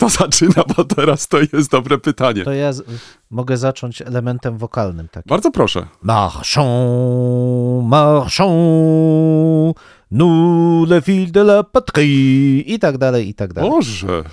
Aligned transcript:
Kto 0.00 0.08
zaczyna, 0.08 0.64
bo 0.76 0.84
teraz 0.84 1.28
to 1.28 1.38
jest 1.52 1.70
dobre 1.70 1.98
pytanie. 1.98 2.44
To 2.44 2.52
ja 2.52 2.72
z- 2.72 2.82
mogę 3.30 3.56
zacząć 3.56 4.02
elementem 4.02 4.58
wokalnym 4.58 5.08
takim. 5.08 5.28
Bardzo 5.30 5.50
proszę. 5.50 5.86
Marchons, 6.02 7.84
marchons, 7.88 9.74
nous 10.10 10.88
le 10.90 11.00
fil 11.02 11.30
de 11.32 11.40
la 11.40 11.62
patrie 11.64 12.60
i 12.60 12.78
tak 12.78 12.98
dalej, 12.98 13.28
i 13.28 13.34
tak 13.34 13.52
dalej. 13.52 13.70
Boże. 13.70 14.24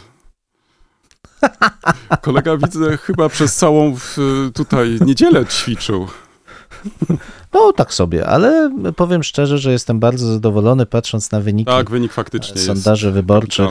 Kolega 2.21 2.57
widzę 2.57 2.97
chyba 2.97 3.29
przez 3.29 3.55
całą 3.55 3.95
tutaj 4.53 4.97
niedzielę 5.05 5.45
ćwiczył. 5.45 6.07
No 7.53 7.73
tak 7.73 7.93
sobie, 7.93 8.27
ale 8.27 8.71
powiem 8.95 9.23
szczerze, 9.23 9.57
że 9.57 9.71
jestem 9.71 9.99
bardzo 9.99 10.33
zadowolony 10.33 10.85
patrząc 10.85 11.31
na 11.31 11.39
wyniki 11.41 11.71
Tak, 11.71 11.89
wynik 11.89 12.13
faktycznie 12.13 12.61
sondaży 12.61 13.07
jest 13.07 13.15
wyborczych. 13.15 13.65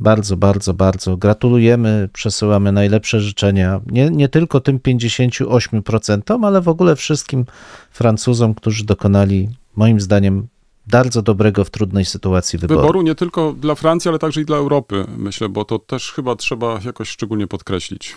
Bardzo, 0.00 0.36
bardzo, 0.36 0.74
bardzo. 0.74 1.16
Gratulujemy, 1.16 2.08
przesyłamy 2.12 2.72
najlepsze 2.72 3.20
życzenia. 3.20 3.80
Nie, 3.86 4.10
nie 4.10 4.28
tylko 4.28 4.60
tym 4.60 4.78
58%, 4.78 6.46
ale 6.46 6.60
w 6.60 6.68
ogóle 6.68 6.96
wszystkim 6.96 7.44
Francuzom, 7.90 8.54
którzy 8.54 8.84
dokonali, 8.84 9.48
moim 9.76 10.00
zdaniem, 10.00 10.48
bardzo 10.86 11.22
dobrego 11.22 11.64
w 11.64 11.70
trudnej 11.70 12.04
sytuacji 12.04 12.58
wyboru. 12.58 12.80
Wyboru 12.80 13.02
nie 13.02 13.14
tylko 13.14 13.52
dla 13.52 13.74
Francji, 13.74 14.08
ale 14.08 14.18
także 14.18 14.40
i 14.40 14.44
dla 14.44 14.56
Europy, 14.56 15.04
myślę, 15.16 15.48
bo 15.48 15.64
to 15.64 15.78
też 15.78 16.12
chyba 16.12 16.36
trzeba 16.36 16.80
jakoś 16.84 17.08
szczególnie 17.08 17.46
podkreślić. 17.46 18.16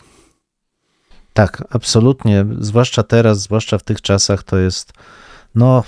Tak, 1.34 1.64
absolutnie. 1.70 2.46
Zwłaszcza 2.60 3.04
teraz, 3.04 3.40
zwłaszcza 3.42 3.78
w 3.78 3.84
tych 3.84 4.02
czasach, 4.02 4.44
to 4.44 4.58
jest 4.58 4.94
no 5.56 5.84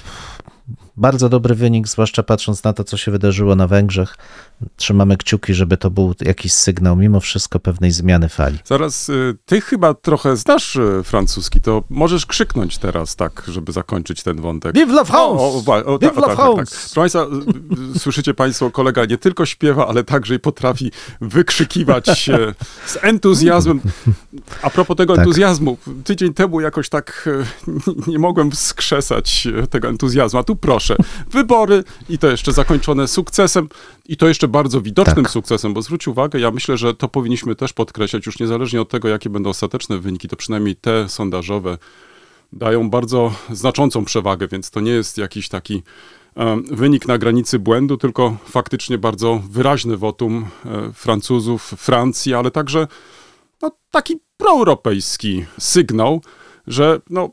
bardzo 0.98 1.30
dobry 1.30 1.56
wynik, 1.56 1.88
zwłaszcza 1.88 2.24
patrząc 2.24 2.64
na 2.64 2.74
to, 2.74 2.84
co 2.84 2.98
się 2.98 3.12
wydarzyło 3.12 3.56
na 3.56 3.68
Węgrzech. 3.68 4.18
Trzymamy 4.78 5.18
kciuki, 5.18 5.54
żeby 5.54 5.78
to 5.78 5.92
był 5.92 6.14
jakiś 6.22 6.54
sygnał, 6.54 6.96
mimo 6.96 7.20
wszystko, 7.20 7.60
pewnej 7.60 7.92
zmiany 7.92 8.30
fali. 8.30 8.58
Zaraz, 8.66 9.10
y, 9.10 9.38
ty 9.46 9.62
chyba 9.62 9.94
trochę 9.94 10.38
znasz 10.38 10.76
y, 10.76 11.02
francuski, 11.04 11.62
to 11.62 11.84
możesz 11.90 12.26
krzyknąć 12.26 12.78
teraz, 12.78 13.16
tak, 13.16 13.44
żeby 13.48 13.72
zakończyć 13.72 14.24
ten 14.24 14.42
wątek. 14.42 14.76
Vive 14.76 14.94
la 14.94 15.04
France! 15.04 15.44
O, 15.44 15.64
o, 15.68 15.86
o, 15.86 16.00
Vive 16.00 16.18
la 16.18 16.28
tak, 16.28 16.38
tak, 16.38 16.38
tak. 16.38 16.38
France! 16.38 16.76
Proszę 16.94 16.96
Państwa, 16.96 17.28
y, 17.96 18.00
słyszycie 18.00 18.34
Państwo, 18.34 18.72
kolega 18.72 19.06
nie 19.06 19.18
tylko 19.18 19.46
śpiewa, 19.46 19.88
ale 19.88 20.04
także 20.04 20.36
i 20.36 20.40
potrafi 20.40 20.92
wykrzykiwać 21.22 22.30
e, 22.30 22.54
z 22.86 22.98
entuzjazmem. 23.02 23.82
A 24.62 24.70
propos 24.70 24.98
tego 24.98 25.16
Tak. 25.16 25.22
entuzjazmu, 25.22 25.78
tydzień 26.04 26.34
temu 26.34 26.62
jakoś 26.62 26.90
tak 26.90 27.30
nie 28.08 28.20
mogłem 28.20 28.52
wskrzesać 28.52 29.48
e, 29.64 29.68
tego 29.68 29.88
entuzjazmu, 29.88 30.40
a 30.40 30.44
tu 30.44 30.56
proszę, 30.56 30.96
wybory 31.32 31.84
i 32.10 32.18
to 32.18 32.28
jeszcze 32.28 32.54
zakończone 32.54 33.08
sukcesem 33.08 33.70
i 34.08 34.18
to 34.18 34.28
jeszcze 34.28 34.48
bardzo 34.48 34.82
widocznym 34.82 35.26
Tak. 35.26 35.32
sukcesem, 35.32 35.74
bo 35.74 35.82
zwróć 35.82 36.08
uwagę, 36.08 36.40
ja 36.40 36.52
myślę, 36.52 36.78
że 36.78 36.94
to 36.94 37.08
powinniśmy 37.08 37.56
też 37.56 37.74
podkreślać, 37.74 38.26
już 38.26 38.40
niezależnie 38.40 38.82
od 38.82 38.90
tego, 38.90 39.08
jakie 39.08 39.30
będą 39.30 39.50
ostateczne 39.50 40.00
wyniki, 40.00 40.28
to 40.28 40.36
przynajmniej 40.36 40.76
te 40.76 41.10
sondażowe 41.10 41.78
dają 42.54 42.90
bardzo 42.90 43.34
znaczącą 43.52 44.06
przewagę, 44.06 44.48
więc 44.48 44.72
to 44.72 44.80
nie 44.80 44.92
jest 44.92 45.18
jakiś 45.18 45.50
taki 45.50 45.84
wynik 46.72 47.08
na 47.08 47.18
granicy 47.18 47.60
błędu, 47.60 47.98
tylko 47.98 48.38
faktycznie 48.46 48.98
bardzo 48.98 49.42
wyraźny 49.50 49.98
wotum 49.98 50.46
e, 50.66 50.92
Francuzów, 50.94 51.64
Francji, 51.64 52.34
ale 52.34 52.52
także 52.52 52.88
no, 53.62 53.72
taki 53.92 54.20
proeuropejski 54.38 55.46
sygnał, 55.60 56.22
że 56.68 57.02
no, 57.10 57.30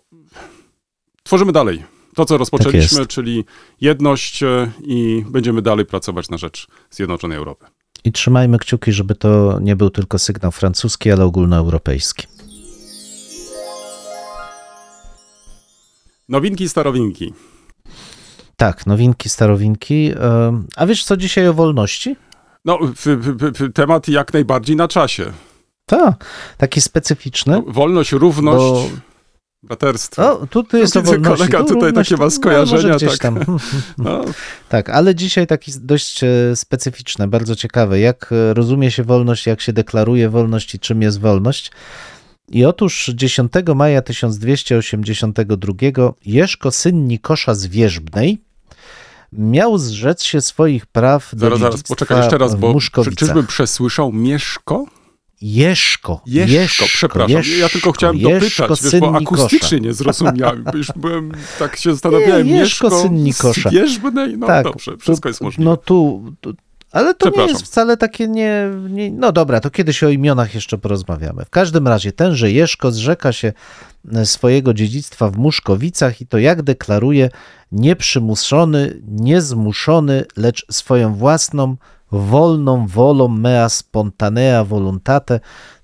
tworzymy 1.23 1.53
dalej 1.53 1.85
to, 2.15 2.25
co 2.25 2.39
rozpoczęliśmy, 2.39 2.99
jest. 2.99 3.11
czyli 3.11 3.45
jedność 3.81 4.43
e, 4.43 4.71
i 4.85 5.25
będziemy 5.29 5.63
dalej 5.63 5.87
pracować 5.87 6.29
na 6.29 6.37
rzecz 6.37 6.67
Zjednoczonej 6.91 7.39
Europy. 7.39 7.67
I 8.05 8.13
trzymajmy 8.13 8.59
kciuki, 8.59 8.93
żeby 8.93 9.15
to 9.15 9.59
nie 9.61 9.77
był 9.77 9.91
tylko 9.91 10.19
sygnał 10.19 10.53
francuski, 10.53 11.11
ale 11.11 11.25
ogólnoeuropejski. 11.25 12.27
Nowinki, 16.29 16.69
starowinki. 16.69 17.33
Tak, 18.57 18.87
nowinki, 18.87 19.29
starowinki. 19.29 20.13
A 20.77 20.87
wiesz 20.87 21.05
co 21.05 21.17
dzisiaj 21.17 21.49
o 21.49 21.55
wolności? 21.55 22.17
No, 22.65 22.79
temat 23.75 24.09
jak 24.09 24.33
najbardziej 24.33 24.77
na 24.77 24.89
czasie. 24.89 25.33
Tak, 25.87 26.25
taki 26.59 26.81
specyficzny. 26.81 27.53
No, 27.53 27.73
wolność, 27.73 28.13
równość, 28.13 28.57
Bo- 28.59 28.89
braterstwo. 29.63 30.41
O, 30.41 30.47
tu, 30.47 30.63
tu 30.63 30.77
jest 30.77 30.95
widzę, 30.97 31.11
o 31.11 31.13
wolności. 31.13 31.39
kolega 31.39 31.59
tu 31.59 31.75
tutaj 31.75 31.93
takie 31.93 32.17
ma 32.17 32.31
skojarzenia, 32.31 32.89
No, 32.89 32.97
gdzieś 32.97 33.19
tak. 33.19 33.33
No, 33.99 34.25
Tak, 34.69 34.91
ale 34.91 35.15
dzisiaj 35.15 35.47
taki 35.47 35.73
dość 35.81 36.25
e, 36.25 36.57
specyficzne, 36.57 37.29
bardzo 37.29 37.57
ciekawe. 37.57 38.01
Jak 38.01 38.33
e, 38.33 38.55
rozumie 38.55 38.91
się 38.91 39.05
wolność, 39.05 39.47
jak 39.47 39.61
się 39.61 39.73
deklaruje 39.73 40.29
wolność 40.29 40.75
i 40.75 40.79
czym 40.79 41.03
jest 41.03 41.21
wolność? 41.21 41.71
I 42.49 42.65
otóż 42.65 43.11
10 43.15 43.53
maja 43.75 44.03
1282 44.03 45.75
Jeszko, 46.27 46.71
syn 46.71 47.07
Nikosza 47.07 47.55
z 47.55 47.67
Wierzbnej, 47.67 48.43
miał 49.33 49.79
zrzec 49.79 50.23
się 50.23 50.41
swoich 50.41 50.87
praw 50.87 51.31
do 51.33 51.41
zaraz, 51.41 51.61
zaraz, 51.61 51.83
poczekaj 51.83 52.19
jeszcze 52.19 52.39
raz, 52.39 52.55
bo 52.57 52.69
czy, 52.69 52.75
Muszkowicach. 52.75 53.19
czyżbym 53.19 53.47
przesłyszał 53.47 54.13
Mieszko? 54.13 54.85
Jeszko, 55.43 56.21
Jeszko, 56.27 56.85
przepraszam. 56.85 57.43
ja 57.59 57.69
tylko 57.69 57.93
chciałem 57.93 58.17
Jeszko, 58.17 58.69
dopytać, 58.69 58.93
wiesz, 58.93 59.01
bo 59.01 59.17
akustycznie 59.17 59.81
nie 59.81 59.93
zrozumiałem. 59.93 60.65
Już 60.75 60.89
byłem, 60.97 61.33
tak 61.59 61.77
się 61.77 61.93
zastanawiałem, 61.93 62.47
Nie, 62.47 62.57
Jeszko, 62.57 62.87
Mieszko 62.87 63.03
syn 63.03 63.25
Nikosza. 63.25 63.71
z 63.71 63.73
Wierzbnej? 63.73 64.39
No 64.39 64.47
Tak, 64.47 64.65
dobrze, 64.65 64.97
wszystko 64.97 65.29
jest 65.29 65.41
możliwe. 65.41 65.71
No 65.71 65.77
tu, 65.77 66.25
tu 66.41 66.55
ale 66.93 67.15
to 67.15 67.31
nie 67.31 67.47
jest 67.47 67.63
wcale 67.65 67.97
takie 67.97 68.29
nie, 68.29 68.71
nie... 68.91 69.11
No 69.11 69.33
dobra, 69.33 69.61
to 69.61 69.71
kiedyś 69.71 70.03
o 70.03 70.09
imionach 70.09 70.55
jeszcze 70.55 70.79
porozmawiamy. 70.79 71.45
W 71.45 71.51
każdym 71.51 71.89
razie 71.89 72.13
tenże 72.13 72.51
Jeszko 72.51 72.93
zrzeka 72.93 73.33
się 73.33 73.53
e, 74.13 74.27
swojego 74.27 74.75
dziedzictwa 74.75 75.31
w 75.31 75.37
Muszkowicach 75.37 76.21
i 76.21 76.27
to 76.27 76.39
jak 76.39 76.63
deklaruje 76.63 77.31
nieprzymuszony, 77.73 79.01
niezmuszony, 79.09 80.25
lecz 80.37 80.67
swoją 80.71 81.15
własną, 81.15 81.77
wolną 82.13 82.87
wolą 82.87 83.29
mea 83.29 83.69
spontanea 83.69 84.65
voluntate 84.65 85.41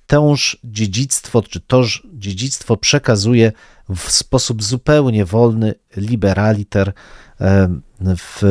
tęż 0.06 0.58
dziedzictwo, 0.64 1.42
czy 1.42 1.60
toż 1.60 2.06
dziedzictwo 2.14 2.76
przekazuje 2.76 3.52
w 3.96 4.10
sposób 4.10 4.62
zupełnie 4.62 5.24
wolny, 5.24 5.74
liberaliter, 5.96 6.92
w 8.00 8.42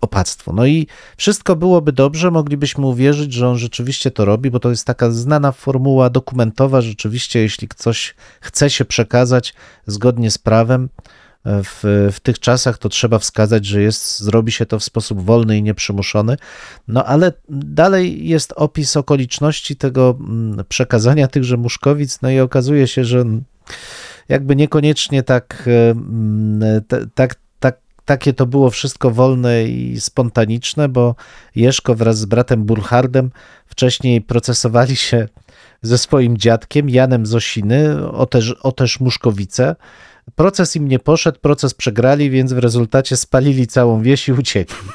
opactwo. 0.00 0.52
No 0.52 0.66
i 0.66 0.86
wszystko 1.16 1.56
byłoby 1.56 1.92
dobrze, 1.92 2.30
moglibyśmy 2.30 2.86
uwierzyć, 2.86 3.32
że 3.32 3.48
on 3.48 3.58
rzeczywiście 3.58 4.10
to 4.10 4.24
robi, 4.24 4.50
bo 4.50 4.60
to 4.60 4.70
jest 4.70 4.86
taka 4.86 5.10
znana 5.10 5.52
formuła 5.52 6.10
dokumentowa. 6.10 6.80
Rzeczywiście, 6.80 7.40
jeśli 7.40 7.68
coś 7.76 8.14
chce 8.40 8.70
się 8.70 8.84
przekazać 8.84 9.54
zgodnie 9.86 10.30
z 10.30 10.38
prawem, 10.38 10.88
w, 11.44 12.08
w 12.12 12.20
tych 12.20 12.38
czasach 12.38 12.78
to 12.78 12.88
trzeba 12.88 13.18
wskazać, 13.18 13.66
że 13.66 13.82
jest, 13.82 14.20
zrobi 14.20 14.52
się 14.52 14.66
to 14.66 14.78
w 14.78 14.84
sposób 14.84 15.24
wolny 15.24 15.58
i 15.58 15.62
nieprzymuszony. 15.62 16.36
No 16.88 17.04
ale 17.04 17.32
dalej 17.48 18.28
jest 18.28 18.52
opis 18.56 18.96
okoliczności 18.96 19.76
tego 19.76 20.16
mm, 20.20 20.64
przekazania 20.68 21.28
tychże 21.28 21.56
muszkowic, 21.56 22.22
no 22.22 22.30
i 22.30 22.40
okazuje 22.40 22.86
się, 22.86 23.04
że 23.04 23.24
jakby 24.28 24.56
niekoniecznie 24.56 25.22
tak, 25.22 25.68
mm, 25.90 26.82
tak, 27.14 27.34
tak, 27.60 27.80
takie 28.04 28.32
to 28.32 28.46
było 28.46 28.70
wszystko 28.70 29.10
wolne 29.10 29.64
i 29.64 30.00
spontaniczne, 30.00 30.88
bo 30.88 31.14
Jeszko 31.54 31.94
wraz 31.94 32.18
z 32.18 32.24
bratem 32.24 32.64
Burchardem 32.64 33.30
wcześniej 33.66 34.20
procesowali 34.20 34.96
się 34.96 35.28
ze 35.82 35.98
swoim 35.98 36.38
dziadkiem 36.38 36.90
Janem 36.90 37.26
Zosiny 37.26 38.08
o 38.10 38.26
też, 38.26 38.52
o 38.62 38.72
też 38.72 39.00
Muszkowice. 39.00 39.76
Proces 40.34 40.76
im 40.76 40.88
nie 40.88 40.98
poszedł, 40.98 41.38
proces 41.40 41.74
przegrali, 41.74 42.30
więc 42.30 42.52
w 42.52 42.58
rezultacie 42.58 43.16
spalili 43.16 43.66
całą 43.66 44.02
wieś 44.02 44.28
i 44.28 44.32
uciekli. 44.32 44.88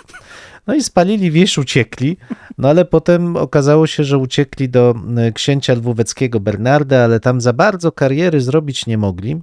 No 0.68 0.76
i 0.76 0.84
spalili 0.84 1.32
wieś, 1.32 1.58
uciekli, 1.58 2.18
no 2.58 2.70
ale 2.70 2.86
potem 2.86 3.38
okazało 3.38 3.88
się, 3.88 4.04
że 4.04 4.18
uciekli 4.18 4.70
do 4.70 4.96
e, 5.18 5.32
księcia 5.32 5.74
lwóweckiego 5.74 6.40
Bernarda, 6.40 7.04
ale 7.04 7.20
tam 7.20 7.42
za 7.42 7.54
bardzo 7.54 7.92
kariery 7.92 8.42
zrobić 8.42 8.86
nie 8.86 8.98
mogli. 8.98 9.42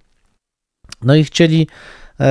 No 1.02 1.14
i 1.14 1.24
chcieli, 1.24 1.66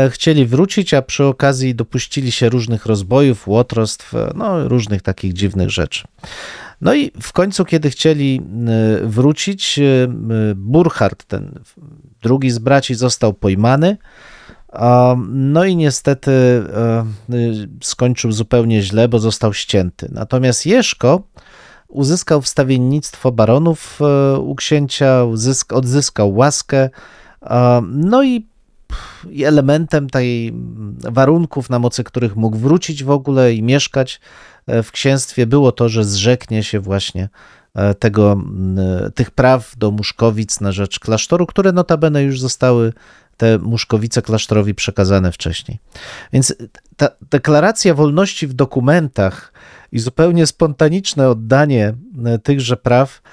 chcieli 0.09 0.45
wrócić, 0.45 0.94
a 0.94 1.01
przy 1.01 1.25
okazji 1.25 1.75
dopuścili 1.75 2.31
się 2.31 2.50
różnych 2.50 2.85
rozbojów, 2.85 3.47
łotrostw, 3.47 4.15
e, 4.15 4.31
no 4.35 4.68
różnych 4.68 5.01
takich 5.01 5.33
dziwnych 5.33 5.69
rzeczy. 5.69 6.03
No 6.81 6.94
i 6.94 7.12
w 7.21 7.33
końcu, 7.33 7.65
kiedy 7.65 7.89
chcieli 7.89 8.41
e, 9.03 9.07
wrócić, 9.07 9.80
e, 9.80 9.83
e, 9.83 10.07
Burchard, 10.56 11.24
ten 11.24 11.59
drugi 12.21 12.51
z 12.51 12.59
braci, 12.59 12.95
został 12.95 13.33
pojmany. 13.33 13.97
No 15.27 15.65
i 15.65 15.75
niestety 15.75 16.31
e, 16.31 17.06
skończył 17.81 18.31
zupełnie 18.31 18.81
źle, 18.81 19.07
bo 19.07 19.19
został 19.19 19.53
ścięty. 19.53 20.09
Natomiast 20.12 20.65
Jeszko 20.65 21.21
uzyskał 21.88 22.41
wstawiennictwo 22.41 23.31
baronów 23.31 24.00
e, 24.01 24.39
u 24.39 24.56
księcia, 24.56 25.24
odzyskał 25.69 26.36
łaskę. 26.36 26.89
No 27.81 28.24
i 28.24 28.47
elementem 29.45 30.09
tej 30.09 30.47
mm, 30.47 30.97
warunków, 30.99 31.69
na 31.69 31.79
mocy 31.79 32.03
których 32.03 32.35
mógł 32.35 32.57
wrócić 32.57 33.03
w 33.03 33.09
ogóle 33.09 33.53
i 33.53 33.63
mieszkać 33.63 34.21
e, 34.67 34.83
w 34.83 34.91
księstwie, 34.91 35.47
było 35.47 35.71
to, 35.71 35.89
że 35.89 36.05
zrzeknie 36.05 36.63
się 36.63 36.79
właśnie 36.79 37.29
e, 37.75 37.93
tego, 37.93 38.31
mm, 38.31 39.11
tych 39.11 39.31
praw 39.31 39.73
do 39.77 39.91
Muszkowic 39.91 40.61
na 40.61 40.71
rzecz 40.71 40.99
klasztoru, 40.99 41.45
które 41.45 41.71
notabene 41.71 42.23
już 42.23 42.39
zostały 42.39 42.93
te 43.37 43.57
Muszkowice 43.57 44.21
klasztorowi 44.21 44.75
przekazane 44.75 45.31
wcześniej. 45.31 45.79
Więc 46.33 46.55
ta 46.97 47.09
deklaracja 47.31 47.93
wolności 47.93 48.47
w 48.47 48.53
dokumentach 48.53 49.53
i 49.91 49.99
zupełnie 49.99 50.47
spontaniczne 50.47 51.29
oddanie 51.29 51.93
e, 52.25 52.39
tychże 52.39 52.77
praw 52.77 53.21
e, 53.21 53.23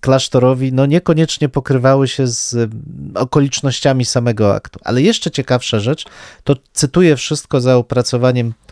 klasztorowi, 0.00 0.72
no 0.72 0.86
niekoniecznie 0.86 1.48
pokrywały 1.48 2.08
się 2.08 2.26
z 2.26 2.54
e, 2.54 2.68
okolicznościami 3.14 4.04
samego 4.04 4.54
aktu. 4.54 4.80
Ale 4.84 5.02
jeszcze 5.02 5.30
ciekawsza 5.30 5.80
rzecz, 5.80 6.04
to 6.44 6.56
cytuję 6.72 7.16
wszystko 7.16 7.60
za 7.60 7.76
opracowaniem 7.76 8.48
e, 8.48 8.71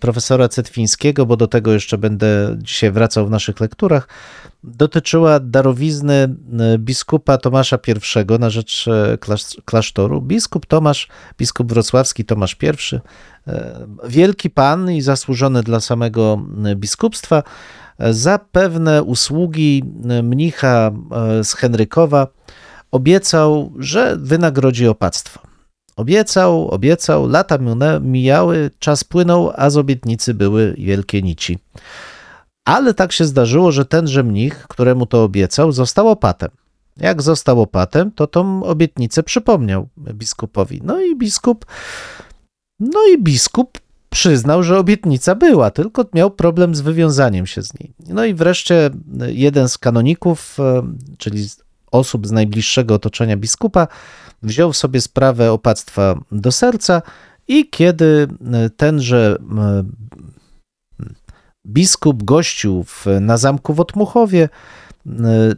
profesora 0.00 0.48
Cetwińskiego, 0.48 1.26
bo 1.26 1.36
do 1.36 1.46
tego 1.46 1.72
jeszcze 1.72 1.98
będę 1.98 2.56
dzisiaj 2.58 2.90
wracał 2.92 3.26
w 3.26 3.30
naszych 3.30 3.60
lekturach, 3.60 4.08
dotyczyła 4.64 5.40
darowizny 5.40 6.14
e, 6.14 6.78
biskupa 6.78 7.38
Tomasza 7.38 7.78
I 7.86 8.38
na 8.38 8.50
rzecz 8.50 8.88
e, 8.88 9.18
klasz- 9.18 9.60
klasztoru. 9.64 10.22
Biskup 10.22 10.66
Tomasz, 10.66 11.08
biskup 11.38 11.72
wrocławski 11.72 12.24
Tomasz 12.24 12.56
I, 12.62 12.96
e, 13.46 13.86
wielki 14.08 14.50
pan 14.50 14.90
i 14.90 15.00
zasłużony 15.00 15.62
dla 15.62 15.80
samego 15.80 16.42
e, 16.64 16.76
biskupstwa, 16.76 17.42
e, 17.98 18.14
za 18.14 18.38
pewne 18.38 19.02
usługi 19.02 19.82
e, 20.08 20.22
mnicha 20.22 20.90
e, 21.40 21.44
z 21.44 21.54
Henrykowa 21.54 22.26
obiecał, 22.90 23.72
że 23.78 24.16
wynagrodzi 24.16 24.88
opactwo. 24.88 25.53
Obiecał, 25.96 26.68
obiecał, 26.68 27.28
lata 27.28 27.58
mijały, 28.00 28.70
czas 28.78 29.04
płynął, 29.04 29.52
a 29.56 29.70
z 29.70 29.76
obietnicy 29.76 30.34
były 30.34 30.74
wielkie 30.78 31.22
nici. 31.22 31.58
Ale 32.64 32.94
tak 32.94 33.12
się 33.12 33.24
zdarzyło, 33.24 33.72
że 33.72 33.84
tenże 33.84 34.22
mnich, 34.22 34.66
któremu 34.68 35.06
to 35.06 35.24
obiecał, 35.24 35.72
został 35.72 36.08
opatem. 36.08 36.50
Jak 36.96 37.22
został 37.22 37.60
opatem, 37.60 38.10
to 38.10 38.26
tą 38.26 38.62
obietnicę 38.62 39.22
przypomniał 39.22 39.88
biskupowi. 39.98 40.80
No 40.84 41.00
i 41.00 41.16
biskup, 41.16 41.66
no 42.80 43.00
i 43.14 43.22
biskup 43.22 43.78
przyznał, 44.10 44.62
że 44.62 44.78
obietnica 44.78 45.34
była, 45.34 45.70
tylko 45.70 46.04
miał 46.14 46.30
problem 46.30 46.74
z 46.74 46.80
wywiązaniem 46.80 47.46
się 47.46 47.62
z 47.62 47.80
niej. 47.80 47.94
No 48.08 48.24
i 48.24 48.34
wreszcie 48.34 48.90
jeden 49.26 49.68
z 49.68 49.78
kanoników, 49.78 50.56
e, 50.60 50.82
czyli 51.18 51.48
osób 51.94 52.26
z 52.26 52.32
najbliższego 52.32 52.94
otoczenia 52.94 53.36
biskupa, 53.36 53.86
wziął 54.42 54.72
sobie 54.72 55.00
sprawę 55.00 55.52
opactwa 55.52 56.18
do 56.32 56.52
serca 56.52 57.02
i 57.48 57.70
kiedy 57.70 58.28
e, 58.52 58.70
tenże 58.70 59.36
biskup 61.66 62.22
gościł 62.22 62.84
w, 62.84 63.06
na 63.20 63.36
zamku 63.36 63.74
w 63.74 63.80
Otmuchowie, 63.80 64.48
e, 65.06 65.10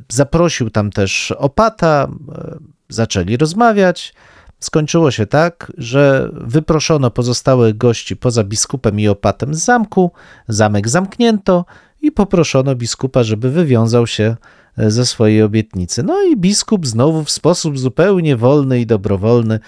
zaprosił 0.08 0.70
tam 0.70 0.90
też 0.90 1.32
opata, 1.32 2.08
e, 2.34 2.56
zaczęli 2.88 3.36
rozmawiać. 3.36 4.14
Skończyło 4.60 5.10
się 5.10 5.26
tak, 5.26 5.72
że 5.78 6.30
wyproszono 6.32 7.10
pozostałych 7.10 7.76
gości 7.76 8.16
poza 8.16 8.44
biskupem 8.44 9.00
i 9.00 9.08
opatem 9.08 9.54
z 9.54 9.64
zamku, 9.64 10.10
zamek 10.48 10.88
zamknięto 10.88 11.64
i 12.00 12.12
poproszono 12.12 12.74
biskupa, 12.74 13.22
żeby 13.22 13.50
wywiązał 13.50 14.06
się 14.06 14.36
ze 14.78 15.06
swojej 15.06 15.42
obietnicy. 15.42 16.02
No 16.02 16.22
i 16.22 16.36
biskup 16.36 16.86
znowu 16.86 17.24
w 17.24 17.30
sposób 17.30 17.78
zupełnie 17.78 18.36
wolny 18.36 18.80
i 18.80 18.86
dobrowolny 18.86 19.60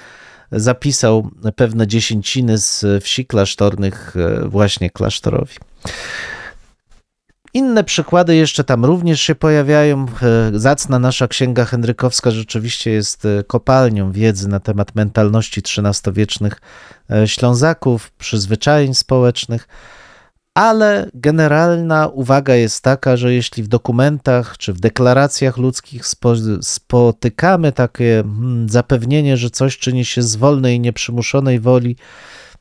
zapisał 0.52 1.30
pewne 1.56 1.86
dziesięciny 1.86 2.58
z 2.58 2.84
wsi 3.04 3.26
klasztornych 3.26 4.14
e, 4.16 4.48
właśnie 4.48 4.90
klasztorowi. 4.90 5.54
Inne 7.54 7.84
przykłady 7.84 8.36
jeszcze 8.36 8.64
tam 8.64 8.84
również 8.84 9.20
się 9.20 9.34
pojawiają. 9.34 10.06
E, 10.22 10.58
Zacna 10.58 10.98
nasza 10.98 11.28
księga 11.28 11.64
Henrykowska 11.64 12.30
rzeczywiście 12.30 12.90
jest 12.90 13.24
e, 13.24 13.44
kopalnią 13.44 14.12
wiedzy 14.12 14.48
na 14.48 14.60
temat 14.60 14.94
mentalności 14.94 15.60
XIII-wiecznych 15.60 16.60
Ślązaków, 17.26 18.10
przyzwyczajeń 18.10 18.94
społecznych, 18.94 19.68
ale 20.58 21.10
generalna 21.14 22.06
uwaga 22.06 22.54
jest 22.54 22.82
taka, 22.82 23.16
że 23.16 23.34
jeśli 23.34 23.62
w 23.62 23.68
dokumentach 23.68 24.58
czy 24.58 24.72
w 24.72 24.80
deklaracjach 24.80 25.56
ludzkich 25.56 26.06
spo, 26.06 26.34
spotykamy 26.60 27.72
takie 27.72 28.22
hmm, 28.22 28.68
zapewnienie, 28.68 29.36
że 29.36 29.50
coś 29.50 29.78
czyni 29.78 30.04
się 30.04 30.22
z 30.22 30.36
wolnej 30.36 30.76
i 30.76 30.80
nieprzymuszonej 30.80 31.60
woli, 31.60 31.96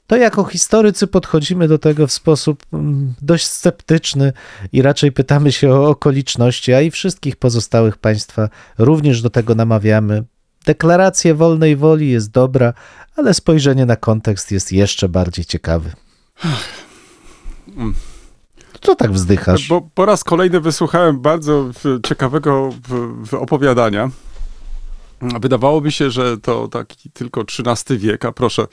to 0.07 0.15
jako 0.15 0.43
historycy 0.43 1.07
podchodzimy 1.07 1.67
do 1.67 1.77
tego 1.77 2.07
w 2.07 2.11
sposób 2.11 2.65
mm, 2.73 3.13
dość 3.21 3.47
sceptyczny 3.47 4.33
i 4.71 4.81
raczej 4.81 5.11
pytamy 5.11 5.51
się 5.51 5.71
o 5.71 5.89
okoliczności, 5.89 6.73
a 6.73 6.81
i 6.81 6.91
wszystkich 6.91 7.35
pozostałych 7.35 7.97
państwa 7.97 8.49
również 8.77 9.21
do 9.21 9.29
tego 9.29 9.55
namawiamy. 9.55 10.23
Deklaracja 10.65 11.35
wolnej 11.35 11.75
woli 11.75 12.09
jest 12.09 12.31
dobra, 12.31 12.73
ale 13.15 13.33
spojrzenie 13.33 13.85
na 13.85 13.95
kontekst 13.95 14.51
jest 14.51 14.71
jeszcze 14.71 15.09
bardziej 15.09 15.45
ciekawy. 15.45 15.91
Co 18.81 18.95
tak 18.95 19.11
wzdychasz? 19.11 19.67
Bo 19.67 19.81
po 19.95 20.05
raz 20.05 20.23
kolejny 20.23 20.59
wysłuchałem 20.59 21.19
bardzo 21.19 21.69
ciekawego 22.07 22.69
opowiadania. 23.31 24.09
Wydawałoby 25.21 25.91
się, 25.91 26.11
że 26.11 26.37
to 26.37 26.67
taki 26.67 27.11
tylko 27.11 27.41
XIII 27.41 27.99
wiek, 27.99 28.25
a 28.25 28.31
proszę, 28.31 28.67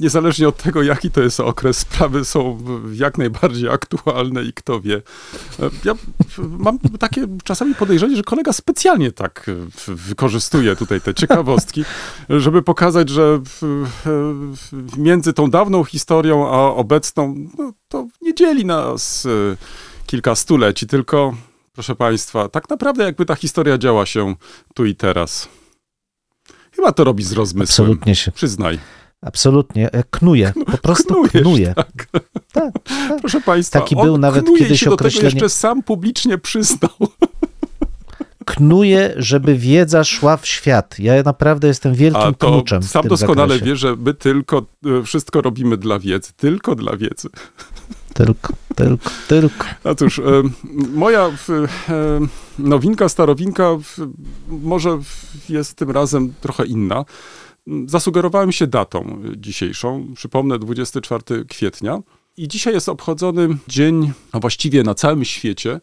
niezależnie 0.00 0.48
od 0.48 0.56
tego, 0.56 0.82
jaki 0.82 1.10
to 1.10 1.20
jest 1.20 1.40
okres, 1.40 1.78
sprawy 1.78 2.24
są 2.24 2.58
jak 2.92 3.18
najbardziej 3.18 3.68
aktualne 3.68 4.42
i 4.42 4.52
kto 4.52 4.80
wie. 4.80 5.02
E, 5.60 5.70
Ja 5.84 5.94
mam 6.38 6.78
takie 6.78 7.26
czasami 7.44 7.74
podejrzenie, 7.74 8.16
że 8.16 8.22
kolega 8.22 8.52
specjalnie 8.52 9.12
tak 9.12 9.46
e, 9.88 9.92
wykorzystuje 9.94 10.76
tutaj 10.76 11.00
te 11.00 11.14
ciekawostki, 11.14 11.84
żeby 12.28 12.62
pokazać, 12.62 13.08
że 13.08 13.40
między 14.96 15.32
tą 15.32 15.50
dawną 15.50 15.84
historią 15.84 16.48
a 16.50 16.74
obecną, 16.74 17.34
no, 17.58 17.72
to 17.88 18.06
nie 18.22 18.34
dzieli 18.34 18.64
nas 18.64 19.26
e, 19.26 19.56
kilka 20.06 20.34
stuleci, 20.34 20.86
tylko 20.86 21.34
proszę 21.72 21.96
Państwa, 21.96 22.48
tak 22.48 22.70
naprawdę 22.70 23.04
jakby 23.04 23.26
ta 23.26 23.34
historia 23.34 23.78
działa 23.78 24.06
się 24.06 24.34
tu 24.74 24.84
i 24.84 24.94
teraz. 24.94 25.48
Chyba 26.76 26.92
to 26.92 27.04
robi 27.04 27.24
z 27.24 27.32
rozmysłem. 27.32 27.86
Absolutnie 27.86 28.14
się, 28.14 28.32
Przyznaj. 28.32 28.78
absolutnie. 29.22 29.92
e, 29.92 30.02
Knuje, 30.10 30.52
po 30.72 30.78
prostu 30.78 31.14
Knujesz, 31.14 31.32
knuje. 31.32 31.74
Tak. 31.74 32.06
Tak, 32.52 32.72
Proszę 33.20 33.40
Państwa, 33.40 33.80
Taki 33.80 33.96
on 33.96 34.04
był 34.04 34.18
nawet 34.18 34.46
kiedyś 34.58 34.80
się 34.80 34.90
do 34.90 34.96
tego 34.96 35.08
określenie- 35.08 35.24
jeszcze 35.24 35.48
sam 35.48 35.82
publicznie 35.82 36.38
przyznał. 36.38 36.90
knuje, 38.46 39.14
żeby 39.16 39.54
wiedza 39.54 40.04
szła 40.04 40.36
w 40.36 40.46
świat. 40.46 40.98
Ja 40.98 41.22
naprawdę 41.22 41.68
jestem 41.68 41.94
wielkim 41.94 42.22
A 42.22 42.32
to 42.32 42.50
knuczem 42.50 42.82
w 42.82 42.88
sam 42.90 43.08
doskonale 43.08 43.48
zakresie. 43.54 43.64
wie, 43.64 43.76
że 43.76 43.96
my 43.96 44.14
tylko 44.14 44.66
e, 44.86 45.02
wszystko 45.02 45.42
robimy 45.42 45.76
dla 45.76 45.98
wiedzy. 45.98 46.32
Tylko 46.36 46.74
dla 46.74 46.96
wiedzy. 46.96 47.28
Tylko, 48.16 48.52
tylko, 48.74 49.10
tylko. 49.28 49.66
No 49.84 49.94
cóż, 49.94 50.18
e, 50.18 50.22
moja 50.94 51.26
e, 51.26 51.32
nowinka, 52.58 53.08
starowinka 53.08 53.76
w, 53.82 54.08
może 54.48 54.98
jest 55.48 55.74
tym 55.74 55.90
razem 55.90 56.34
trochę 56.40 56.66
inna. 56.66 57.04
Zasugerowałem 57.86 58.52
się 58.52 58.66
datą 58.66 59.22
dzisiejszą, 59.36 60.06
przypomnę 60.14 60.58
24 60.58 61.44
kwietnia. 61.44 61.98
I 62.36 62.48
dzisiaj 62.48 62.74
jest 62.74 62.88
obchodzony 62.88 63.48
dzień, 63.68 64.12
a 64.32 64.40
właściwie 64.40 64.82
na 64.82 64.94
całym 64.94 65.24
świecie, 65.24 65.80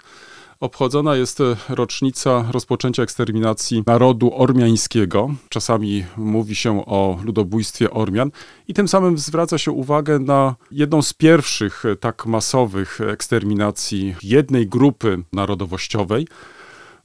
obchodzona 0.64 1.16
jest 1.16 1.42
e, 1.42 1.56
rocznica 1.70 2.46
rozpoczęcia 2.52 3.04
eksterminacji 3.04 3.84
narodu 3.88 4.32
ormiańskiego. 4.42 5.36
Czasami 5.50 6.06
mówi 6.18 6.56
się 6.56 6.86
o 6.86 7.20
ludobójstwie 7.24 7.92
Ormian 7.92 8.32
i 8.68 8.74
tym 8.74 8.88
samym 8.88 9.18
zwraca 9.18 9.58
się 9.58 9.72
uwagę 9.72 10.20
na 10.20 10.56
jedną 10.72 11.02
z 11.02 11.14
pierwszych 11.14 11.86
e, 11.86 11.96
tak 11.96 12.26
masowych 12.26 13.02
eksterminacji 13.02 14.16
jednej 14.24 14.68
grupy 14.68 15.24
narodowościowej. 15.34 16.28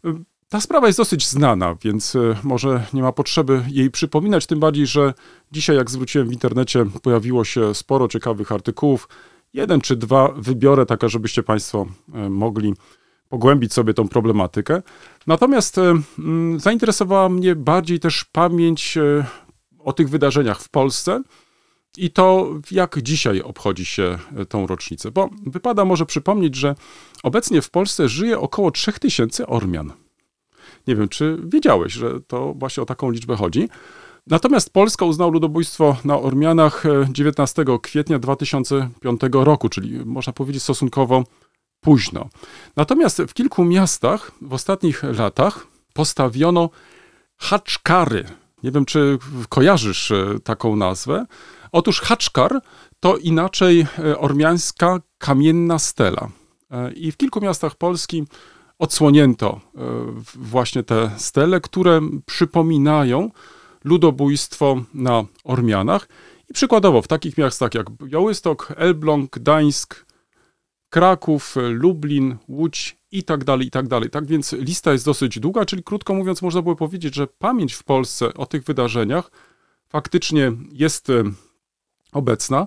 E, 0.05 0.15
Ta 0.49 0.61
sprawa 0.61 0.87
jest 0.87 0.99
dosyć 0.99 1.29
znana, 1.29 1.77
więc 1.83 2.17
może 2.43 2.87
nie 2.93 3.03
ma 3.03 3.12
potrzeby 3.12 3.65
jej 3.69 3.91
przypominać, 3.91 4.47
tym 4.47 4.61
bardziej, 4.61 4.87
że 4.87 5.15
dzisiaj, 5.53 5.77
jak 5.77 5.91
zwróciłem 5.91 6.29
w 6.29 6.33
internecie, 6.33 6.87
pojawiło 7.03 7.45
się 7.45 7.75
sporo 7.75 8.09
ciekawych 8.09 8.53
artykułów. 8.53 9.09
Jeden 9.53 9.81
czy 9.81 9.97
dwa 9.97 10.33
wybiorę, 10.37 10.87
taka, 10.87 11.09
żebyście 11.09 11.43
Państwo 11.43 11.87
mogli 12.31 12.75
pogłębić 13.29 13.73
sobie 13.73 13.95
tą 13.95 14.09
problematykę. 14.09 14.83
Natomiast 15.27 15.79
e, 15.79 15.95
mm, 16.19 16.61
zainteresowała 16.61 17.29
mnie 17.29 17.57
bardziej 17.57 18.01
też 18.01 18.25
pamięć 18.25 18.97
e, 18.97 19.25
o 19.79 19.93
tych 19.93 20.09
wydarzeniach 20.09 20.61
w 20.61 20.69
Polsce 20.69 21.23
i 21.97 22.11
to, 22.11 22.55
jak 22.71 23.03
dzisiaj 23.03 23.43
obchodzi 23.43 23.85
się 23.85 24.19
e, 24.37 24.47
tą 24.47 24.67
rocznicę. 24.67 25.11
Bo 25.11 25.31
wypada 25.47 25.85
może 25.85 26.07
przypomnieć, 26.07 26.55
że 26.57 26.75
obecnie 27.23 27.63
w 27.63 27.71
Polsce 27.71 28.09
żyje 28.09 28.41
około 28.41 28.71
3000 28.71 29.47
Ormian. 29.47 29.93
Nie 30.87 30.97
wiem, 30.97 31.09
czy 31.09 31.39
wiedziałeś, 31.45 31.93
że 31.93 32.21
to 32.21 32.55
właśnie 32.55 32.83
o 32.83 32.87
taką 32.87 33.11
liczbę 33.11 33.37
chodzi. 33.37 33.69
Natomiast 34.27 34.73
Polska 34.73 35.05
uznała 35.05 35.33
ludobójstwo 35.33 35.97
na 36.05 36.19
Ormianach 36.19 36.87
e, 36.87 37.07
19 37.13 37.65
kwietnia 37.83 38.19
2005 38.19 39.21
roku, 39.33 39.69
czyli 39.69 40.05
można 40.05 40.33
powiedzieć 40.33 40.63
stosunkowo 40.63 41.25
późno. 41.81 42.29
Natomiast 42.77 43.23
w 43.23 43.35
kilku 43.35 43.65
miastach 43.65 44.31
w 44.43 44.53
ostatnich 44.53 45.03
latach 45.03 45.67
postawiono 45.93 46.71
haczkary. 47.37 48.25
Nie 48.63 48.71
wiem, 48.71 48.85
czy 48.85 49.19
kojarzysz 49.49 50.11
e, 50.11 50.39
taką 50.45 50.77
nazwę. 50.77 51.27
Otóż 51.73 52.01
haczkar 52.01 52.61
to 53.01 53.17
inaczej 53.17 53.87
e, 53.99 54.19
ormiańska 54.19 55.01
kamienna 55.19 55.79
stela. 55.79 56.29
E, 56.71 56.93
I 56.93 57.13
w 57.13 57.17
kilku 57.17 57.41
miastach 57.41 57.75
Polski 57.75 58.25
odsłonięto 58.79 59.61
właśnie 60.35 60.83
te 60.83 61.11
stele, 61.17 61.61
które 61.61 62.01
przypominają 62.27 63.31
ludobójstwo 63.85 64.77
na 64.95 65.25
Ormianach. 65.45 66.09
I 66.51 66.53
przykładowo 66.53 67.03
w 67.03 67.09
takich 67.09 67.39
miastach 67.39 67.75
jak 67.75 67.91
Białystok, 67.91 68.73
Elbląg, 68.77 69.31
Gdańsk, 69.31 70.07
Kraków, 70.90 71.57
Lublin, 71.71 72.37
Łódź 72.49 72.97
i 73.12 73.23
tak 73.23 73.45
dalej, 73.45 73.66
i 73.66 73.71
tak 73.71 73.88
dalej. 73.88 74.11
Tak 74.11 74.26
więc 74.26 74.52
lista 74.52 74.92
jest 74.92 75.04
dosyć 75.04 75.40
długa, 75.40 75.64
czyli 75.64 75.83
krótko 75.83 76.14
mówiąc 76.14 76.42
można 76.42 76.62
by 76.62 76.76
powiedzieć, 76.76 77.14
że 77.14 77.26
pamięć 77.26 77.75
w 77.75 77.85
Polsce 77.85 78.35
o 78.35 78.47
tych 78.47 78.64
wydarzeniach 78.64 79.30
faktycznie 79.88 80.52
jest 80.73 81.11
e, 81.11 81.23
obecna, 82.12 82.66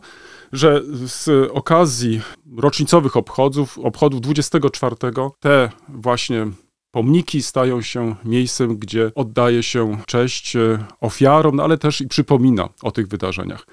że 0.52 0.82
z 1.06 1.52
okazji 1.52 2.22
rocznicowych 2.58 3.18
obchodów, 3.18 3.80
obchodów 3.80 4.22
24 4.22 4.96
te 5.40 5.70
właśnie 5.90 6.48
pomniki 6.92 7.42
stają 7.42 7.82
się 7.82 8.16
miejscem, 8.26 8.78
gdzie 8.78 9.12
oddaje 9.16 9.64
się 9.64 9.98
cześć 10.06 10.56
e, 10.56 10.86
ofiarom, 11.02 11.56
no 11.56 11.64
ale 11.64 11.78
też 11.78 12.02
i 12.02 12.08
przypomina 12.08 12.70
o 12.82 12.92
tych 12.92 13.08
wydarzeniach. 13.08 13.66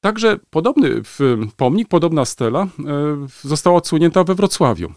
Także 0.00 0.38
podobny 0.50 1.02
pomnik, 1.56 1.88
podobna 1.88 2.24
stela 2.24 2.62
e, 2.62 2.68
została 3.42 3.76
odsłonięta 3.76 4.24
we 4.24 4.34
Wrocławiu. 4.34 4.92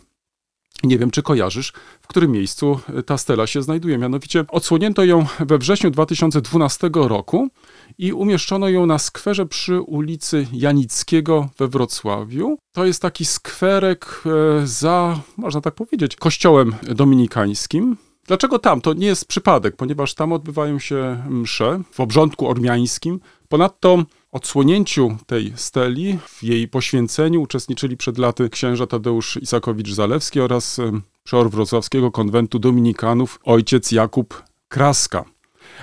Nie 0.83 0.97
wiem, 0.97 1.11
czy 1.11 1.23
kojarzysz, 1.23 1.73
w 2.01 2.07
którym 2.07 2.31
miejscu 2.31 2.79
e, 2.89 3.03
ta 3.03 3.17
stela 3.17 3.47
się 3.47 3.61
znajduje. 3.61 3.97
Mianowicie 3.97 4.45
odsłonięto 4.47 5.03
ją 5.03 5.25
we 5.39 5.57
wrześniu 5.57 5.91
2012 5.91 6.89
roku 6.93 7.49
i 7.97 8.13
umieszczono 8.13 8.69
ją 8.69 8.85
na 8.85 8.99
skwerze 8.99 9.45
przy 9.45 9.81
ulicy 9.81 10.47
Janickiego 10.53 11.49
we 11.57 11.67
Wrocławiu. 11.67 12.57
To 12.71 12.85
jest 12.85 13.01
taki 13.01 13.25
skwerek 13.25 14.23
e, 14.25 14.67
za, 14.67 15.19
można 15.37 15.61
tak 15.61 15.75
powiedzieć, 15.75 16.15
kościołem 16.15 16.75
dominikańskim. 16.83 17.97
Dlaczego 18.27 18.59
tam? 18.59 18.81
To 18.81 18.93
nie 18.93 19.07
jest 19.07 19.25
przypadek, 19.25 19.75
ponieważ 19.75 20.13
tam 20.13 20.33
odbywają 20.33 20.79
się 20.79 21.23
msze 21.29 21.81
w 21.91 21.99
obrządku 21.99 22.47
ormiańskim. 22.47 23.19
Ponadto 23.49 24.03
odsłonięciu 24.31 25.17
tej 25.25 25.53
steli, 25.55 26.19
w 26.27 26.43
jej 26.43 26.67
poświęceniu 26.67 27.41
uczestniczyli 27.41 27.97
przed 27.97 28.17
laty 28.17 28.49
księża 28.49 28.87
Tadeusz 28.87 29.37
Isakowicz-Zalewski 29.37 30.41
oraz 30.41 30.79
e, 30.79 30.91
przeor 31.23 31.49
wrocławskiego 31.49 32.11
konwentu 32.11 32.59
dominikanów 32.59 33.39
ojciec 33.43 33.91
Jakub 33.91 34.43
Kraska. 34.67 35.25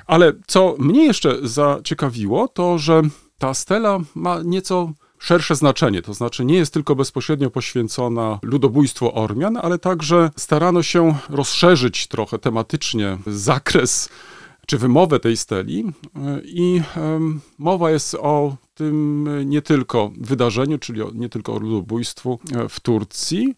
Ale 0.06 0.32
co 0.46 0.74
mnie 0.78 1.04
jeszcze 1.04 1.48
zaciekawiło, 1.48 2.48
to 2.48 2.78
że 2.78 3.02
ta 3.38 3.54
stela 3.54 3.98
ma 4.14 4.42
nieco 4.44 4.92
szersze 5.20 5.54
znaczenie, 5.54 6.02
to 6.02 6.14
znaczy 6.14 6.44
nie 6.44 6.54
jest 6.54 6.74
tylko 6.74 6.96
bezpośrednio 6.96 7.50
poświęcona 7.50 8.38
ludobójstwu 8.42 9.18
Ormian, 9.18 9.56
ale 9.56 9.78
także 9.78 10.30
starano 10.36 10.82
się 10.82 11.14
rozszerzyć 11.28 12.06
trochę 12.06 12.38
tematycznie 12.38 13.18
zakres 13.26 14.08
czy 14.66 14.78
wymowę 14.78 15.20
tej 15.20 15.36
steli 15.36 15.84
i 16.44 16.80
mowa 17.58 17.90
jest 17.90 18.14
o 18.14 18.56
tym 18.74 19.28
nie 19.44 19.62
tylko 19.62 20.10
wydarzeniu, 20.16 20.78
czyli 20.78 21.00
nie 21.14 21.28
tylko 21.28 21.54
o 21.54 21.58
ludobójstwu 21.58 22.38
e, 22.52 22.68
w 22.68 22.80
Turcji, 22.80 23.54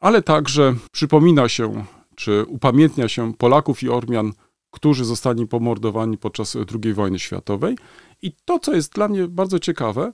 ale 0.00 0.22
także 0.22 0.74
przypomina 0.92 1.48
się, 1.48 1.84
czy 2.14 2.44
upamiętnia 2.44 3.08
się 3.08 3.34
Polaków 3.34 3.82
i 3.82 3.88
Ormian, 3.88 4.32
którzy 4.70 5.04
zostali 5.04 5.46
pomordowani 5.46 6.18
podczas 6.18 6.56
II 6.84 6.94
wojny 6.94 7.18
światowej. 7.18 7.78
I 8.22 8.32
to, 8.44 8.58
co 8.58 8.74
jest 8.74 8.92
dla 8.92 9.08
mnie 9.08 9.28
bardzo 9.28 9.58
ciekawe, 9.58 10.12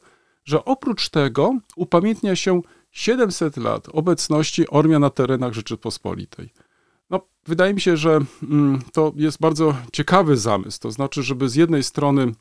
że 0.50 0.64
oprócz 0.64 1.08
tego 1.08 1.58
upamiętnia 1.76 2.36
się 2.36 2.62
700 2.90 3.56
lat 3.56 3.88
obecności 3.92 4.68
Ormian 4.68 5.00
na 5.00 5.10
terenach 5.10 5.52
Rzeczypospolitej. 5.52 6.52
No, 7.10 7.20
wydaje 7.46 7.74
mi 7.74 7.80
się, 7.80 7.96
że 7.96 8.20
mm, 8.42 8.82
to 8.92 9.12
jest 9.16 9.40
bardzo 9.40 9.74
ciekawy 9.92 10.36
zamysł. 10.36 10.80
To 10.80 10.90
znaczy, 10.90 11.22
żeby 11.22 11.48
z 11.48 11.54
jednej 11.54 11.82
strony 11.82 12.32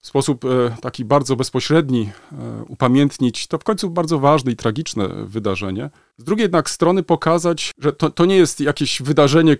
w 0.00 0.06
sposób 0.06 0.44
e, 0.44 0.76
taki 0.80 1.04
bardzo 1.04 1.36
bezpośredni 1.36 2.10
e, 2.32 2.64
upamiętnić 2.68 3.46
to 3.46 3.58
w 3.58 3.64
końcu 3.64 3.90
bardzo 3.90 4.18
ważne 4.18 4.52
i 4.52 4.56
tragiczne 4.56 5.08
wydarzenie. 5.24 5.90
Z 6.16 6.24
drugiej 6.24 6.44
jednak 6.44 6.70
strony 6.70 7.02
pokazać, 7.02 7.72
że 7.78 7.92
to, 7.92 8.10
to 8.10 8.24
nie 8.24 8.36
jest 8.36 8.60
jakieś 8.60 9.02
wydarzenie 9.02 9.56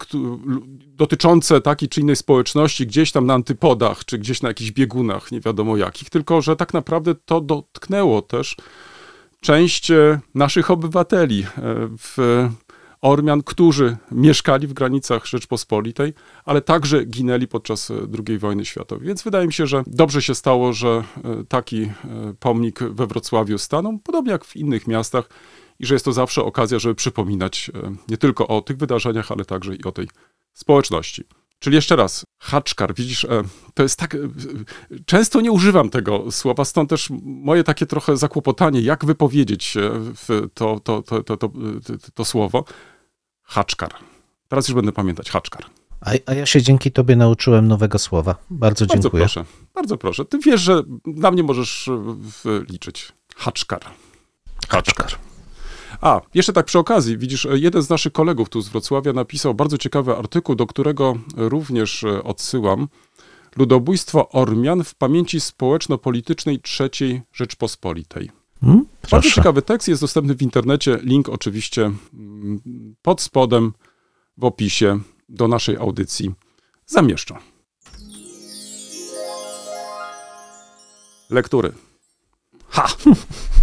dotyczące 0.86 1.60
takiej 1.60 1.88
czy 1.88 2.00
innej 2.00 2.16
społeczności 2.16 2.86
gdzieś 2.86 3.12
tam 3.12 3.26
na 3.26 3.34
antypodach, 3.34 4.04
czy 4.04 4.18
gdzieś 4.18 4.42
na 4.42 4.48
jakichś 4.48 4.70
biegunach, 4.70 5.32
nie 5.32 5.40
wiadomo 5.40 5.76
jakich, 5.76 6.10
tylko 6.10 6.40
że 6.40 6.56
tak 6.56 6.74
naprawdę 6.74 7.14
to 7.14 7.40
dotknęło 7.40 8.22
też 8.22 8.56
część 9.40 9.90
e, 9.90 10.20
naszych 10.34 10.70
obywateli 10.70 11.46
w 11.98 12.48
Ormian, 13.02 13.42
którzy 13.42 13.96
mieszkali 14.10 14.66
w 14.66 14.72
granicach 14.72 15.26
Rzeczpospolitej, 15.26 16.14
ale 16.44 16.62
także 16.62 17.04
ginęli 17.04 17.48
podczas 17.48 17.90
e, 17.90 17.94
II 18.28 18.38
wojny 18.38 18.64
światowej. 18.64 19.06
Więc 19.06 19.22
wydaje 19.22 19.46
mi 19.46 19.52
się, 19.52 19.66
że 19.66 19.82
dobrze 19.86 20.22
się 20.22 20.34
stało, 20.34 20.72
że 20.72 20.88
e, 20.88 21.04
taki 21.48 21.82
e, 21.82 21.90
pomnik 22.40 22.82
we 22.82 23.06
Wrocławiu 23.06 23.58
stanął, 23.58 23.98
podobnie 23.98 24.32
jak 24.32 24.44
w 24.44 24.56
innych 24.56 24.86
miastach, 24.86 25.28
i 25.78 25.86
że 25.86 25.94
jest 25.94 26.04
to 26.04 26.12
zawsze 26.12 26.44
okazja, 26.44 26.78
żeby 26.78 26.94
przypominać 26.94 27.70
nie 28.08 28.16
tylko 28.16 28.48
o 28.48 28.60
tych 28.60 28.76
wydarzeniach, 28.76 29.32
ale 29.32 29.44
także 29.44 29.74
i 29.74 29.84
o 29.84 29.92
tej 29.92 30.08
społeczności. 30.52 31.24
Czyli 31.60 31.76
jeszcze 31.76 31.96
raz, 31.96 32.24
haczkar, 32.38 32.94
widzisz, 32.94 33.24
e, 33.24 33.42
to 33.74 33.82
jest 33.82 33.98
tak. 33.98 34.14
e, 34.14 34.18
Często 35.06 35.40
nie 35.40 35.52
używam 35.52 35.90
tego 35.90 36.32
słowa, 36.32 36.64
stąd 36.64 36.90
też 36.90 37.08
moje 37.22 37.64
takie 37.64 37.86
trochę 37.86 38.16
zakłopotanie, 38.16 38.80
jak 38.80 39.04
wypowiedzieć 39.04 39.76
e, 39.76 39.90
to, 40.54 40.80
to, 40.80 41.02
to, 41.02 41.22
to, 41.22 41.22
to, 41.22 41.36
to, 41.36 41.50
to 42.14 42.24
słowo. 42.24 42.64
Haczkar. 43.42 43.90
Teraz 44.48 44.68
już 44.68 44.74
będę 44.74 44.92
pamiętać, 44.92 45.30
haczkar. 45.30 45.64
A, 46.00 46.10
a 46.26 46.34
ja 46.34 46.46
się 46.46 46.62
dzięki 46.62 46.92
tobie 46.92 47.16
nauczyłem 47.16 47.68
nowego 47.68 47.98
słowa. 47.98 48.32
Bardzo 48.50 48.86
Bardzo 48.86 48.86
dziękuję. 48.86 49.22
proszę, 49.22 49.44
bardzo 49.74 49.96
proszę. 49.96 50.24
Ty 50.24 50.38
wiesz, 50.38 50.60
że 50.60 50.82
na 51.06 51.30
mnie 51.30 51.42
możesz 51.42 51.88
e, 51.88 51.92
liczyć. 52.72 53.12
Haczkar. 53.36 53.80
Haczkar. 54.68 55.29
A, 56.00 56.20
jeszcze 56.34 56.52
tak 56.52 56.66
przy 56.66 56.78
okazji, 56.78 57.18
widzisz, 57.18 57.48
jeden 57.50 57.82
z 57.82 57.90
naszych 57.90 58.12
kolegów 58.12 58.48
tu 58.48 58.60
z 58.60 58.68
Wrocławia 58.68 59.12
napisał 59.12 59.54
bardzo 59.54 59.78
ciekawy 59.78 60.16
artykuł, 60.16 60.54
do 60.54 60.66
którego 60.66 61.14
również 61.36 62.04
e, 62.04 62.22
odsyłam. 62.22 62.88
Ludobójstwo 63.56 64.28
Ormian 64.28 64.84
w 64.84 64.94
pamięci 64.94 65.40
społeczno-politycznej 65.40 66.60
III 66.80 67.22
Rzeczpospolitej. 67.32 68.30
Hmm? 68.60 68.86
Bardzo 69.10 69.30
ciekawy 69.30 69.62
tekst, 69.62 69.88
jest 69.88 70.00
dostępny 70.00 70.34
w 70.34 70.42
internecie. 70.42 70.98
Link 71.02 71.28
oczywiście 71.28 71.82
mm, 72.14 72.60
pod 73.02 73.20
spodem 73.20 73.72
w 74.36 74.44
opisie 74.44 75.00
do 75.28 75.48
naszej 75.48 75.76
audycji 75.76 76.34
zamieszczę. 76.86 77.36
Lektury. 81.30 81.72
Ha! 82.68 82.88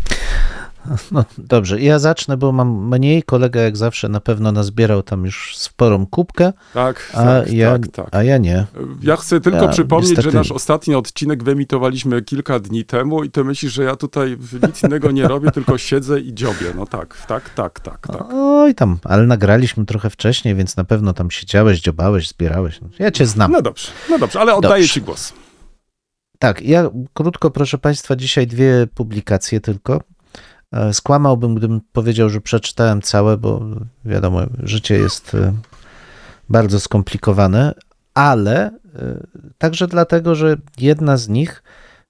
No 1.12 1.25
dobrze, 1.38 1.82
ja 1.82 2.00
zacznę, 2.00 2.38
bo 2.38 2.51
mam 2.51 2.88
mniej. 2.98 3.24
Kolega 3.24 3.62
jak 3.62 3.77
zawsze 3.77 4.10
na 4.10 4.20
pewno 4.20 4.51
nazbierał 4.51 5.03
tam 5.03 5.25
już 5.25 5.58
sporą 5.58 6.08
kubkę, 6.08 6.53
Tak, 6.74 7.12
a, 7.13 7.24
tak, 7.24 7.51
ja, 7.53 7.72
tak, 7.72 7.88
tak. 7.91 8.08
a 8.12 8.24
ja 8.24 8.38
nie. 8.38 8.65
Ja 9.01 9.15
chcę 9.15 9.41
tylko 9.41 9.62
Ja, 9.63 9.67
przypomnieć, 9.67 10.10
niestety- 10.10 10.32
że 10.32 10.38
nasz 10.38 10.51
ostatni 10.51 10.96
odcinek 10.96 11.44
wyemitowaliśmy 11.44 12.22
kilka 12.22 12.60
dni 12.60 12.86
temu 12.86 13.24
i 13.24 13.32
ty 13.32 13.44
myślisz, 13.44 13.74
że 13.74 13.84
ja 13.84 13.96
tutaj 13.96 14.38
nic 14.67 14.84
innego 14.84 15.12
nie 15.12 15.27
robię, 15.27 15.51
tylko 15.51 15.77
siedzę 15.77 16.20
i 16.20 16.34
dziobię. 16.34 16.74
No 16.75 16.86
tak, 16.86 17.25
tak, 17.27 17.50
tak, 17.50 17.79
tak, 17.79 18.08
tak. 18.08 18.24
Oj 18.34 18.75
tam, 18.75 18.98
ale 19.03 19.24
nagraliśmy 19.27 19.86
trochę 19.86 20.10
wcześniej, 20.10 20.56
więc 20.56 20.77
na 20.77 20.84
pewno 20.84 21.13
tam 21.13 21.32
siedziałeś, 21.32 21.79
dziobałeś, 21.82 22.27
zbierałeś. 22.29 22.79
Ja 23.00 23.12
cię 23.12 23.25
znam. 23.25 23.51
No 23.51 23.62
dobrze, 23.62 23.88
no 24.10 24.20
dobrze, 24.20 24.39
ale 24.39 24.56
oddaję 24.56 24.74
Dobrze. 24.84 24.94
ci 24.94 25.01
głos. 25.01 25.34
Tak, 26.39 26.62
ja 26.62 26.89
krótko, 27.13 27.51
proszę 27.51 27.77
Państwa, 27.77 28.15
dzisiaj 28.15 28.48
dwie 28.48 28.88
publikacje 28.96 29.60
tylko. 29.62 30.01
E, 30.71 30.93
Skłamałbym, 30.93 31.55
gdybym 31.55 31.81
powiedział, 31.91 32.29
że 32.29 32.41
przeczytałem 32.41 33.01
całe, 33.01 33.38
bo 33.38 33.62
wiadomo, 34.05 34.41
życie 34.63 34.97
jest 34.97 35.36
e, 35.36 35.53
bardzo 36.50 36.79
skomplikowane, 36.79 37.74
ale 38.13 38.65
e, 38.65 38.71
także 39.57 39.88
dlatego, 39.88 40.36
że 40.36 40.57
jedna 40.77 41.17
z 41.17 41.27
nich 41.27 41.63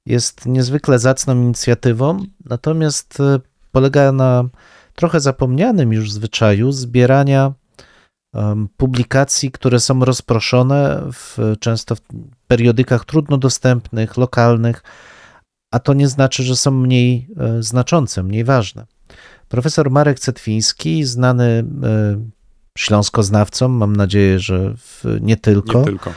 jest 0.06 0.46
niezwykle 0.46 1.00
zacną 1.00 1.36
inicjatywą, 1.36 2.26
natomiast 2.46 3.18
polega 3.72 4.12
na 4.12 4.44
trochę 4.96 5.20
zapomnianym 5.20 5.94
już 5.94 6.12
zwyczaju 6.12 6.72
zbierania 6.72 7.54
publikacji, 8.78 9.52
które 9.52 9.80
są 9.80 10.06
rozproszone 10.06 11.04
w, 11.14 11.38
często 11.60 11.96
w 11.96 12.02
periodykach 12.48 13.06
trudno 13.06 13.38
dostępnych, 13.38 14.18
lokalnych, 14.18 14.84
a 15.72 15.80
to 15.80 15.94
nie 15.94 16.08
znaczy, 16.08 16.44
że 16.44 16.56
są 16.56 16.72
mniej 16.72 17.28
e, 17.38 17.64
znaczące, 17.64 18.24
mniej 18.24 18.44
ważne. 18.44 18.86
Profesor 19.50 19.92
Marek 19.92 20.20
Cetwiński, 20.20 21.04
znany 21.04 21.44
e, 21.44 21.66
śląskoznawcom, 22.78 23.72
mam 23.72 23.96
nadzieję, 23.96 24.40
że 24.40 24.74
w, 24.78 25.04
nie 25.22 25.38
tylko, 25.38 25.80
Nie 25.80 25.86
tylko. 25.86 26.12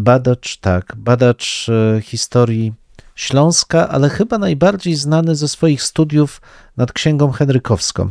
Badacz, 0.00 0.56
tak, 0.56 0.96
badacz 0.96 1.68
e, 1.68 2.00
historii 2.00 2.74
Śląska, 3.14 3.88
ale 3.88 4.08
chyba 4.08 4.38
najbardziej 4.38 4.94
znany 4.94 5.36
ze 5.36 5.48
swoich 5.48 5.82
studiów 5.82 6.40
nad 6.76 6.92
Księgą 6.92 7.32
Henrykowską. 7.32 8.10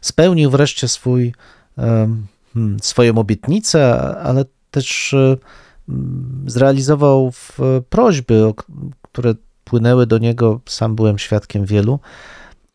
Spełnił 0.00 0.50
wreszcie 0.50 0.88
swój, 0.88 1.34
hmm, 1.76 2.26
swoją 2.82 3.18
obietnicę, 3.18 3.98
ale 4.18 4.44
też 4.70 5.14
zrealizował 6.46 7.32
prośby, 7.90 8.54
które 9.12 9.34
płynęły 9.64 10.06
do 10.06 10.18
niego, 10.18 10.60
sam 10.66 10.96
byłem 10.96 11.18
świadkiem 11.18 11.66
wielu, 11.66 12.00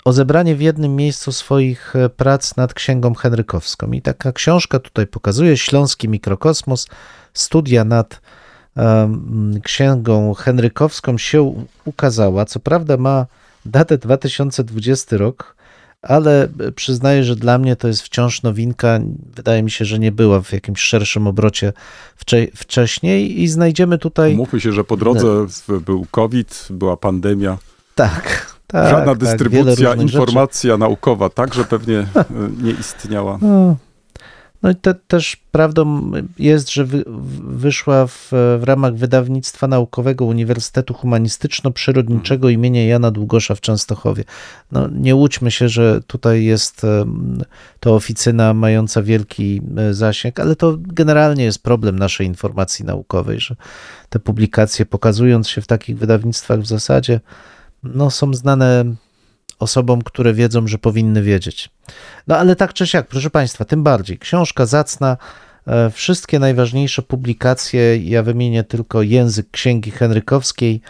o 0.05 0.13
zebranie 0.13 0.55
w 0.55 0.61
jednym 0.61 0.95
miejscu 0.95 1.31
swoich 1.31 1.95
e, 1.95 2.09
prac 2.09 2.55
nad 2.55 2.73
Księgą 2.73 3.13
Henrykowską. 3.13 3.91
I 3.91 4.01
taka 4.01 4.31
książka 4.31 4.79
tutaj 4.79 5.07
pokazuje 5.07 5.57
Śląski 5.57 6.09
Mikrokosmos, 6.09 6.87
studia 7.33 7.83
nad 7.83 8.21
em, 8.75 9.59
Księgą 9.63 10.33
Henrykowską 10.33 11.17
się 11.17 11.65
ukazała. 11.85 12.45
Co 12.45 12.59
prawda 12.59 12.97
ma 12.97 13.25
datę 13.65 13.97
2020 13.97 15.17
rok, 15.17 15.56
ale 16.01 16.47
e, 16.59 16.71
przyznaję, 16.71 17.23
że 17.23 17.35
dla 17.35 17.57
mnie 17.57 17.75
to 17.75 17.87
jest 17.87 18.01
wciąż 18.01 18.43
nowinka. 18.43 18.99
Wydaje 19.35 19.63
mi 19.63 19.71
się, 19.71 19.85
że 19.85 19.99
nie 19.99 20.11
była 20.11 20.41
w 20.41 20.53
jakimś 20.53 20.79
szerszym 20.81 21.27
obrocie 21.27 21.73
wcze- 22.25 22.47
wcześniej 22.55 23.41
i 23.41 23.47
znajdziemy 23.47 23.97
tutaj... 23.97 24.35
Mówmy 24.35 24.59
się, 24.61 24.71
że 24.71 24.83
po 24.83 24.97
drodze 24.97 25.27
w- 25.47 25.79
był 25.85 26.05
COVID, 26.11 26.67
była 26.69 26.97
pandemia, 26.97 27.57
Tak, 27.95 28.55
tak. 28.67 28.89
żadna 28.89 29.05
tak, 29.05 29.17
dystrybucja, 29.17 29.63
różnych 29.63 30.07
rzeczy. 30.09 30.23
informacja 30.23 30.77
naukowa 30.77 31.29
także 31.29 31.63
pewnie 31.63 31.97
e, 31.99 32.25
nie 32.63 32.71
istniała. 32.71 33.37
No, 33.41 33.75
no 34.63 34.69
i 34.69 34.75
te, 34.75 34.93
też 34.93 35.35
prawdą 35.35 36.11
jest, 36.39 36.71
że 36.71 36.85
wy, 36.85 37.03
wyszła 37.47 38.07
w, 38.07 38.29
w 38.31 38.61
ramach 38.63 38.95
wydawnictwa 38.95 39.67
naukowego 39.67 40.25
Uniwersytetu 40.25 40.93
Humanistyczno-Przyrodniczego 40.93 42.49
imienia 42.49 42.87
Jana 42.87 43.11
Długosza 43.11 43.55
w 43.55 43.61
Częstochowie. 43.61 44.23
No, 44.71 44.87
nie 44.91 45.15
łudźmy 45.15 45.51
się, 45.51 45.69
że 45.69 46.01
tutaj 46.07 46.43
jest 46.43 46.85
to 47.79 47.95
oficyna 47.95 48.53
mająca 48.53 49.03
wielki 49.03 49.61
e, 49.77 49.93
zasięg, 49.93 50.39
ale 50.39 50.55
to 50.55 50.77
generalnie 50.79 51.43
jest 51.43 51.63
problem 51.63 51.99
naszej 51.99 52.27
informacji 52.27 52.85
naukowej, 52.85 53.39
że 53.39 53.55
te 54.09 54.19
publikacje 54.19 54.85
pokazując 54.85 55.49
się 55.49 55.61
w 55.61 55.67
takich 55.67 55.97
wydawnictwach 55.97 56.59
w 56.59 56.67
zasadzie 56.67 57.19
no, 57.83 58.11
są 58.11 58.33
znane 58.33 58.85
osobom, 59.59 60.01
które 60.01 60.33
wiedzą, 60.33 60.67
że 60.67 60.77
powinny 60.77 61.21
wiedzieć. 61.21 61.69
No 62.27 62.37
ale 62.37 62.55
tak 62.55 62.73
czy 62.73 62.87
siak, 62.87 63.07
proszę 63.07 63.29
Państwa, 63.29 63.65
tym 63.65 63.83
bardziej. 63.83 64.19
Książka 64.19 64.65
zacna, 64.65 65.17
e, 65.67 65.89
wszystkie 65.89 66.39
najważniejsze 66.39 67.01
publikacje, 67.01 67.97
ja 67.97 68.23
wymienię 68.23 68.63
tylko 68.63 69.01
język 69.01 69.51
Księgi 69.51 69.91
Henrykowskiej, 69.91 70.81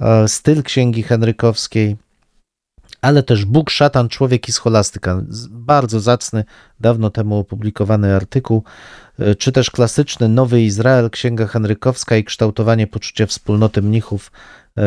e, 0.00 0.28
styl 0.28 0.62
Księgi 0.62 1.02
Henrykowskiej, 1.02 1.96
ale 3.00 3.22
też 3.22 3.44
Bóg, 3.44 3.70
szatan, 3.70 4.08
człowiek 4.08 4.48
i 4.48 4.52
scholastyka. 4.52 5.22
Bardzo 5.50 6.00
zacny, 6.00 6.44
dawno 6.80 7.10
temu 7.10 7.38
opublikowany 7.38 8.16
artykuł, 8.16 8.62
e, 9.18 9.34
czy 9.34 9.52
też 9.52 9.70
klasyczny 9.70 10.28
Nowy 10.28 10.62
Izrael, 10.62 11.10
Księga 11.10 11.46
Henrykowska 11.46 12.16
i 12.16 12.24
kształtowanie 12.24 12.86
poczucia 12.86 13.26
wspólnoty 13.26 13.82
mnichów 13.82 14.32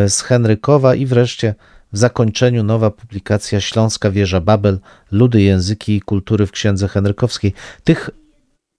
z 0.07 0.21
Henrykowa 0.21 0.95
i 0.95 1.05
wreszcie 1.05 1.55
w 1.93 1.97
zakończeniu 1.97 2.63
nowa 2.63 2.91
publikacja 2.91 3.61
Śląska 3.61 4.11
Wieża 4.11 4.41
Babel, 4.41 4.79
Ludy, 5.11 5.41
Języki 5.41 5.95
i 5.95 6.01
Kultury 6.01 6.47
w 6.47 6.51
Księdze 6.51 6.87
Henrykowskiej. 6.87 7.53
Tych, 7.83 8.09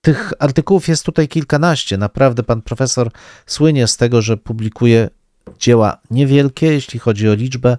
tych 0.01 0.33
artykułów 0.39 0.89
jest 0.89 1.05
tutaj 1.05 1.29
kilkanaście. 1.29 1.99
Naprawdę 1.99 2.43
pan 2.43 2.63
profesor 2.63 3.11
słynie 3.47 3.87
z 3.87 3.97
tego, 3.97 4.23
że 4.23 4.37
publikuje 4.37 5.11
dzieła 5.59 5.99
niewielkie, 6.11 6.67
jeśli 6.67 6.99
chodzi 6.99 7.29
o 7.29 7.35
liczbę 7.35 7.77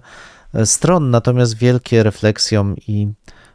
e, 0.54 0.66
stron, 0.66 1.10
natomiast 1.10 1.56
wielkie 1.56 2.02
refleksją 2.02 2.74
i 2.88 3.08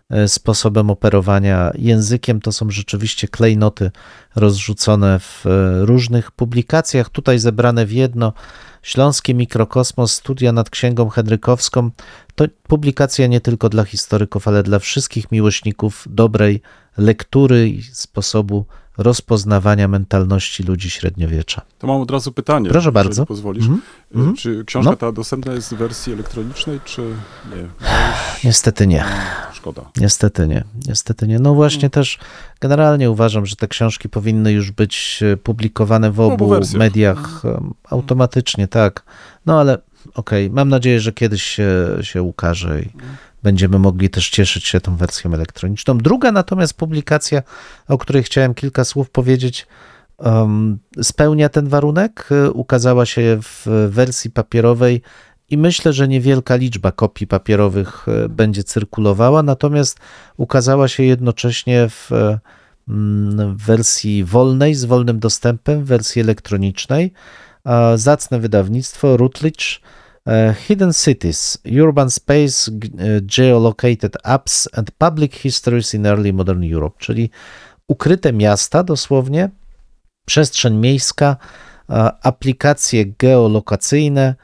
e, 0.10 0.28
sposobem 0.28 0.90
operowania 0.90 1.72
językiem. 1.76 2.42
To 2.42 2.52
są 2.52 2.70
rzeczywiście 2.70 3.28
klejnoty 3.28 3.92
rozrzucone 4.36 5.20
w 5.20 5.46
e, 5.46 5.86
różnych 5.86 6.32
publikacjach, 6.32 7.10
tutaj 7.10 7.40
zebrane 7.40 7.86
w 7.86 7.92
jedno. 7.92 8.34
Śląski 8.82 9.36
Mikrokosmos, 9.36 10.14
studia 10.14 10.52
nad 10.52 10.70
Księgą 10.70 11.10
Henrykowską. 11.10 11.92
To 12.36 12.46
publikacja 12.64 13.28
nie 13.28 13.42
tylko 13.42 13.70
dla 13.70 13.84
historyków, 13.84 14.48
ale 14.48 14.64
dla 14.64 14.80
wszystkich 14.80 15.32
miłośników 15.32 16.08
dobrej 16.10 16.62
lektury 16.98 17.70
i 17.70 17.84
sposobu 17.84 18.66
rozpoznawania 19.04 19.88
mentalności 19.88 20.64
ludzi 20.64 20.90
średniowiecza. 20.90 21.62
To 21.80 21.88
mam 21.88 22.02
od 22.02 22.12
razu 22.12 22.32
pytanie. 22.32 22.70
Proszę 22.70 22.92
bardzo. 22.92 23.26
pozwolisz. 23.26 23.64
Mhm. 23.64 23.82
E, 24.16 24.18
Mhm. 24.18 24.36
Czy 24.36 24.66
książka 24.66 24.92
No. 24.92 24.98
ta 24.98 25.12
dostępna 25.12 25.54
jest 25.54 25.74
w 25.74 25.78
wersji 25.78 26.14
elektronicznej, 26.14 26.80
czy 26.86 27.02
nie? 27.56 27.68
Niestety 28.44 28.88
nie. 28.88 29.04
Szkoda. 29.54 29.82
Niestety 29.98 30.48
nie. 30.48 30.64
Niestety 30.88 31.28
nie. 31.28 31.40
No 31.40 31.54
właśnie 31.54 31.90
też 31.90 32.20
generalnie 32.62 33.12
uważam, 33.12 33.46
że 33.46 33.56
te 33.56 33.68
książki 33.68 34.10
powinny 34.10 34.52
już 34.52 34.72
być 34.72 35.20
e, 35.34 35.38
publikowane 35.38 36.12
w 36.12 36.20
obu 36.20 36.34
obu 36.34 36.48
wersjach. 36.48 36.80
mediach 36.80 37.42
em, 37.46 37.74
automatycznie, 37.90 38.68
tak. 38.68 39.04
No 39.46 39.60
ale 39.60 39.78
okej, 40.16 40.50
mam 40.50 40.70
nadzieję, 40.70 41.00
że 41.00 41.12
kiedyś 41.12 41.44
się, 41.44 41.70
się 42.02 42.24
ukaże 42.24 42.82
i 42.82 42.90
będziemy 43.44 43.80
mogli 43.80 44.10
też 44.10 44.30
cieszyć 44.30 44.66
się 44.66 44.82
tą 44.82 44.96
wersją 44.96 45.34
elektroniczną. 45.34 45.98
Druga 45.98 46.32
natomiast 46.32 46.74
publikacja, 46.74 47.42
o 47.88 47.98
której 47.98 48.24
chciałem 48.24 48.54
kilka 48.54 48.84
słów 48.84 49.10
powiedzieć, 49.10 49.68
spełnia 51.02 51.50
ten 51.50 51.68
warunek. 51.68 52.30
E, 52.32 52.52
Ukazała 52.52 53.06
się 53.06 53.38
w 53.42 53.90
wersji 53.90 54.32
papierowej 54.32 55.02
i 55.50 55.58
myślę, 55.58 55.94
że 55.94 56.08
niewielka 56.08 56.56
liczba 56.56 56.92
kopii 56.92 57.28
papierowych 57.28 58.06
e, 58.08 58.30
będzie 58.30 58.64
cyrkulowała, 58.64 59.44
natomiast 59.44 60.00
ukazała 60.38 60.88
się 60.88 61.04
jednocześnie 61.04 61.90
w 61.90 62.12
e, 62.12 62.40
mm, 62.90 63.58
wersji 63.58 64.24
wolnej, 64.24 64.76
z 64.76 64.86
wolnym 64.86 65.20
dostępem, 65.20 65.84
w 65.84 65.88
wersji 65.88 66.22
elektronicznej. 66.22 67.14
Zacne 67.96 68.40
wydawnictwo 68.40 69.18
Routledge 69.18 69.64
e, 69.66 70.01
Hidden 70.68 70.94
Cities, 70.94 71.58
Urban 71.66 72.12
Space, 72.12 72.72
e, 72.72 73.22
Geolocated 73.22 74.18
Apps 74.24 74.70
and 74.74 74.92
Public 74.92 75.36
Histories 75.36 75.94
in 75.94 76.06
Early 76.06 76.34
Modern 76.34 76.74
Europe, 76.74 76.96
czyli 77.00 77.30
ukryte 77.88 78.34
miasta 78.34 78.84
dosłownie, 78.84 79.50
przestrzeń 80.26 80.76
miejska, 80.76 81.38
a, 81.88 82.20
aplikacje 82.22 83.06
geolokacyjne 83.06 84.36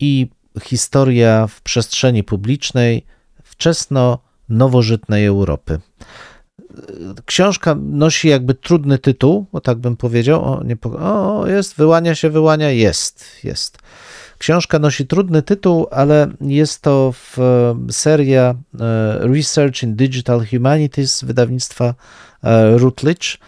i 0.00 0.30
historia 0.62 1.46
w 1.46 1.62
przestrzeni 1.62 2.24
publicznej 2.24 3.06
wczesno-nowożytnej 3.42 5.26
Europy. 5.26 5.80
Książka 7.24 7.76
nosi 7.80 8.28
jakby 8.28 8.54
trudny 8.54 8.98
tytuł, 8.98 9.46
o 9.52 9.60
tak 9.60 9.78
bym 9.78 9.96
powiedział. 9.96 10.44
O, 10.44 10.62
nie 10.64 10.76
o, 11.00 11.46
jest, 11.46 11.76
wyłania 11.76 12.14
się, 12.14 12.30
wyłania, 12.30 12.70
jest, 12.70 13.44
jest. 13.44 13.78
Książka 14.38 14.78
nosi 14.78 15.06
trudny 15.06 15.42
tytuł, 15.42 15.86
ale 15.90 16.28
jest 16.40 16.82
to 16.82 17.12
w, 17.12 17.36
seria 17.90 18.54
Research 19.20 19.82
in 19.82 19.96
Digital 19.96 20.46
Humanities 20.50 21.24
wydawnictwa 21.24 21.94
Routledge. 22.76 23.38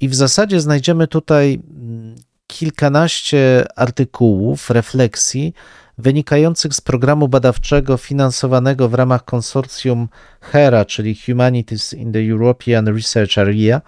I 0.00 0.08
w 0.08 0.14
zasadzie 0.14 0.60
znajdziemy 0.60 1.08
tutaj 1.08 1.60
mm, 1.70 2.14
kilkanaście 2.46 3.64
artykułów, 3.76 4.70
refleksji 4.70 5.54
wynikających 5.98 6.74
z 6.74 6.80
programu 6.80 7.28
badawczego 7.28 7.96
finansowanego 7.96 8.88
w 8.88 8.94
ramach 8.94 9.24
konsorcjum 9.24 10.08
HERA, 10.40 10.84
czyli 10.84 11.16
Humanities 11.26 11.92
in 11.92 12.12
the 12.12 12.30
European 12.30 12.86
Research 12.88 13.38
Area, 13.38 13.80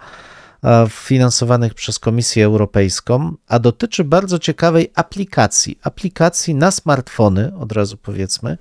finansowanych 0.89 1.73
przez 1.73 1.99
Komisję 1.99 2.45
Europejską, 2.45 3.33
a 3.47 3.59
dotyczy 3.59 4.03
bardzo 4.03 4.39
ciekawej 4.39 4.91
aplikacji, 4.95 5.79
aplikacji 5.83 6.55
na 6.55 6.71
smartfony, 6.71 7.51
od 7.59 7.71
razu 7.71 7.97
powiedzmy, 7.97 8.57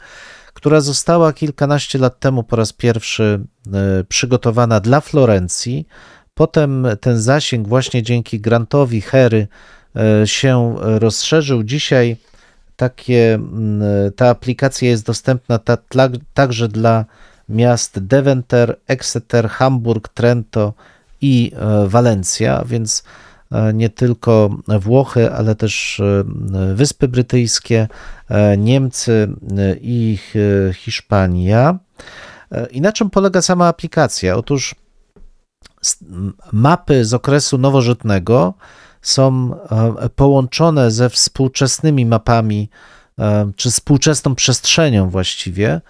która 0.55 0.81
została 0.81 1.33
kilkanaście 1.33 1.99
lat 1.99 2.21
temu 2.21 2.43
po 2.45 2.57
raz 2.57 2.73
pierwszy 2.73 3.41
e, 3.73 4.05
przygotowana 4.05 4.81
dla 4.81 5.01
Florencji. 5.01 5.89
Potem 6.35 6.87
ten 7.01 7.21
zasięg 7.21 7.69
właśnie 7.69 8.03
dzięki 8.03 8.41
grantowi 8.41 9.01
Hery 9.01 9.49
e, 9.97 10.27
się 10.27 10.77
rozszerzył. 10.81 11.63
Dzisiaj 11.63 12.17
takie, 12.77 13.39
ta 14.17 14.29
aplikacja 14.29 14.89
jest 14.89 15.07
dostępna 15.07 15.59
ta, 15.59 15.79
także 16.35 16.69
dla 16.69 17.05
miast 17.49 17.99
Deventer, 17.99 18.77
Exeter, 18.87 19.49
Hamburg, 19.49 20.09
Trento 20.09 20.75
i 21.21 21.53
e, 21.55 21.89
Walencja, 21.89 22.65
więc 22.67 23.03
e, 23.53 23.75
nie 23.75 23.91
tylko 23.91 24.51
Włochy, 24.81 25.33
ale 25.33 25.55
też 25.55 26.01
e, 26.01 26.25
Wyspy 26.75 27.09
Brytyjskie, 27.09 27.89
Niemcy 28.59 29.29
i 29.81 30.19
Hiszpania. 30.75 31.79
I 32.71 32.81
na 32.81 32.93
czym 32.93 33.11
polega 33.11 33.43
sama 33.43 33.67
aplikacja? 33.69 34.37
Otóż 34.37 34.75
mapy 36.53 37.05
z 37.05 37.15
okresu 37.15 37.59
nowożytnego 37.59 38.55
są 39.03 39.51
połączone 40.17 40.91
ze 40.91 41.11
współczesnymi 41.11 42.07
mapami, 42.07 42.71
czy 43.57 43.71
współczesną 43.71 44.35
przestrzenią 44.35 45.11
właściwie, 45.11 45.81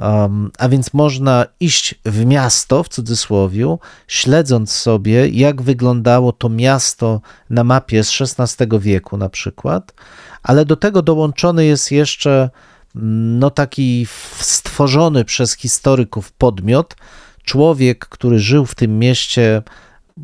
Um, 0.00 0.50
a 0.58 0.68
więc 0.68 0.94
można 0.94 1.46
iść 1.60 1.94
w 2.04 2.24
miasto, 2.24 2.82
w 2.82 2.88
cudzysłowie, 2.88 3.76
śledząc 4.08 4.72
sobie, 4.72 5.28
jak 5.28 5.62
wyglądało 5.62 6.32
to 6.32 6.48
miasto 6.48 7.20
na 7.50 7.64
mapie 7.64 8.04
z 8.04 8.20
XVI 8.20 8.78
wieku 8.78 9.16
na 9.16 9.28
przykład, 9.28 9.94
ale 10.42 10.64
do 10.64 10.76
tego 10.76 11.02
dołączony 11.02 11.64
jest 11.64 11.92
jeszcze 11.92 12.50
mm, 12.96 13.38
no, 13.38 13.50
taki 13.50 14.06
stworzony 14.40 15.24
przez 15.24 15.56
historyków 15.56 16.32
podmiot, 16.32 16.96
człowiek, 17.44 18.06
który 18.06 18.38
żył 18.38 18.66
w 18.66 18.74
tym 18.74 18.98
mieście, 18.98 19.62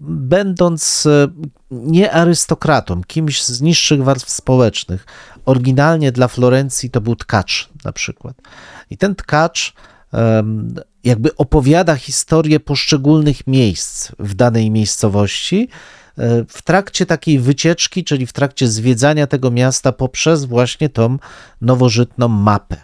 będąc 0.03 1.07
e, 1.07 1.29
nie 1.71 2.13
arystokratą, 2.13 3.03
kimś 3.07 3.43
z 3.43 3.61
niższych 3.63 4.05
warstw 4.05 4.31
społecznych. 4.31 5.07
Oryginalnie 5.45 6.13
dla 6.13 6.29
Florencji 6.29 6.91
to 6.91 7.01
był 7.01 7.17
tkacz 7.17 7.69
na 7.85 7.93
przykład. 7.93 8.37
I 8.91 8.97
ten 8.97 9.15
tkacz 9.15 9.75
jakby 11.05 11.37
opowiada 11.37 11.97
historię 11.97 12.61
poszczególnych 12.61 13.47
miejsc 13.47 14.13
w 14.19 14.35
danej 14.35 14.71
miejscowości 14.71 15.69
e, 16.19 16.45
w 16.49 16.63
trakcie 16.63 17.07
takiej 17.07 17.39
wycieczki, 17.39 18.05
czyli 18.05 18.27
w 18.27 18.33
trakcie 18.33 18.69
zwiedzania 18.69 19.27
tego 19.27 19.51
miasta 19.51 19.93
poprzez 19.93 20.45
właśnie 20.45 20.89
tą 20.89 21.19
nowożytną 21.61 22.29
mapę. 22.29 22.77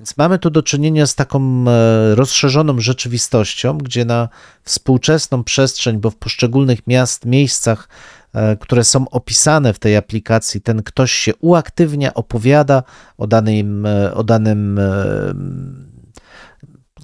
Więc 0.00 0.16
mamy 0.16 0.38
tu 0.38 0.50
do 0.50 0.62
czynienia 0.62 1.06
z 1.06 1.14
taką 1.14 1.64
e, 1.68 2.14
rozszerzoną 2.14 2.80
rzeczywistością, 2.80 3.78
gdzie 3.78 4.04
na 4.04 4.28
współczesną 4.62 5.44
przestrzeń, 5.44 5.98
bo 5.98 6.10
w 6.10 6.16
poszczególnych 6.16 6.86
miast, 6.86 7.24
miejscach, 7.24 7.88
e, 8.32 8.56
które 8.56 8.84
są 8.84 9.08
opisane 9.08 9.72
w 9.72 9.78
tej 9.78 9.96
aplikacji, 9.96 10.60
ten 10.60 10.82
ktoś 10.82 11.12
się 11.12 11.32
uaktywnia, 11.36 12.14
opowiada 12.14 12.82
o 13.18 13.26
danym, 13.26 13.86
e, 13.86 14.14
o 14.14 14.24
danym 14.24 14.80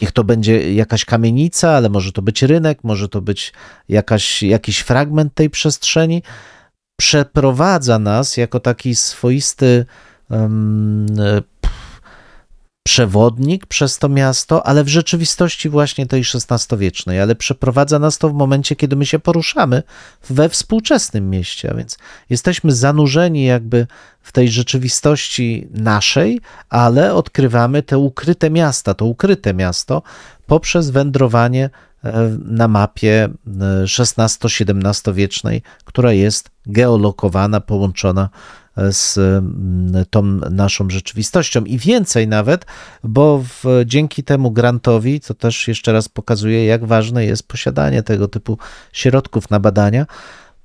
Niech 0.03 0.13
to 0.13 0.25
będzie 0.25 0.75
jakaś 0.75 1.05
kamienica, 1.05 1.71
ale 1.71 1.89
może 1.89 2.13
to 2.13 2.23
być 2.23 2.43
rynek, 2.43 2.79
może 2.85 3.09
to 3.09 3.21
być 3.21 3.53
jakaś, 3.89 4.43
jakiś 4.43 4.79
fragment 4.79 5.35
tej 5.35 5.51
przestrzeni. 5.51 6.23
Przeprowadza 6.97 7.99
nas 7.99 8.37
jako 8.37 8.61
taki 8.61 8.95
swoisty 8.95 9.87
um, 10.31 11.07
przewodnik 12.87 13.67
przez 13.67 13.99
to 13.99 14.09
miasto, 14.09 14.67
ale 14.67 14.85
w 14.85 14.89
rzeczywistości 14.89 15.69
właśnie 15.69 16.07
tej 16.07 16.23
XVI-wiecznej, 16.35 17.21
ale 17.21 17.35
przeprowadza 17.35 17.99
nas 17.99 18.19
to 18.19 18.29
w 18.29 18.33
momencie, 18.35 18.77
kiedy 18.77 18.97
my 18.97 19.07
się 19.07 19.19
poruszamy 19.19 19.83
we 20.31 20.49
współczesnym 20.49 21.31
mieście, 21.31 21.71
a 21.71 21.75
więc 21.75 21.99
jesteśmy 22.31 22.73
zanurzeni 22.73 23.45
jakby 23.45 23.87
w 24.23 24.33
tej 24.33 24.49
rzeczywistości 24.49 25.69
naszej, 25.71 26.41
ale 26.69 27.15
odkrywamy 27.15 27.83
te 27.83 27.99
ukryte 27.99 28.51
miasta, 28.51 28.95
to 28.95 29.05
ukryte 29.05 29.55
miasto 29.55 30.03
poprzez 30.47 30.91
wędrowanie 30.91 31.71
e, 32.05 32.39
na 32.45 32.69
mapie 32.69 33.29
XVI-XVII 33.99 35.15
wiecznej, 35.15 35.63
która 35.85 36.13
jest 36.13 36.51
geolokowana, 36.67 37.61
połączona 37.61 38.29
z 38.91 39.19
mm, 39.19 40.05
tą 40.11 40.23
naszą 40.51 40.91
rzeczywistością. 40.91 41.65
I 41.65 41.79
więcej 41.79 42.29
nawet, 42.29 42.67
bo 43.05 43.43
w, 43.45 43.65
dzięki 43.85 44.25
temu 44.25 44.51
grantowi, 44.51 45.21
co 45.21 45.35
też 45.35 45.69
jeszcze 45.69 45.93
raz 45.93 46.09
pokazuje, 46.09 46.65
jak 46.67 46.85
ważne 46.85 47.25
jest 47.25 47.49
posiadanie 47.49 48.03
tego 48.03 48.29
typu 48.29 48.59
środków 48.93 49.51
na 49.51 49.61
badania, 49.61 50.07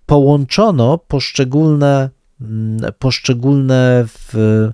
połączono 0.05 0.97
poszczególne, 0.97 2.09
mm, 2.41 2.93
poszczególne 2.99 4.05
w, 4.07 4.69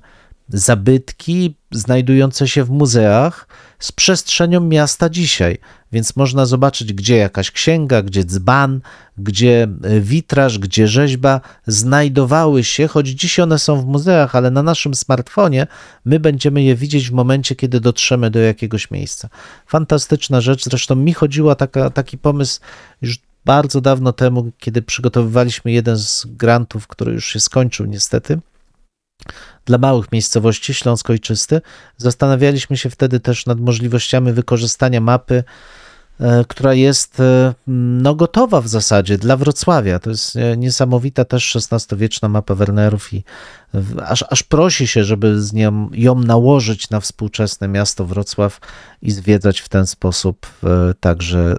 zabytki 0.49 1.55
znajdujące 1.71 2.47
się 2.47 2.63
w 2.63 2.69
muzeach 2.69 3.47
z 3.79 3.91
przestrzenią 3.91 4.59
miasta 4.59 5.09
dzisiaj. 5.09 5.57
Więc 5.91 6.15
można 6.15 6.45
zobaczyć, 6.45 6.93
gdzie 6.93 7.17
jakaś 7.17 7.51
księga, 7.51 8.01
gdzie 8.01 8.25
dzban, 8.25 8.81
gdzie 9.17 9.67
e, 9.83 9.99
witraż, 9.99 10.59
gdzie 10.59 10.87
rzeźba 10.87 11.41
znajdowały 11.67 12.63
się, 12.63 12.87
choć 12.87 13.07
dziś 13.07 13.39
one 13.39 13.59
są 13.59 13.81
w 13.81 13.85
muzeach, 13.85 14.35
ale 14.35 14.51
na 14.51 14.63
naszym 14.63 14.95
smartfonie 14.95 15.67
my 16.05 16.19
będziemy 16.19 16.63
je 16.63 16.75
widzieć 16.75 17.09
w 17.09 17.13
momencie, 17.13 17.55
kiedy 17.55 17.79
dotrzemy 17.79 18.29
do 18.29 18.39
jakiegoś 18.39 18.91
miejsca. 18.91 19.29
Fantastyczna 19.67 20.41
rzecz. 20.41 20.63
Zresztą 20.63 20.95
mi 20.95 21.13
chodziła 21.13 21.55
taka, 21.55 21.89
taki 21.89 22.17
pomysł 22.17 22.59
już 23.01 23.19
bardzo 23.45 23.81
dawno 23.81 24.13
temu, 24.13 24.51
kiedy 24.59 24.81
przygotowywaliśmy 24.81 25.71
jeden 25.71 25.97
z 25.97 26.25
grantów, 26.25 26.87
który 26.87 27.13
już 27.13 27.25
się 27.25 27.39
skończył 27.39 27.85
niestety 27.85 28.39
dla 29.67 29.77
małych 29.77 30.11
miejscowości 30.11 30.73
Śląsk-Ojczysty. 30.73 31.61
Zastanawialiśmy 31.97 32.77
się 32.77 32.89
wtedy 32.89 33.19
też 33.19 33.45
nad 33.45 33.59
możliwościami 33.59 34.33
wykorzystania 34.33 35.01
mapy 35.01 35.43
która 36.47 36.73
jest 36.73 37.19
e, 37.19 37.53
no, 37.67 38.15
gotowa 38.15 38.61
w 38.61 38.67
zasadzie 38.67 39.17
dla 39.17 39.37
Wrocławia. 39.37 39.99
To 39.99 40.09
jest 40.09 40.35
e, 40.35 40.57
niesamowita 40.57 41.25
też 41.25 41.57
XVI-wieczna 41.71 42.29
mapa 42.29 42.55
Wernerów 42.55 43.13
i 43.13 43.23
aż, 44.05 44.25
aż 44.29 44.43
prosi 44.43 44.87
się, 44.87 45.03
żeby 45.03 45.41
z 45.41 45.53
nią, 45.53 45.89
ją 45.93 46.15
nałożyć 46.15 46.89
na 46.89 46.99
współczesne 46.99 47.67
miasto 47.67 48.05
Wrocław 48.05 48.59
i 49.01 49.11
zwiedzać 49.11 49.59
w 49.59 49.69
ten 49.69 49.87
sposób 49.87 50.47
także, 50.99 51.55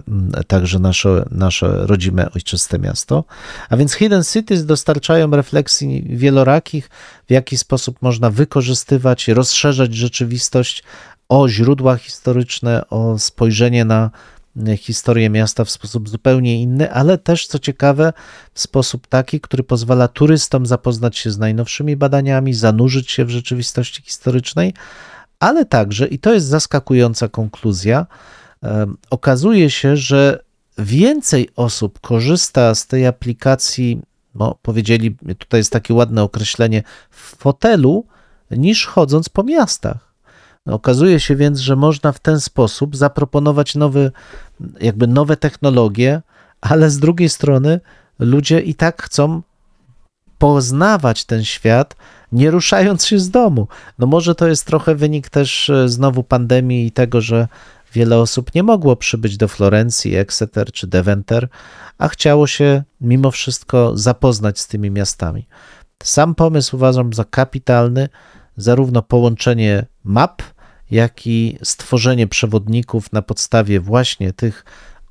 także 0.47 0.79
nasze, 0.79 1.25
nasze 1.31 1.87
rodzime, 1.87 2.31
ojczyste 2.31 2.79
miasto. 2.79 3.23
A 3.69 3.77
więc 3.77 3.93
Hidden 3.93 4.23
Cities 4.23 4.65
dostarczają 4.65 5.31
refleksji 5.31 6.03
wielorakich, 6.17 6.89
w 7.27 7.31
jaki 7.31 7.57
sposób 7.57 8.01
można 8.01 8.29
wykorzystywać, 8.29 9.27
rozszerzać 9.27 9.95
rzeczywistość 9.95 10.83
o 11.29 11.49
źródła 11.49 11.95
historyczne, 11.95 12.89
o 12.89 13.19
spojrzenie 13.19 13.85
na 13.85 14.11
historię 14.77 15.29
miasta 15.29 15.65
w 15.65 15.69
sposób 15.69 16.09
zupełnie 16.09 16.61
inny, 16.61 16.91
ale 16.91 17.17
też, 17.17 17.47
co 17.47 17.59
ciekawe, 17.59 18.13
w 18.53 18.59
sposób 18.59 19.07
taki, 19.07 19.41
który 19.41 19.63
pozwala 19.63 20.07
turystom 20.07 20.65
zapoznać 20.65 21.17
się 21.17 21.31
z 21.31 21.37
najnowszymi 21.37 21.95
badaniami, 21.95 22.53
zanurzyć 22.53 23.11
się 23.11 23.25
w 23.25 23.29
rzeczywistości 23.29 24.01
historycznej, 24.01 24.73
ale 25.39 25.65
także, 25.65 26.07
i 26.07 26.19
to 26.19 26.33
jest 26.33 26.47
zaskakująca 26.47 27.27
konkluzja, 27.27 28.05
okazuje 29.09 29.69
się, 29.69 29.97
że 29.97 30.43
więcej 30.77 31.49
osób 31.55 31.99
korzysta 31.99 32.75
z 32.75 32.87
tej 32.87 33.07
aplikacji, 33.07 34.01
no, 34.35 34.55
powiedzieli, 34.61 35.17
tutaj 35.37 35.59
jest 35.59 35.71
takie 35.71 35.93
ładne 35.93 36.23
określenie, 36.23 36.83
w 37.09 37.35
fotelu, 37.37 38.05
niż 38.51 38.85
chodząc 38.85 39.29
po 39.29 39.43
miastach. 39.43 40.08
Okazuje 40.71 41.19
się 41.19 41.35
więc, 41.35 41.59
że 41.59 41.75
można 41.75 42.11
w 42.11 42.19
ten 42.19 42.39
sposób 42.39 42.95
zaproponować 42.95 43.75
nowy, 43.75 44.11
jakby 44.81 45.07
nowe 45.07 45.37
technologie, 45.37 46.21
ale 46.61 46.89
z 46.89 46.99
drugiej 46.99 47.29
strony 47.29 47.79
ludzie 48.19 48.59
i 48.59 48.75
tak 48.75 49.03
chcą 49.03 49.41
poznawać 50.37 51.25
ten 51.25 51.43
świat, 51.43 51.95
nie 52.31 52.51
ruszając 52.51 53.05
się 53.05 53.19
z 53.19 53.29
domu. 53.29 53.67
No 53.99 54.07
może 54.07 54.35
to 54.35 54.47
jest 54.47 54.65
trochę 54.65 54.95
wynik 54.95 55.29
też 55.29 55.69
e, 55.69 55.89
znowu 55.89 56.23
pandemii 56.23 56.87
i 56.87 56.91
tego, 56.91 57.21
że 57.21 57.47
wiele 57.93 58.17
osób 58.17 58.55
nie 58.55 58.63
mogło 58.63 58.95
przybyć 58.95 59.37
do 59.37 59.47
Florencji, 59.47 60.15
Exeter 60.15 60.71
czy 60.71 60.87
Deventer, 60.87 61.47
a 61.97 62.07
chciało 62.07 62.47
się 62.47 62.83
mimo 63.01 63.31
wszystko 63.31 63.97
zapoznać 63.97 64.59
z 64.59 64.67
tymi 64.67 64.91
miastami. 64.91 65.47
Sam 66.03 66.35
pomysł 66.35 66.75
uważam 66.75 67.13
za 67.13 67.23
kapitalny, 67.23 68.09
zarówno 68.57 69.01
połączenie 69.01 69.85
map, 70.03 70.41
jak 70.91 71.27
i 71.27 71.57
stworzenie 71.63 72.27
przewodników 72.27 73.13
na 73.13 73.21
podstawie 73.21 73.79
właśnie 73.79 74.33
tych 74.33 74.65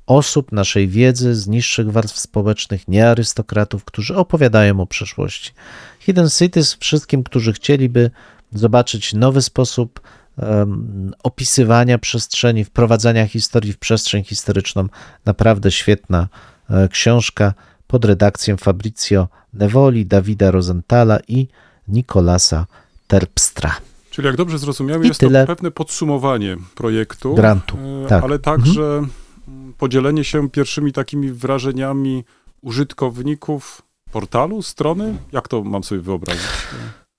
osób, 0.07 0.51
naszej 0.51 0.87
wiedzy 0.87 1.35
z 1.35 1.47
niższych 1.47 1.91
warstw 1.91 2.19
społecznych, 2.19 2.87
nie 2.87 3.09
arystokratów, 3.09 3.85
którzy 3.85 4.15
opowiadają 4.15 4.79
o 4.79 4.85
przeszłości. 4.85 5.51
Hidden 5.99 6.29
Cities 6.29 6.73
wszystkim, 6.73 7.23
którzy 7.23 7.53
chcieliby 7.53 8.11
zobaczyć 8.53 9.13
nowy 9.13 9.41
sposób 9.41 10.01
um, 10.37 11.13
opisywania 11.23 11.97
przestrzeni, 11.97 12.65
wprowadzania 12.65 13.27
historii 13.27 13.73
w 13.73 13.77
przestrzeń 13.77 14.23
historyczną, 14.23 14.87
naprawdę 15.25 15.71
świetna 15.71 16.27
e, 16.69 16.87
książka 16.87 17.53
pod 17.87 18.05
redakcją 18.05 18.57
Fabrizio 18.57 19.27
Nevoli, 19.53 20.05
Dawida 20.05 20.51
Rosenthala 20.51 21.19
i 21.27 21.47
Nicolasa 21.87 22.65
Terpstra. 23.07 23.75
Czyli 24.19 24.27
jak 24.27 24.37
dobrze 24.37 24.59
zrozumiałem, 24.59 25.03
I 25.03 25.07
jest 25.07 25.19
tyle. 25.19 25.41
to 25.41 25.47
pewne 25.55 25.71
podsumowanie 25.71 26.57
projektu, 26.75 27.35
Grantu, 27.35 27.77
e, 28.05 28.07
tak. 28.07 28.23
ale 28.23 28.39
także 28.39 28.81
mm, 29.47 29.73
podzielenie 29.77 30.23
się 30.23 30.49
pierwszymi 30.49 30.93
takimi 30.93 31.31
wrażeniami 31.31 32.23
użytkowników 32.61 33.81
portalu, 34.11 34.61
strony. 34.61 35.17
Jak 35.31 35.47
to 35.47 35.63
mam 35.63 35.83
sobie 35.83 36.01
wyobrazić? 36.01 36.41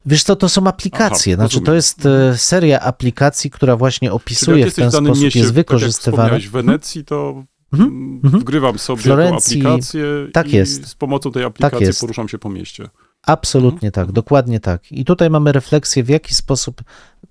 Wiesz 0.07 0.23
co, 0.23 0.37
to 0.37 0.49
są 0.49 0.67
aplikacje, 0.67 1.35
Aha, 1.35 1.43
znaczy 1.43 1.61
to 1.65 1.75
jest 1.75 2.07
e, 2.07 2.39
seria 2.39 2.81
aplikacji, 2.81 3.51
która 3.51 3.77
właśnie 3.77 4.13
opisuje 4.13 4.71
w 4.71 4.75
ten 4.75 4.91
sposób, 4.91 5.09
mieście, 5.09 5.25
jest 5.25 5.35
tak 5.35 5.47
jak 5.47 5.67
wykorzystywana. 5.67 6.39
w 6.39 6.51
Wenecji, 6.51 7.05
to 7.05 7.45
Mhm, 7.73 7.91
mm, 7.91 8.21
mhm. 8.25 8.41
wgrywam 8.41 8.79
sobie 8.79 9.03
Florencji, 9.03 9.61
aplikację 9.61 10.05
tak 10.33 10.53
i 10.53 10.57
jest. 10.57 10.87
z 10.87 10.95
pomocą 10.95 11.33
tej 11.33 11.45
aplikacji 11.45 11.87
jest. 11.87 12.01
poruszam 12.01 12.29
się 12.29 12.39
po 12.39 12.51
mieście. 12.51 12.89
Absolutnie 13.27 13.91
tak, 13.91 14.13
dokładnie 14.13 14.61
tak. 14.61 14.93
I 14.93 15.05
tutaj 15.05 15.31
mamy 15.31 15.53
refleksję, 15.53 16.03
w 16.05 16.09
jaki 16.09 16.35
sposób 16.35 16.83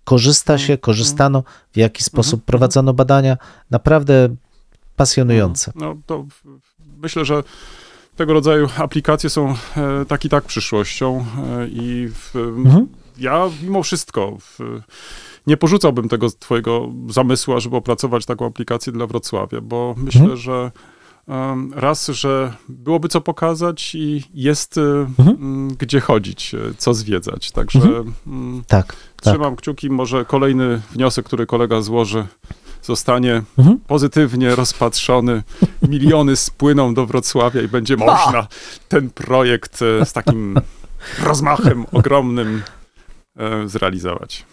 korzysta 0.04 0.58
się, 0.58 0.78
korzystano, 0.78 1.44
w 1.74 1.78
jaki 1.78 2.04
sposób 2.04 2.44
prowadzono 2.46 2.94
badania. 2.94 3.38
Naprawdę 3.70 4.36
pasjonujące. 4.96 5.72
No 5.76 5.96
to 6.06 6.26
myślę, 6.98 7.26
że 7.26 7.44
tego 8.16 8.34
rodzaju 8.34 8.68
aplikacje 8.78 9.30
są 9.30 9.50
e, 9.52 9.56
tak 10.08 10.26
i 10.26 10.30
tak 10.30 10.44
przyszłością 10.46 11.26
e, 11.60 11.68
i 11.68 12.10
w, 12.14 12.36
Mhm. 12.36 12.88
ja 13.18 13.50
mimo 13.64 13.84
wszystko 13.84 14.38
w, 14.40 14.60
nie 15.48 15.58
porzucałbym 15.58 16.10
tego 16.10 16.30
twojego 16.30 16.90
zamysłu, 17.10 17.54
ażeby 17.56 17.76
opracować 17.76 18.26
taką 18.26 18.46
aplikację 18.46 18.94
dla 18.94 19.08
Wrocławia, 19.08 19.62
bo 19.62 19.96
myślę, 19.98 20.22
Mhm. 20.22 20.38
że 20.38 20.72
raz, 21.76 22.08
że 22.08 22.54
byłoby 22.70 23.08
co 23.10 23.22
pokazać 23.22 23.96
i 23.96 24.24
jest 24.34 24.78
e, 24.78 24.82
Mhm. 24.82 25.30
m, 25.30 25.76
gdzie 25.80 26.00
chodzić, 26.00 26.54
e, 26.56 26.58
co 26.78 26.94
zwiedzać. 26.94 27.52
Także 27.52 27.80
Mhm. 27.80 28.14
mm, 28.28 28.64
Tak, 28.68 28.88
tak. 28.88 28.96
trzymam 29.34 29.56
kciuki, 29.56 29.90
może 29.90 30.26
kolejny 30.26 30.82
wniosek, 30.92 31.26
który 31.26 31.46
kolega 31.46 31.82
złoży, 31.82 32.28
zostanie 32.84 33.42
Mhm. 33.58 33.80
pozytywnie 33.88 34.56
rozpatrzony. 34.56 35.44
Miliony 35.90 36.36
spłyną 36.36 36.94
do 36.94 37.06
Wrocławia 37.06 37.62
i 37.62 37.68
będzie 37.68 37.98
można 37.98 38.48
ten 38.88 39.10
projekt 39.10 39.82
e, 39.82 40.06
z 40.06 40.14
takim 40.14 40.56
rozmachem 41.24 41.86
ogromnym 41.92 42.62
e, 43.38 43.68
zrealizować. 43.68 44.46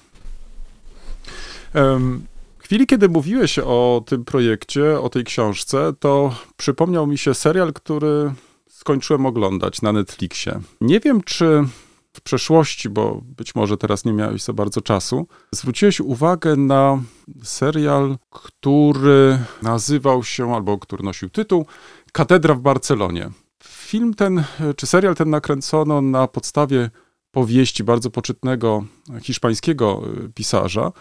W 2.66 2.68
chwili, 2.68 2.86
kiedy 2.86 3.08
mówiłeś 3.08 3.58
o 3.58 4.02
tym 4.06 4.24
projekcie, 4.24 5.00
o 5.00 5.08
tej 5.08 5.24
książce, 5.24 5.92
to 5.98 6.34
przypomniał 6.56 7.06
mi 7.06 7.18
się 7.18 7.34
serial, 7.34 7.72
który 7.72 8.32
skończyłem 8.68 9.26
oglądać 9.26 9.82
na 9.82 9.92
Netflixie. 9.92 10.60
Nie 10.80 11.00
wiem, 11.00 11.20
czy 11.22 11.64
w 12.12 12.20
przeszłości, 12.20 12.88
bo 12.88 13.20
być 13.36 13.54
może 13.54 13.76
teraz 13.76 14.04
nie 14.04 14.12
miałeś 14.12 14.42
za 14.42 14.52
bardzo 14.52 14.80
czasu, 14.80 15.26
zwróciłeś 15.52 16.00
uwagę 16.00 16.56
na 16.56 17.02
serial, 17.42 18.18
który 18.30 19.38
nazywał 19.62 20.24
się, 20.24 20.54
albo 20.54 20.78
który 20.78 21.02
nosił 21.02 21.30
tytuł 21.30 21.66
Katedra 22.12 22.54
w 22.54 22.60
Barcelonie. 22.60 23.30
Film 23.64 24.14
ten, 24.14 24.44
czy 24.76 24.86
serial 24.86 25.14
ten 25.14 25.30
nakręcono 25.30 26.02
na 26.02 26.28
podstawie 26.28 26.90
powieści 27.30 27.84
bardzo 27.84 28.10
poczytnego 28.10 28.84
hiszpańskiego 29.22 30.02
y, 30.24 30.32
pisarza 30.32 30.92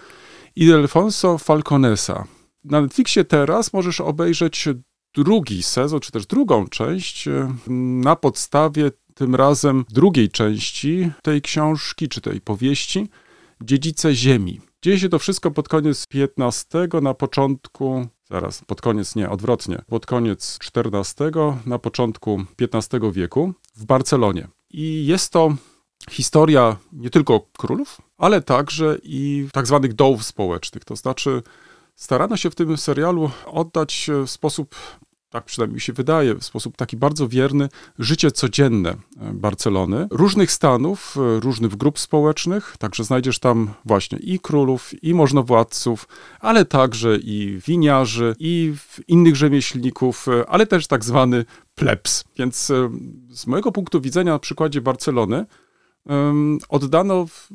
Ildefonso 0.56 1.38
Falconesa. 1.38 2.28
Na 2.64 2.82
Netflixie 2.82 3.26
teraz 3.26 3.74
możesz 3.74 4.02
obejrzeć 4.02 4.68
drugi 5.16 5.64
sezon, 5.64 6.00
czy 6.00 6.12
też 6.12 6.26
drugą 6.26 6.68
część 6.68 7.28
y, 7.28 7.48
na 7.68 8.16
podstawie 8.16 8.92
tym 9.14 9.36
razem 9.36 9.86
drugiej 9.90 10.30
części 10.30 11.12
tej 11.24 11.42
książki, 11.42 12.10
czy 12.10 12.22
tej 12.22 12.42
powieści 12.42 13.10
Dziedzice 13.62 14.16
Ziemi. 14.16 14.62
Dzieje 14.82 15.00
się 15.00 15.10
to 15.10 15.20
wszystko 15.20 15.52
pod 15.52 15.70
koniec 15.70 16.08
XV, 16.14 17.02
na 17.02 17.14
początku, 17.14 18.08
zaraz, 18.30 18.62
pod 18.68 18.82
koniec, 18.82 19.16
nie, 19.16 19.30
odwrotnie, 19.30 19.82
pod 19.88 20.06
koniec 20.06 20.60
XIV, 20.76 21.32
na 21.66 21.80
początku 21.80 22.44
XV 22.62 23.12
wieku 23.12 23.54
w 23.76 23.86
Barcelonie. 23.86 24.48
I 24.70 25.06
jest 25.06 25.32
to 25.32 25.56
historia 26.10 26.78
nie 26.94 27.10
tylko 27.10 27.48
królów, 27.58 28.02
ale 28.18 28.42
także 28.42 28.98
i 29.04 29.48
tak 29.54 29.68
zwanych 29.68 29.94
dołów 29.94 30.26
społecznych. 30.26 30.86
To 30.86 30.96
znaczy, 30.96 31.44
starano 31.96 32.38
się 32.38 32.50
w 32.50 32.56
tym 32.56 32.78
serialu 32.78 33.32
oddać 33.46 34.10
w 34.26 34.30
sposób, 34.30 34.76
tak 35.30 35.46
przynajmniej 35.46 35.76
mi 35.76 35.82
się 35.82 35.94
wydaje, 35.94 36.36
w 36.36 36.44
sposób 36.44 36.78
taki 36.78 36.98
bardzo 36.98 37.28
wierny, 37.28 37.70
życie 38.00 38.32
codzienne 38.32 38.90
e, 38.90 38.96
Barcelony, 39.34 40.08
różnych 40.12 40.52
stanów, 40.52 41.16
e, 41.18 41.40
różnych 41.40 41.76
grup 41.76 42.00
społecznych, 42.00 42.76
także 42.80 43.04
znajdziesz 43.04 43.40
tam 43.40 43.74
właśnie 43.86 44.18
i 44.18 44.40
królów, 44.40 45.04
i 45.04 45.14
możnowładców, 45.14 46.08
ale 46.40 46.66
także 46.66 47.18
i 47.18 47.60
winiarzy, 47.68 48.36
i 48.40 48.74
innych 49.08 49.36
rzemieślników, 49.36 50.28
e, 50.28 50.50
ale 50.50 50.68
też 50.68 50.88
tak 50.88 51.06
zwany 51.06 51.46
plebs. 51.76 52.24
Więc 52.38 52.72
e, 52.72 52.90
z 53.30 53.48
mojego 53.48 53.72
punktu 53.72 54.02
widzenia 54.02 54.34
na 54.34 54.40
przykładzie 54.40 54.82
Barcelony 54.82 55.46
oddano 56.70 57.28
w, 57.28 57.50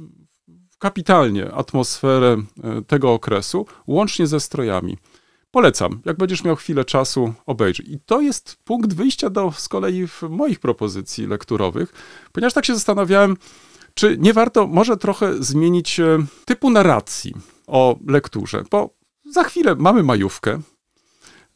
kapitalnie 0.79 1.53
atmosferę 1.53 2.37
e, 2.65 2.83
tego 2.83 3.13
okresu, 3.13 3.67
łącznie 3.87 4.27
ze 4.27 4.41
strojami. 4.41 4.99
Polecam, 5.51 6.01
jak 6.05 6.17
będziesz 6.17 6.45
miał 6.45 6.57
chwilę 6.57 6.85
czasu, 6.85 7.33
obejrzyj. 7.47 7.93
I 7.93 8.01
to 8.07 8.21
jest 8.21 8.57
punkt 8.65 8.95
wyjścia 8.95 9.31
do 9.31 9.53
z 9.53 9.69
kolei 9.69 10.07
w 10.07 10.23
moich 10.23 10.61
propozycji 10.61 11.27
lekturowych, 11.27 11.93
ponieważ 12.33 12.55
tak 12.55 12.67
się 12.67 12.75
zastanawiałem, 12.75 13.37
czy 13.95 14.17
nie 14.19 14.33
warto 14.33 14.67
może 14.67 14.97
trochę 14.97 15.43
zmienić 15.43 16.01
e, 16.01 16.19
typu 16.45 16.71
narracji 16.71 17.35
o 17.67 17.99
lekturze, 18.07 18.65
bo 18.71 18.91
za 19.31 19.45
chwilę 19.45 19.75
mamy 19.75 20.03
majówkę. 20.03 20.61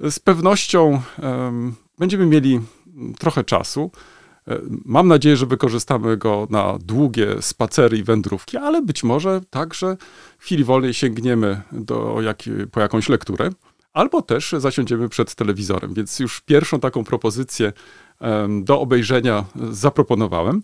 Z 0.01 0.19
pewnością 0.19 1.01
em, 1.19 1.75
będziemy 1.99 2.27
mieli 2.27 2.61
trochę 3.19 3.45
czasu. 3.45 3.91
Mam 4.85 5.09
nadzieję, 5.09 5.37
że 5.37 5.47
wykorzystamy 5.47 6.17
go 6.17 6.47
na 6.51 6.79
długie 6.79 7.43
spacery 7.43 7.99
i 7.99 8.03
wędrówki, 8.03 8.57
ale 8.57 8.83
być 8.83 9.05
może 9.05 9.41
także 9.51 9.97
w 10.39 10.45
chwili 10.45 10.65
wolnej 10.65 10.95
sięgniemy 10.95 11.63
do 11.73 12.23
jak, 12.23 12.43
po 12.71 12.81
jakąś 12.81 13.09
lekturę, 13.09 13.51
albo 13.93 14.23
też 14.23 14.55
zasiądziemy 14.59 15.09
przed 15.09 15.35
telewizorem. 15.35 15.95
Więc 15.95 16.19
już 16.19 16.41
pierwszą 16.41 16.81
taką 16.81 17.05
propozycję 17.05 17.73
do 18.63 18.81
obejrzenia 18.81 19.45
zaproponowałem. 19.71 20.63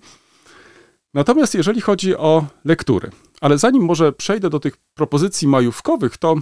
Natomiast 1.15 1.55
jeżeli 1.55 1.81
chodzi 1.81 2.17
o 2.17 2.47
lektury, 2.65 3.11
ale 3.41 3.59
zanim 3.59 3.83
może 3.83 4.13
przejdę 4.13 4.51
do 4.51 4.61
tych 4.61 4.77
propozycji 4.95 5.49
majówkowych, 5.49 6.17
to 6.17 6.35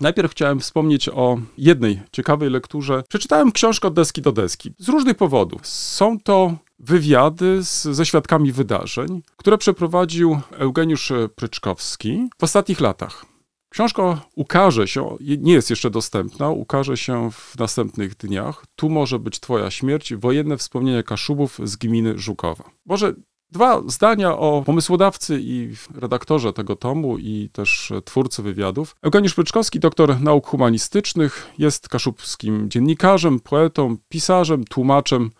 Najpierw 0.00 0.32
chciałem 0.32 0.60
wspomnieć 0.60 1.08
o 1.08 1.38
jednej 1.58 2.02
ciekawej 2.12 2.50
lekturze. 2.50 3.02
Przeczytałem 3.08 3.52
książkę 3.52 3.88
od 3.88 3.94
deski 3.94 4.22
do 4.22 4.32
deski 4.32 4.72
z 4.78 4.88
różnych 4.88 5.16
powodów. 5.16 5.66
Są 5.66 6.20
to 6.20 6.56
wywiady 6.78 7.64
z, 7.64 7.82
ze 7.82 8.06
świadkami 8.06 8.52
wydarzeń, 8.52 9.22
które 9.36 9.58
przeprowadził 9.58 10.40
Eugeniusz 10.50 11.12
Pryczkowski 11.34 12.28
w 12.38 12.44
ostatnich 12.44 12.80
latach. 12.80 13.26
Książka 13.68 14.20
ukaże 14.34 14.88
się, 14.88 15.16
nie 15.20 15.52
jest 15.52 15.70
jeszcze 15.70 15.90
dostępna, 15.90 16.50
ukaże 16.50 16.96
się 16.96 17.30
w 17.30 17.58
następnych 17.58 18.16
dniach. 18.16 18.64
Tu 18.76 18.88
może 18.88 19.18
być 19.18 19.40
Twoja 19.40 19.70
śmierć, 19.70 20.14
wojenne 20.14 20.56
wspomnienia 20.56 21.02
Kaszubów 21.02 21.60
z 21.64 21.76
gminy 21.76 22.18
Żukowa. 22.18 22.64
Może 22.86 23.14
Dwa 23.54 23.82
zdania 23.86 24.38
o 24.38 24.62
pomysłodawcy 24.66 25.40
i 25.42 25.74
redaktorze 25.94 26.52
tego 26.52 26.76
tomu 26.76 27.18
i 27.18 27.50
też 27.52 27.92
twórcy 28.04 28.42
wywiadów. 28.42 28.96
Eugeniusz 29.02 29.34
Pryczkowski, 29.34 29.80
doktor 29.80 30.20
nauk 30.20 30.46
humanistycznych, 30.46 31.50
jest 31.58 31.88
kaszubskim 31.88 32.70
dziennikarzem, 32.70 33.40
poetą, 33.40 33.96
pisarzem, 34.08 34.64
tłumaczem, 34.64 35.30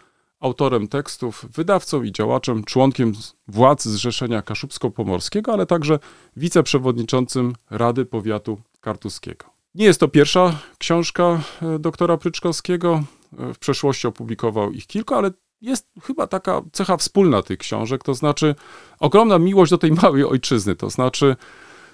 autorem 0.41 0.89
tekstów, 0.89 1.47
wydawcą 1.55 2.03
i 2.03 2.13
działaczem, 2.13 2.65
członkiem 2.65 3.13
władz 3.49 3.85
Zrzeszenia 3.85 4.43
Kaszubsko-Pomorskiego, 4.43 5.53
ale 5.53 5.67
także 5.67 5.99
wiceprzewodniczącym 6.37 7.55
Rady 7.71 8.07
Powiatu 8.07 8.61
Kartuskiego. 8.81 9.47
Nie 9.75 9.85
jest 9.85 10.01
to 10.01 10.09
pierwsza 10.09 10.59
książka 10.79 11.41
e, 11.63 11.79
doktora 11.79 12.17
Pryczkowskiego. 12.17 13.05
E, 13.39 13.55
W 13.55 13.59
przeszłości 13.59 14.07
opublikował 14.07 14.73
ich 14.73 14.87
kilka, 14.87 15.17
ale 15.17 15.31
jest 15.65 15.89
chyba 16.03 16.27
taka 16.27 16.63
cecha 16.73 16.97
wspólna 16.97 17.43
tych 17.43 17.59
książek, 17.59 18.03
to 18.03 18.15
znaczy 18.15 18.55
ogromna 19.01 19.39
miłość 19.39 19.71
do 19.71 19.79
tej 19.79 19.93
małej 19.93 20.25
ojczyzny, 20.25 20.77
to 20.77 20.91
znaczy 20.91 21.37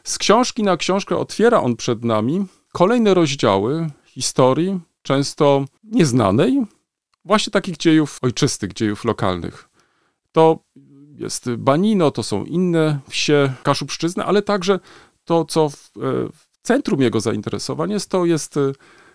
z 0.05 0.19
książki 0.19 0.63
na 0.63 0.77
książkę 0.77 1.17
otwiera 1.17 1.61
on 1.61 1.77
przed 1.77 2.05
nami 2.05 2.47
kolejne 2.73 3.15
rozdziały 3.15 3.91
historii, 4.05 4.81
często 5.03 5.65
nieznanej, 5.85 6.67
właśnie 7.25 7.51
takich 7.51 7.77
dziejów 7.77 8.19
ojczystych, 8.23 8.73
dziejów 8.73 9.05
lokalnych. 9.05 9.69
To 10.33 10.59
jest 11.19 11.51
Banino, 11.51 12.11
to 12.11 12.23
są 12.23 12.45
inne 12.45 12.99
wsie 13.09 13.53
Kaszubszczyzny, 13.63 14.25
ale 14.25 14.43
także 14.43 14.81
to, 15.25 15.45
co 15.45 15.69
w, 15.69 15.75
e, 15.75 15.79
w 16.33 16.47
centrum 16.63 17.01
jego 17.01 17.21
zainteresowań 17.21 17.91
jest, 17.91 18.11
to 18.11 18.25
jest 18.25 18.57
e, 18.57 18.73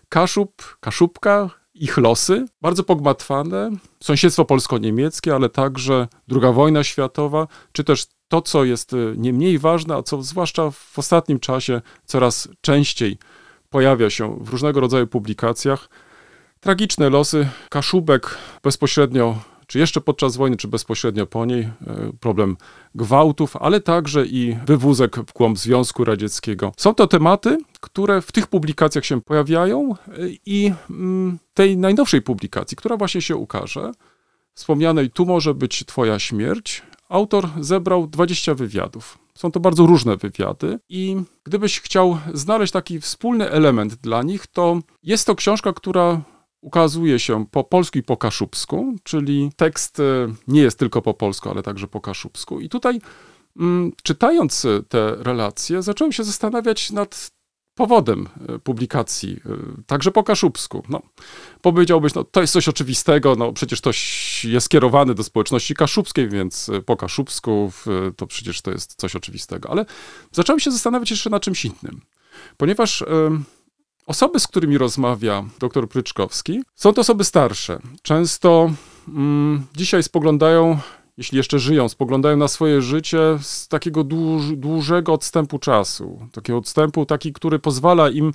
Kaszub, 0.09 0.77
Kaszubka, 0.79 1.49
ich 1.75 1.97
losy, 1.97 2.45
bardzo 2.61 2.83
pogmatwane, 2.83 3.71
sąsiedztwo 4.03 4.45
polsko-niemieckie, 4.45 5.35
ale 5.35 5.49
także 5.49 6.07
II 6.31 6.53
wojna 6.53 6.83
światowa, 6.83 7.47
czy 7.71 7.83
też 7.83 8.05
to, 8.27 8.41
co 8.41 8.63
jest 8.63 8.93
e, 8.93 8.97
nie 9.17 9.33
mniej 9.33 9.59
ważne, 9.59 9.95
a 9.95 10.03
co 10.03 10.23
zwłaszcza 10.23 10.71
w 10.71 10.99
ostatnim 10.99 11.39
czasie 11.39 11.81
coraz 12.05 12.49
częściej 12.61 13.17
pojawia 13.69 14.09
się 14.09 14.37
w 14.41 14.49
różnego 14.49 14.79
rodzaju 14.79 15.07
publikacjach, 15.07 15.89
tragiczne 16.59 17.09
losy 17.09 17.47
Kaszubek 17.69 18.37
bezpośrednio, 18.63 19.37
czy 19.67 19.79
jeszcze 19.79 20.01
podczas 20.01 20.37
wojny, 20.37 20.57
czy 20.57 20.67
bezpośrednio 20.67 21.25
po 21.25 21.45
niej, 21.45 21.61
e, 21.61 21.71
problem 22.19 22.57
gwałtów, 22.95 23.55
ale 23.55 23.81
także 23.81 24.25
i 24.25 24.57
wywózek 24.65 25.19
w 25.19 25.33
głąb 25.33 25.57
Związku 25.57 26.03
Radzieckiego. 26.05 26.71
Są 26.77 26.93
to 26.93 27.07
tematy, 27.07 27.57
które 27.79 28.21
w 28.21 28.31
tych 28.31 28.47
publikacjach 28.47 29.05
się 29.05 29.21
pojawiają 29.21 29.91
e, 29.91 30.11
i 30.45 30.73
mm, 30.89 31.39
tej 31.53 31.77
najnowszej 31.77 32.21
publikacji, 32.21 32.77
która 32.77 32.97
właśnie 32.97 33.21
się 33.21 33.35
ukaże, 33.35 33.91
wspomnianej 34.53 35.09
Tu 35.09 35.25
może 35.25 35.53
być 35.53 35.85
Twoja 35.85 36.19
śmierć, 36.19 36.83
autor 37.09 37.49
zebrał 37.59 38.07
20 38.07 38.53
wywiadów. 38.53 39.17
Są 39.35 39.51
to 39.51 39.59
bardzo 39.59 39.85
różne 39.85 40.17
wywiady 40.17 40.79
i 40.89 41.17
gdybyś 41.43 41.79
chciał 41.79 42.17
znaleźć 42.33 42.73
taki 42.73 42.99
wspólny 42.99 43.49
element 43.49 43.95
dla 43.95 44.23
nich, 44.23 44.47
to 44.47 44.79
jest 45.03 45.27
to 45.27 45.35
książka, 45.35 45.73
która 45.73 46.21
ukazuje 46.65 47.19
się 47.19 47.45
po 47.51 47.63
polsku 47.63 47.97
i 47.97 48.03
po 48.03 48.17
kaszubsku, 48.17 48.95
czyli 49.03 49.49
tekst 49.55 49.99
e, 49.99 50.03
nie 50.47 50.61
jest 50.61 50.79
tylko 50.79 51.01
po 51.01 51.13
polsku, 51.13 51.49
ale 51.49 51.63
także 51.63 51.87
po 51.87 52.01
kaszubsku. 52.01 52.59
I 52.59 52.69
tutaj, 52.69 53.01
mm, 53.59 53.91
czytając 54.03 54.65
e, 54.65 54.83
te 54.89 55.15
relacje, 55.15 55.81
zacząłem 55.81 56.11
się 56.11 56.23
zastanawiać 56.23 56.91
nad 56.91 57.31
powodem 57.75 58.27
e, 58.49 58.59
publikacji, 58.59 59.39
także 59.87 60.11
po 60.11 60.23
kaszubsku. 60.23 60.83
No, 60.89 61.01
powiedziałbyś, 61.61 62.13
no 62.13 62.23
to 62.23 62.41
jest 62.41 62.53
coś 62.53 62.67
oczywistego, 62.67 63.35
no 63.35 63.53
przecież 63.53 63.81
to 63.81 63.91
jest 64.43 64.65
skierowane 64.65 65.13
do 65.15 65.23
społeczności 65.23 65.75
kaszubskiej, 65.75 66.29
więc 66.29 66.71
po 66.85 66.97
kaszubsku 66.97 67.71
to 68.17 68.27
przecież 68.27 68.61
to 68.61 68.71
jest 68.71 68.95
coś 68.95 69.15
oczywistego. 69.15 69.69
Ale 69.69 69.85
zacząłem 70.31 70.59
się 70.59 70.71
zastanawiać 70.71 71.11
jeszcze 71.11 71.29
nad 71.29 71.43
czymś 71.43 71.65
innym, 71.65 72.01
ponieważ 72.57 73.03
osoby, 74.05 74.39
z 74.39 74.47
którymi 74.47 74.77
rozmawia 74.77 75.43
dr 75.59 75.89
Pryczkowski, 75.89 76.61
są 76.75 76.93
to 76.93 77.01
osoby 77.01 77.23
starsze. 77.23 77.79
Często 78.01 78.71
mm, 79.07 79.65
dzisiaj 79.75 80.03
spoglądają, 80.03 80.77
jeśli 81.17 81.37
jeszcze 81.37 81.59
żyją, 81.59 81.89
spoglądają 81.89 82.37
na 82.37 82.47
swoje 82.47 82.81
życie 82.81 83.19
z 83.41 83.67
takiego 83.67 84.03
dłuż, 84.03 84.43
dłużego 84.55 85.13
odstępu 85.13 85.59
czasu. 85.59 86.27
Takiego 86.31 86.59
odstępu, 86.59 87.05
taki, 87.05 87.33
który 87.33 87.59
pozwala 87.59 88.09
im 88.09 88.31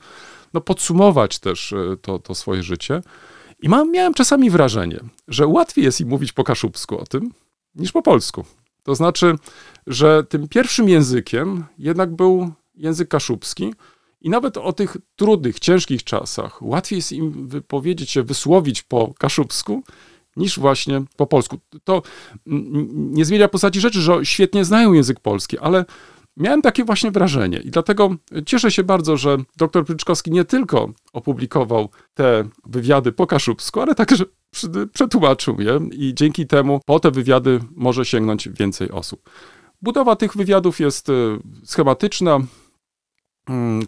no, 0.55 0.61
podsumować 0.61 1.39
też 1.39 1.73
e, 1.73 1.97
to, 2.03 2.19
to 2.19 2.35
swoje 2.35 2.63
życie. 2.63 3.03
I 3.63 3.69
mam, 3.69 3.91
miałem 3.91 4.15
czasami 4.15 4.51
wrażenie, 4.51 5.01
że 5.29 5.47
łatwiej 5.47 5.85
jest 5.85 6.01
im 6.01 6.09
mówić 6.09 6.33
po 6.33 6.45
kaszubsku 6.45 6.99
o 6.99 7.07
tym, 7.07 7.31
niż 7.75 7.93
po 7.93 8.03
polsku. 8.03 8.45
To 8.83 8.95
znaczy, 8.95 9.35
że 9.87 10.25
tym 10.25 10.49
pierwszym 10.49 10.89
językiem 10.89 11.65
jednak 11.79 12.17
był 12.17 12.53
język 12.75 13.09
kaszubski, 13.09 13.75
i 14.21 14.31
nawet 14.31 14.57
o 14.57 14.73
tych 14.73 14.97
trudnych, 15.17 15.61
ciężkich 15.61 16.05
czasach 16.05 16.63
łatwiej 16.63 16.97
jest 16.97 17.13
im 17.13 17.49
wypowiedzieć 17.49 18.11
się, 18.11 18.23
wysłowić 18.23 18.83
po 18.83 19.15
kaszubsku, 19.19 19.83
niż 20.37 20.59
właśnie 20.59 21.03
po 21.17 21.27
polsku. 21.27 21.59
To 21.85 22.03
nie 22.93 23.25
zmienia 23.25 23.49
postaci 23.49 23.81
rzeczy, 23.81 24.01
że 24.01 24.25
świetnie 24.25 24.65
znają 24.65 24.93
język 24.93 25.21
polski, 25.21 25.59
ale 25.59 25.85
miałem 26.37 26.63
takie 26.63 26.85
właśnie 26.85 27.11
wrażenie 27.11 27.59
i 27.59 27.71
dlatego 27.71 28.17
cieszę 28.47 28.71
się 28.71 28.85
bardzo, 28.85 29.17
że 29.17 29.37
dr 29.57 29.85
Pryczkowski 29.85 30.31
nie 30.31 30.45
tylko 30.45 30.91
opublikował 31.13 31.89
te 32.15 32.49
wywiady 32.67 33.13
po 33.13 33.27
kaszubsku, 33.27 33.81
ale 33.81 33.95
także 33.95 34.25
przetłumaczył 34.93 35.61
je 35.61 35.81
i 35.93 36.15
dzięki 36.15 36.47
temu 36.47 36.81
po 36.87 37.01
te 37.01 37.11
wywiady 37.11 37.61
może 37.77 38.05
sięgnąć 38.05 38.49
więcej 38.49 38.91
osób. 38.91 39.31
Budowa 39.83 40.17
tych 40.17 40.37
wywiadów 40.37 40.81
jest 40.81 41.09
y, 41.09 41.13
schematyczna, 41.65 42.39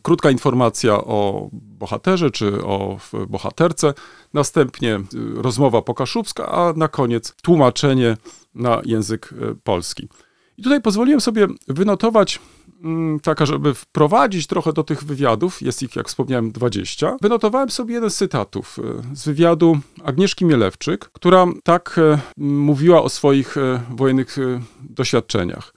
krótka 0.03 0.31
informacja 0.31 0.95
o 0.95 1.49
bohaterze 1.53 2.31
czy 2.31 2.65
o 2.65 2.99
bohaterce, 3.29 3.95
następnie 4.35 4.95
y, 4.97 5.03
rozmowa 5.43 5.83
pokaszubska, 5.83 6.49
a 6.49 6.73
na 6.73 6.89
koniec 6.89 7.35
tłumaczenie 7.43 8.17
na 8.55 8.83
język 8.85 9.33
y, 9.33 9.55
polski. 9.65 10.09
I 10.57 10.63
tutaj 10.63 10.83
pozwoliłem 10.83 11.21
sobie 11.21 11.47
wynotować, 11.69 12.41
mm, 12.85 13.21
taka, 13.21 13.47
żeby 13.47 13.75
wprowadzić 13.75 14.47
trochę 14.47 14.73
do 14.73 14.83
tych 14.83 15.05
wywiadów, 15.05 15.63
jest 15.63 15.83
ich, 15.83 15.97
jak 15.97 16.09
wspomniałem, 16.09 16.53
20. 16.53 17.17
Wynotowałem 17.23 17.71
sobie 17.71 17.95
jeden 17.95 18.11
z 18.11 18.17
cytatów 18.17 18.79
y, 18.79 19.17
z 19.17 19.25
wywiadu 19.25 19.79
Agnieszki 20.05 20.45
Mielewczyk, 20.45 21.11
która 21.13 21.47
tak 21.65 22.01
mówiła 22.37 23.03
o 23.03 23.09
swoich 23.09 23.57
wojennych 23.91 24.37
doświadczeniach. 24.81 25.75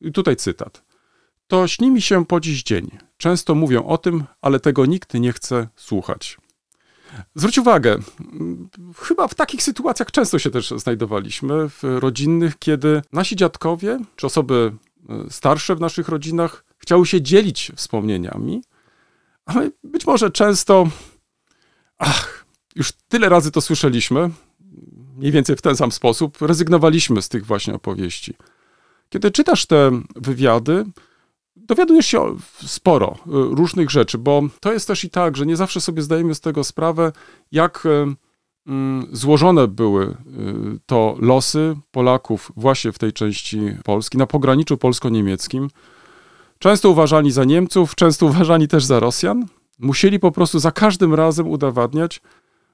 I 0.00 0.12
tutaj 0.12 0.36
cytat. 0.36 0.84
To 1.46 1.68
śni 1.68 1.90
mi 1.90 2.02
się 2.02 2.26
po 2.26 2.40
dziś 2.40 2.62
dzień. 2.62 2.90
Często 3.24 3.54
mówią 3.54 3.84
o 3.86 3.98
tym, 3.98 4.24
ale 4.42 4.60
tego 4.60 4.86
nikt 4.86 5.14
nie 5.14 5.32
chce 5.32 5.68
słuchać. 5.76 6.38
Zwróć 7.34 7.58
uwagę, 7.58 7.98
chyba 8.98 9.28
w 9.28 9.34
takich 9.34 9.62
sytuacjach 9.62 10.10
często 10.10 10.38
się 10.38 10.50
też 10.50 10.70
znajdowaliśmy, 10.76 11.68
w 11.68 11.82
rodzinnych, 11.82 12.58
kiedy 12.58 13.02
nasi 13.12 13.36
dziadkowie, 13.36 13.98
czy 14.16 14.26
osoby 14.26 14.72
e, 15.08 15.30
starsze 15.30 15.76
w 15.76 15.80
naszych 15.80 16.08
rodzinach 16.08 16.64
chciały 16.78 17.06
się 17.06 17.22
dzielić 17.22 17.72
wspomnieniami, 17.76 18.62
a 19.46 19.54
my 19.54 19.72
być 19.84 20.06
może 20.06 20.30
często, 20.30 20.88
ach, 21.98 22.46
już 22.76 22.92
tyle 22.92 23.28
razy 23.28 23.50
to 23.50 23.60
słyszeliśmy, 23.60 24.30
mniej 25.16 25.32
więcej 25.32 25.56
w 25.56 25.62
ten 25.62 25.76
sam 25.76 25.92
sposób, 25.92 26.42
rezygnowaliśmy 26.42 27.22
z 27.22 27.28
tych 27.28 27.46
właśnie 27.46 27.74
opowieści. 27.74 28.34
Kiedy 29.08 29.30
czytasz 29.30 29.66
te 29.66 29.90
wywiady, 30.16 30.84
dowiadujesz 31.66 32.06
się 32.06 32.36
sporo 32.66 33.14
y, 33.26 33.30
różnych 33.30 33.90
rzeczy, 33.90 34.18
bo 34.18 34.42
to 34.60 34.72
jest 34.72 34.88
też 34.88 35.04
i 35.04 35.10
tak, 35.10 35.36
że 35.36 35.46
nie 35.46 35.56
zawsze 35.56 35.80
sobie 35.80 36.02
zdajemy 36.02 36.34
z 36.34 36.40
tego 36.40 36.64
sprawę, 36.64 37.12
jak 37.52 37.86
y, 37.86 38.14
mm, 38.66 39.06
złożone 39.12 39.68
były 39.68 40.04
y, 40.04 40.14
to 40.86 41.16
losy 41.20 41.76
Polaków 41.90 42.52
właśnie 42.56 42.92
w 42.92 42.98
tej 42.98 43.12
części 43.12 43.60
Polski, 43.84 44.18
na 44.18 44.26
pograniczu 44.26 44.76
polsko-niemieckim. 44.76 45.68
Często 46.58 46.90
uważani 46.90 47.30
za 47.30 47.44
Niemców, 47.44 47.94
często 47.94 48.26
uważani 48.30 48.68
też 48.68 48.84
za 48.84 49.00
Rosjan. 49.00 49.46
Musieli 49.78 50.18
po 50.18 50.32
prostu 50.32 50.58
za 50.58 50.72
każdym 50.72 51.14
razem 51.14 51.48
udowadniać, 51.48 52.20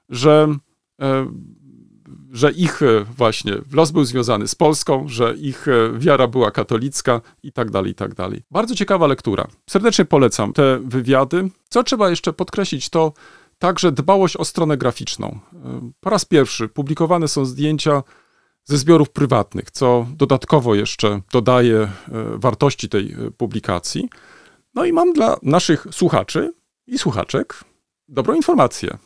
że 0.09 0.55
e, 1.01 1.27
że 2.31 2.51
ich 2.51 2.81
e, 2.81 3.05
właśnie 3.17 3.53
los 3.71 3.91
był 3.91 4.05
związany 4.05 4.47
z 4.47 4.55
Polską, 4.55 5.07
że 5.07 5.35
ich 5.37 5.67
e, 5.67 5.99
wiara 5.99 6.27
była 6.27 6.51
katolicka 6.51 7.21
i 7.43 7.51
tak 7.51 7.71
dalej, 7.71 7.91
i 7.91 7.95
tak 7.95 8.15
dalej. 8.15 8.41
Bardzo 8.51 8.75
ciekawa 8.75 9.07
lektura. 9.07 9.47
Serdecznie 9.69 10.05
polecam 10.05 10.53
te 10.53 10.79
wywiady. 10.79 11.49
Co 11.69 11.83
trzeba 11.83 12.09
jeszcze 12.09 12.33
podkreślić, 12.33 12.89
to 12.89 13.13
także 13.59 13.91
dbałość 13.91 14.37
o 14.37 14.45
stronę 14.45 14.77
graficzną. 14.77 15.39
E, 15.53 15.91
Po 15.99 16.09
raz 16.09 16.25
pierwszy 16.25 16.67
publikowane 16.67 17.27
są 17.27 17.45
zdjęcia 17.45 18.03
ze 18.63 18.77
zbiorów 18.77 19.09
prywatnych, 19.09 19.71
co 19.71 20.07
dodatkowo 20.15 20.75
jeszcze 20.75 21.21
dodaje 21.31 21.87
wartości 22.35 22.89
tej 22.89 23.15
publikacji. 23.37 24.09
No 24.75 24.85
i 24.85 24.93
mam 24.93 25.13
dla 25.13 25.37
naszych 25.43 25.87
słuchaczy 25.91 26.53
i 26.87 26.97
słuchaczek 26.97 27.63
dobrą 28.07 28.33
informację. 28.33 28.97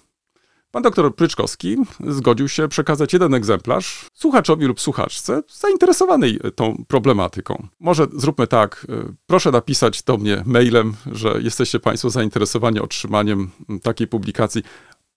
Pan 0.76 0.84
doktor 0.84 1.16
Pryczkowski 1.16 1.78
zgodził 2.08 2.50
się 2.50 2.68
przekazać 2.68 3.14
jeden 3.14 3.34
egzemplarz 3.34 4.06
słuchaczowi 4.14 4.66
lub 4.66 4.82
słuchaczce 4.82 5.44
zainteresowanej 5.48 6.40
tą 6.56 6.84
problematyką. 6.88 7.68
Może 7.80 8.08
zróbmy 8.14 8.48
tak, 8.48 8.88
y, 8.90 9.14
proszę 9.28 9.52
napisać 9.52 10.04
do 10.04 10.18
mnie 10.18 10.44
mailem, 10.46 10.94
że 11.12 11.42
jesteście 11.42 11.80
Państwo 11.80 12.10
zainteresowani 12.10 12.80
otrzymaniem 12.80 13.52
takiej 13.84 14.08
publikacji. 14.08 14.64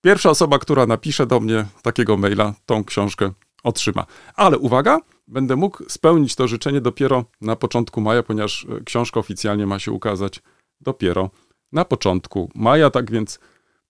Pierwsza 0.01 0.31
osoba, 0.31 0.59
która 0.59 0.87
napisze 0.87 1.27
do 1.27 1.41
mnie 1.41 1.67
takiego 1.83 2.17
maila, 2.17 2.55
tą 2.67 2.85
książkę 2.85 3.33
otrzyma. 3.63 4.07
Ale 4.35 4.59
uwaga, 4.59 4.99
będę 5.29 5.57
mógł 5.57 5.85
spełnić 5.89 6.35
to 6.35 6.49
życzenie 6.49 6.81
dopiero 6.81 7.25
na 7.41 7.57
początku 7.57 8.01
maja, 8.01 8.23
ponieważ 8.23 8.67
e, 8.81 8.85
książka 8.85 9.21
oficjalnie 9.21 9.67
ma 9.67 9.79
się 9.79 9.93
ukazać 9.93 10.43
dopiero 10.81 11.31
na 11.73 11.85
początku 11.85 12.51
maja, 12.55 12.91
tak 12.91 13.11
więc 13.11 13.39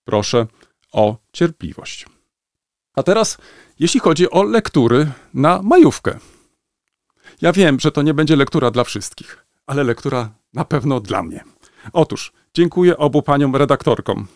proszę 0.05 0.47
o 0.91 1.17
cierpliwość. 1.33 2.05
A 2.95 3.03
teraz, 3.03 3.37
jeśli 3.79 3.99
chodzi 3.99 4.29
o 4.29 4.43
lektury 4.43 5.11
na 5.33 5.61
majówkę. 5.61 6.19
Ja 7.41 7.53
wiem, 7.53 7.79
że 7.79 7.91
to 7.91 8.01
nie 8.01 8.13
będzie 8.13 8.35
lektura 8.35 8.71
dla 8.71 8.83
wszystkich, 8.83 9.45
ale 9.65 9.83
lektura 9.83 10.29
na 10.53 10.65
pewno 10.65 10.99
dla 10.99 11.23
mnie. 11.23 11.43
Otóż 11.93 12.31
dziękuję 12.53 12.97
obu 12.97 13.21
paniom 13.21 13.55
redaktorkom, 13.55 14.27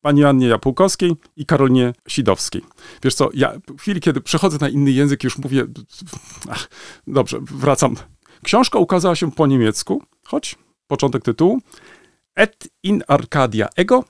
pani 0.00 0.24
Annie 0.24 0.46
Japułkowskiej 0.46 1.16
i 1.36 1.46
Karolinie 1.46 1.92
Sidowskiej. 2.08 2.62
Wiesz 3.02 3.14
co, 3.14 3.30
ja 3.34 3.52
w 3.68 3.80
chwili, 3.80 4.00
kiedy 4.00 4.20
przechodzę 4.20 4.58
na 4.60 4.68
inny 4.68 4.90
język, 4.90 5.24
już 5.24 5.38
mówię, 5.38 5.66
ach, 6.48 6.68
dobrze, 7.06 7.38
wracam. 7.40 7.96
Książka 8.44 8.78
ukazała 8.78 9.16
się 9.16 9.32
po 9.32 9.46
niemiecku, 9.46 10.02
choć 10.26 10.58
początek 10.86 11.22
tytułu, 11.24 11.60
Et 12.34 12.68
in 12.82 13.02
Arcadia 13.08 13.68
Ego, 13.76 14.04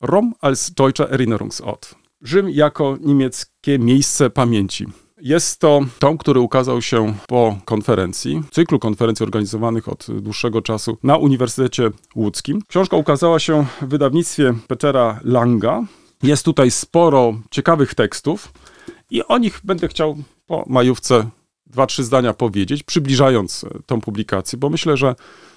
Rom 0.00 0.34
als 0.40 0.70
deutscher 0.74 1.14
Erinnerungsort. 1.14 1.94
Rzym 2.22 2.50
jako 2.50 2.96
niemieckie 3.00 3.78
miejsce 3.78 4.30
pamięci. 4.30 4.86
Jest 5.20 5.60
to 5.60 5.80
tom, 5.98 6.18
który 6.18 6.40
ukazał 6.40 6.82
się 6.82 7.14
po 7.28 7.58
konferencji, 7.64 8.42
cyklu 8.50 8.78
konferencji 8.78 9.24
organizowanych 9.24 9.88
od 9.88 10.06
dłuższego 10.20 10.62
czasu 10.62 10.98
na 11.02 11.16
Uniwersytecie 11.16 11.90
Łódzkim. 12.16 12.62
Książka 12.68 12.96
ukazała 12.96 13.38
się 13.38 13.66
w 13.82 13.86
wydawnictwie 13.86 14.54
Petera 14.68 15.20
Langa. 15.24 15.82
Jest 16.22 16.44
tutaj 16.44 16.70
sporo 16.70 17.34
ciekawych 17.50 17.94
tekstów 17.94 18.52
i 19.10 19.24
o 19.24 19.38
nich 19.38 19.60
będę 19.64 19.88
chciał 19.88 20.16
po 20.46 20.64
majówce 20.68 21.30
dwa, 21.66 21.86
trzy 21.86 22.04
zdania 22.04 22.32
powiedzieć, 22.32 22.82
przybliżając 22.82 23.64
e, 23.64 23.68
tą 23.86 24.00
publikację, 24.00 24.58
bo 24.58 24.70
myślę, 24.70 24.96
że 24.96 25.14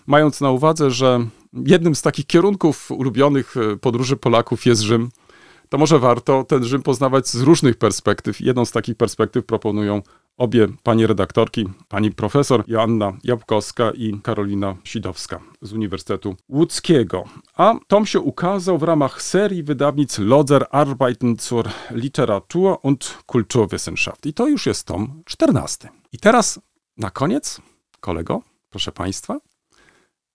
mając 0.08 0.42
na 0.42 0.52
uwadze, 0.52 0.92
że 0.92 1.20
jednym 1.54 1.96
z 1.96 2.02
takich 2.02 2.26
kierunków 2.26 2.92
ulubionych 2.92 3.56
e, 3.58 3.78
podróży 3.78 4.18
Polaków 4.18 4.66
jest 4.66 4.82
Rzym, 4.82 5.10
to 5.70 5.78
może 5.78 6.00
warto 6.00 6.44
ten 6.44 6.64
Rzym 6.64 6.82
poznawać 6.82 7.28
z 7.28 7.42
różnych 7.42 7.78
perspektyw. 7.78 8.42
Jedną 8.42 8.66
z 8.66 8.72
takich 8.72 8.96
perspektyw 8.96 9.46
proponują 9.46 10.02
obie 10.38 10.68
pani 10.84 11.08
redaktorki, 11.08 11.66
pani 11.88 12.12
profesor 12.12 12.64
Joanna 12.68 13.14
Jabłkowska 13.24 13.92
i 13.92 14.20
Karolina 14.24 14.76
Sidowska 14.84 15.40
z 15.62 15.74
Uniwersytetu 15.74 16.36
Łódzkiego. 16.50 17.24
A 17.56 17.76
tom 17.88 18.06
się 18.06 18.20
ukazał 18.20 18.78
w 18.78 18.84
ramach 18.84 19.22
serii 19.22 19.64
wydawnic 19.64 20.20
Lodzer 20.20 20.66
Arbeiten 20.72 21.36
zur 21.40 21.70
Literatur 21.92 22.78
und 22.84 23.18
Kulturwissenschaft. 23.26 24.26
I 24.26 24.34
to 24.34 24.48
już 24.48 24.66
jest 24.66 24.88
tom 24.88 25.22
14. 25.26 25.90
I 26.12 26.20
teraz 26.20 26.60
na 26.98 27.10
koniec, 27.10 27.62
kolego, 28.00 28.42
proszę 28.70 28.92
państwa, 28.92 29.38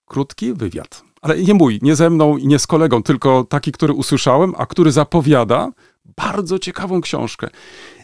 krótki 0.07 0.53
wywiad. 0.53 1.03
Ale 1.23 1.43
nie 1.43 1.55
mój, 1.55 1.79
nie 1.83 1.97
ze 1.97 2.11
mną 2.11 2.37
i 2.37 2.47
nie 2.47 2.59
z 2.59 2.67
kolegą, 2.67 3.03
tylko 3.03 3.45
taki, 3.45 3.73
który 3.73 3.93
usłyszałem, 3.93 4.55
a 4.59 4.67
który 4.67 4.93
zapowiada 4.93 5.73
bardzo 6.17 6.59
ciekawą 6.59 7.01
książkę. 7.01 7.51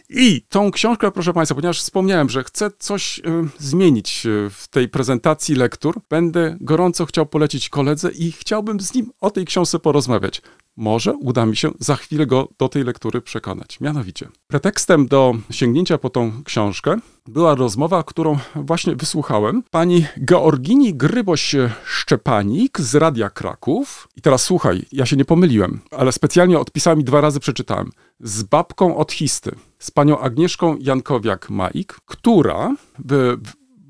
I 0.09 0.41
tą 0.49 0.71
książkę, 0.71 1.11
proszę 1.11 1.33
Państwa, 1.33 1.55
ponieważ 1.55 1.79
wspomniałem, 1.79 2.29
że 2.29 2.43
chcę 2.43 2.71
coś 2.79 3.19
y, 3.19 3.21
zmienić 3.57 4.25
y, 4.25 4.49
w 4.49 4.67
tej 4.67 4.89
prezentacji 4.89 5.55
lektur, 5.55 6.01
będę 6.09 6.57
gorąco 6.61 7.05
chciał 7.05 7.25
polecić 7.25 7.69
koledze 7.69 8.11
i 8.11 8.31
chciałbym 8.31 8.79
z 8.79 8.93
nim 8.93 9.11
o 9.21 9.31
tej 9.31 9.45
książce 9.45 9.79
porozmawiać. 9.79 10.41
Może 10.77 11.13
uda 11.13 11.45
mi 11.45 11.57
się 11.57 11.71
za 11.79 11.95
chwilę 11.95 12.25
go 12.25 12.47
do 12.57 12.69
tej 12.69 12.83
lektury 12.83 13.21
przekonać. 13.21 13.79
Mianowicie, 13.79 14.29
pretekstem 14.47 15.07
do 15.07 15.33
sięgnięcia 15.49 15.97
po 15.97 16.09
tą 16.09 16.43
książkę 16.43 16.97
była 17.27 17.55
rozmowa, 17.55 18.03
którą 18.03 18.37
właśnie 18.55 18.95
wysłuchałem 18.95 19.63
pani 19.71 20.05
Georgini 20.25 20.95
Gryboś-Szczepanik 20.95 22.81
z 22.81 22.95
Radia 22.95 23.29
Kraków. 23.29 24.07
I 24.15 24.21
teraz 24.21 24.43
słuchaj, 24.43 24.85
ja 24.91 25.05
się 25.05 25.15
nie 25.15 25.25
pomyliłem, 25.25 25.79
ale 25.91 26.11
specjalnie 26.11 26.59
odpisami 26.59 27.03
dwa 27.03 27.21
razy 27.21 27.39
przeczytałem. 27.39 27.91
Z 28.19 28.43
babką 28.43 28.97
od 28.97 29.11
Histy, 29.11 29.55
z 29.79 29.91
panią 29.91 30.19
Agnieszką 30.19 30.75
Jankowiak-Maik, 30.75 31.85
która 32.05 32.75
wy, 32.99 33.37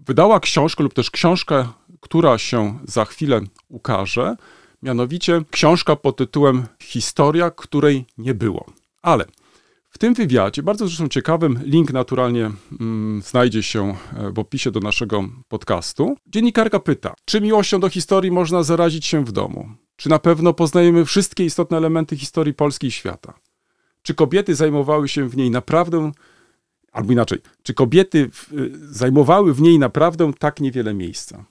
wydała 0.08 0.40
książkę 0.40 0.84
lub 0.84 0.94
też 0.94 1.12
książkę, 1.12 1.68
która 2.00 2.38
się 2.38 2.80
za 2.84 3.06
chwilę 3.06 3.42
ukaże, 3.70 4.36
mianowicie 4.84 5.42
książka 5.52 5.96
pod 5.96 6.18
tytułem 6.18 6.64
Historia, 6.84 7.52
której 7.52 8.06
nie 8.18 8.34
było. 8.34 8.66
Ale 9.02 9.26
w 9.90 9.98
tym 9.98 10.14
wywiadzie, 10.14 10.64
bardzo 10.64 10.88
zresztą 10.88 11.08
ciekawym, 11.08 11.60
link 11.64 11.94
naturalnie 11.94 12.52
mm, 12.80 13.22
znajdzie 13.22 13.64
się 13.64 13.96
w 14.34 14.40
opisie 14.40 14.72
do 14.72 14.80
naszego 14.80 15.24
podcastu. 15.48 16.16
Dziennikarka 16.28 16.80
pyta, 16.80 17.14
czy 17.26 17.42
miłością 17.42 17.80
do 17.80 17.90
historii 17.90 18.32
można 18.32 18.64
zarazić 18.64 19.06
się 19.06 19.26
w 19.26 19.32
domu? 19.32 19.70
Czy 19.96 20.10
na 20.10 20.20
pewno 20.20 20.54
poznajemy 20.54 21.06
wszystkie 21.06 21.46
istotne 21.46 21.78
elementy 21.78 22.18
historii 22.18 22.54
Polski 22.54 22.88
i 22.88 22.92
świata? 22.92 23.34
Czy 24.02 24.14
kobiety 24.14 24.56
zajmowały 24.56 25.10
się 25.10 25.30
w 25.30 25.38
niej 25.38 25.52
naprawdę, 25.52 26.12
albo 26.92 27.12
inaczej, 27.14 27.40
czy 27.64 27.74
kobiety 27.74 28.30
w, 28.34 28.50
zajmowały 28.90 29.54
w 29.54 29.62
niej 29.62 29.80
naprawdę 29.80 30.32
tak 30.40 30.60
niewiele 30.60 30.94
miejsca? 30.94 31.46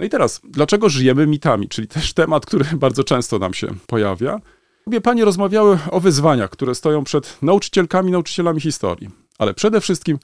No 0.00 0.06
i 0.06 0.08
teraz, 0.08 0.40
dlaczego 0.44 0.88
żyjemy 0.88 1.26
mitami? 1.26 1.68
Czyli 1.68 1.88
też 1.88 2.12
temat, 2.12 2.46
który 2.46 2.64
bardzo 2.86 3.04
często 3.04 3.38
nam 3.38 3.54
się 3.54 3.68
pojawia. 3.86 4.40
Obie 4.86 5.00
panie 5.00 5.24
rozmawiały 5.24 5.78
o 5.90 6.00
wyzwaniach, 6.00 6.50
które 6.50 6.74
stoją 6.74 7.04
przed 7.04 7.42
nauczycielkami, 7.42 8.12
nauczycielami 8.12 8.60
historii, 8.60 9.10
ale 9.38 9.54
przede 9.54 9.80
wszystkim 9.80 10.18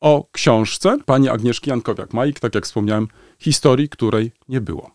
o 0.00 0.26
książce 0.32 0.98
pani 1.06 1.28
Agnieszki 1.28 1.70
Jankowiak-Majik, 1.70 2.40
tak 2.40 2.54
jak 2.54 2.64
wspomniałem, 2.64 3.08
historii, 3.38 3.88
której 3.88 4.32
nie 4.48 4.60
było. 4.60 4.90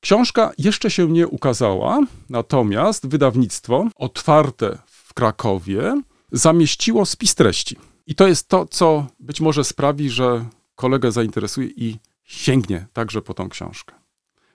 Książka 0.00 0.52
jeszcze 0.58 0.90
się 0.90 1.10
nie 1.10 1.28
ukazała, 1.28 2.00
natomiast 2.30 3.06
wydawnictwo 3.06 3.88
otwarte 3.96 4.78
w 4.86 5.14
Krakowie 5.14 6.02
zamieściło 6.32 7.06
spis 7.06 7.34
treści. 7.34 7.76
I 8.06 8.14
to 8.14 8.28
jest 8.28 8.48
to, 8.48 8.66
co 8.66 9.06
być 9.20 9.40
może 9.40 9.64
sprawi, 9.64 10.10
że 10.10 10.44
kolegę 10.74 11.12
zainteresuje 11.12 11.68
i 11.68 11.98
sięgnie 12.24 12.86
także 12.92 13.22
po 13.22 13.34
tą 13.34 13.48
książkę. 13.48 13.94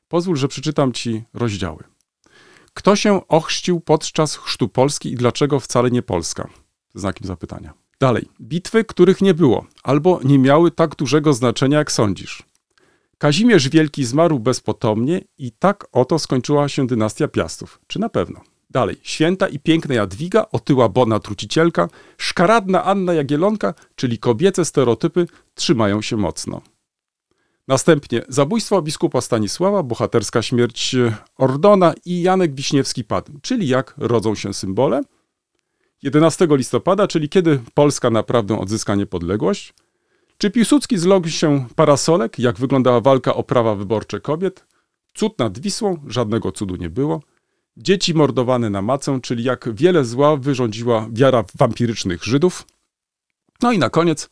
Pozwól, 0.08 0.36
że 0.36 0.48
przeczytam 0.48 0.94
ci 0.94 1.24
rozdziały. 1.34 1.84
Kto 2.74 2.96
się 2.96 3.28
ochrzcił 3.28 3.80
podczas 3.80 4.36
chrztu 4.36 4.70
Polski 4.70 5.12
i 5.12 5.16
dlaczego 5.16 5.60
wcale 5.60 5.92
nie 5.92 6.02
Polska? 6.02 6.50
Znakiem 6.96 7.28
zapytania. 7.28 7.74
Dalej. 8.00 8.30
Bitwy, 8.42 8.84
których 8.84 9.22
nie 9.22 9.34
było, 9.34 9.66
albo 9.84 10.20
nie 10.24 10.40
miały 10.40 10.72
tak 10.72 10.96
dużego 10.96 11.34
znaczenia, 11.34 11.78
jak 11.78 11.92
sądzisz. 11.92 12.44
Kazimierz 13.18 13.70
Wielki 13.70 14.06
zmarł 14.06 14.40
bezpotomnie 14.40 15.22
i 15.38 15.52
tak 15.52 15.88
oto 15.92 16.20
skończyła 16.20 16.70
się 16.70 16.88
dynastia 16.88 17.28
Piastów. 17.28 17.80
Czy 17.88 18.00
na 18.00 18.10
pewno? 18.10 18.42
Dalej. 18.70 18.96
Święta 19.02 19.48
i 19.48 19.60
piękna 19.60 19.96
Jadwiga, 19.96 20.46
otyła 20.52 20.90
Bona 20.90 21.20
trucicielka, 21.20 21.90
szkaradna 22.18 22.84
Anna 22.84 23.14
Jagielonka, 23.14 23.74
czyli 23.96 24.18
kobiece 24.18 24.66
stereotypy 24.66 25.28
trzymają 25.56 26.02
się 26.02 26.18
mocno. 26.18 26.62
Następnie 27.70 28.22
zabójstwo 28.30 28.82
biskupa 28.82 29.22
Stanisława, 29.22 29.84
bohaterska 29.84 30.42
śmierć 30.42 30.96
Ordona 31.38 31.94
i 32.06 32.22
Janek 32.22 32.56
Wiśniewski 32.56 33.04
padł, 33.04 33.32
czyli 33.42 33.68
jak 33.68 33.94
rodzą 33.98 34.36
się 34.36 34.54
symbole. 34.54 35.02
11 36.02 36.48
listopada, 36.52 37.08
czyli 37.08 37.30
kiedy 37.30 37.60
Polska 37.74 38.10
naprawdę 38.10 38.60
odzyska 38.60 38.96
niepodległość. 38.96 39.74
Czy 40.38 40.52
Piłsudski 40.52 40.98
zlogł 40.98 41.28
się 41.28 41.68
parasolek, 41.76 42.40
jak 42.40 42.60
wyglądała 42.60 43.02
walka 43.02 43.34
o 43.34 43.44
prawa 43.44 43.76
wyborcze 43.76 44.20
kobiet? 44.20 44.66
Cud 45.14 45.40
nad 45.40 45.60
Wisłą, 45.60 45.98
żadnego 46.08 46.52
cudu 46.52 46.76
nie 46.76 46.90
było. 46.90 47.22
Dzieci 47.78 48.14
mordowane 48.14 48.70
na 48.70 48.82
macę, 48.82 49.20
czyli 49.22 49.44
jak 49.44 49.76
wiele 49.76 50.06
zła 50.06 50.38
wyrządziła 50.38 51.08
wiara 51.12 51.44
wampirycznych 51.56 52.24
Żydów. 52.24 52.68
No 53.62 53.72
i 53.72 53.80
na 53.80 53.90
koniec, 53.90 54.30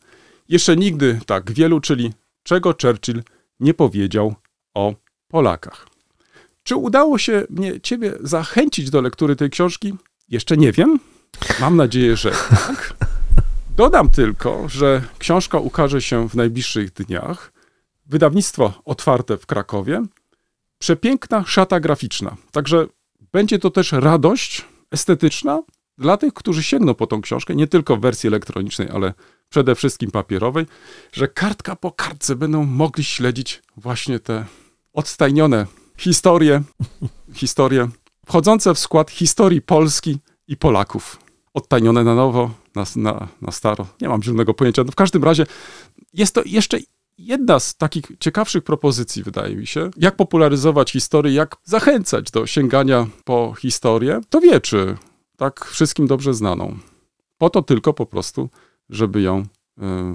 jeszcze 0.48 0.76
nigdy 0.76 1.20
tak 1.26 1.52
wielu, 1.52 1.80
czyli 1.80 2.12
czego 2.48 2.74
Churchill 2.82 3.22
nie 3.60 3.74
powiedział 3.74 4.34
o 4.74 4.94
Polakach. 5.28 5.86
Czy 6.62 6.76
udało 6.76 7.18
się 7.18 7.46
mnie 7.50 7.80
ciebie 7.80 8.14
zachęcić 8.20 8.90
do 8.90 9.00
lektury 9.00 9.36
tej 9.36 9.50
książki? 9.50 9.94
Jeszcze 10.28 10.56
nie 10.56 10.72
wiem. 10.72 10.98
Mam 11.60 11.76
nadzieję, 11.76 12.16
że 12.16 12.30
tak. 12.30 12.94
Dodam 13.76 14.10
tylko, 14.10 14.68
że 14.68 15.02
książka 15.18 15.58
ukaże 15.58 16.02
się 16.02 16.28
w 16.28 16.34
najbliższych 16.34 16.92
dniach. 16.92 17.52
Wydawnictwo 18.06 18.82
otwarte 18.84 19.38
w 19.38 19.46
Krakowie. 19.46 20.02
Przepiękna 20.78 21.44
szata 21.44 21.80
graficzna. 21.80 22.36
Także 22.52 22.86
będzie 23.32 23.58
to 23.58 23.70
też 23.70 23.92
radość 23.92 24.64
estetyczna 24.90 25.62
dla 25.98 26.16
tych, 26.16 26.34
którzy 26.34 26.62
sięgną 26.62 26.94
po 26.94 27.06
tą 27.06 27.22
książkę, 27.22 27.54
nie 27.54 27.66
tylko 27.66 27.96
w 27.96 28.00
wersji 28.00 28.26
elektronicznej, 28.26 28.88
ale 28.90 29.14
przede 29.48 29.74
wszystkim 29.74 30.10
papierowej, 30.10 30.66
że 31.12 31.28
kartka 31.28 31.76
po 31.76 31.92
kartce 31.92 32.36
będą 32.36 32.64
mogli 32.64 33.04
śledzić 33.04 33.62
właśnie 33.76 34.20
te 34.20 34.44
odstajnione 34.92 35.66
historie, 35.96 36.62
historie 37.34 37.88
wchodzące 38.26 38.74
w 38.74 38.78
skład 38.78 39.10
historii 39.10 39.62
Polski 39.62 40.18
i 40.48 40.56
Polaków. 40.56 41.20
Odtajnione 41.54 42.04
na 42.04 42.14
nowo, 42.14 42.50
na, 42.74 42.84
na, 42.96 43.28
na 43.42 43.52
staro. 43.52 43.86
Nie 44.00 44.08
mam 44.08 44.22
zielonego 44.22 44.54
pojęcia. 44.54 44.84
No 44.84 44.92
w 44.92 44.94
każdym 44.94 45.24
razie 45.24 45.46
jest 46.12 46.34
to 46.34 46.42
jeszcze 46.46 46.78
jedna 47.18 47.60
z 47.60 47.76
takich 47.76 48.04
ciekawszych 48.20 48.64
propozycji, 48.64 49.22
wydaje 49.22 49.56
mi 49.56 49.66
się, 49.66 49.90
jak 49.96 50.16
popularyzować 50.16 50.92
historię, 50.92 51.34
jak 51.34 51.56
zachęcać 51.64 52.30
do 52.30 52.46
sięgania 52.46 53.06
po 53.24 53.54
historię, 53.58 54.20
to 54.28 54.40
wieczy, 54.40 54.96
tak 55.36 55.64
wszystkim 55.64 56.06
dobrze 56.06 56.34
znaną. 56.34 56.78
Po 57.38 57.50
to 57.50 57.62
tylko 57.62 57.94
po 57.94 58.06
prostu, 58.06 58.48
żeby 58.90 59.20
ją 59.22 59.38
y, 59.40 59.46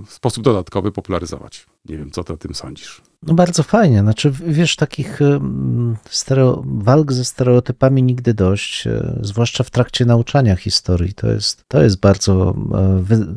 w 0.06 0.14
sposób 0.14 0.44
dodatkowy 0.44 0.92
popularyzować. 0.92 1.66
Nie 1.86 1.98
wiem, 1.98 2.12
co 2.12 2.24
ty 2.24 2.34
o 2.34 2.38
tym 2.38 2.56
sądzisz. 2.56 3.02
No 3.24 3.34
bardzo 3.34 3.64
fajnie. 3.64 4.00
Znaczy, 4.00 4.32
wiesz, 4.32 4.76
takich 4.76 5.22
em, 5.22 5.98
stereo, 6.10 6.64
walk 6.66 7.14
ze 7.14 7.26
stereotypami 7.26 8.04
nigdy 8.04 8.34
dość, 8.34 8.88
e, 8.88 9.20
zwłaszcza 9.22 9.64
w 9.64 9.70
trakcie 9.70 10.06
nauczania 10.06 10.56
historii. 10.56 11.14
To 11.14 11.28
jest, 11.28 11.64
to 11.68 11.84
jest 11.84 12.00
bardzo 12.00 12.56
e, 12.74 13.00
wy, 13.04 13.28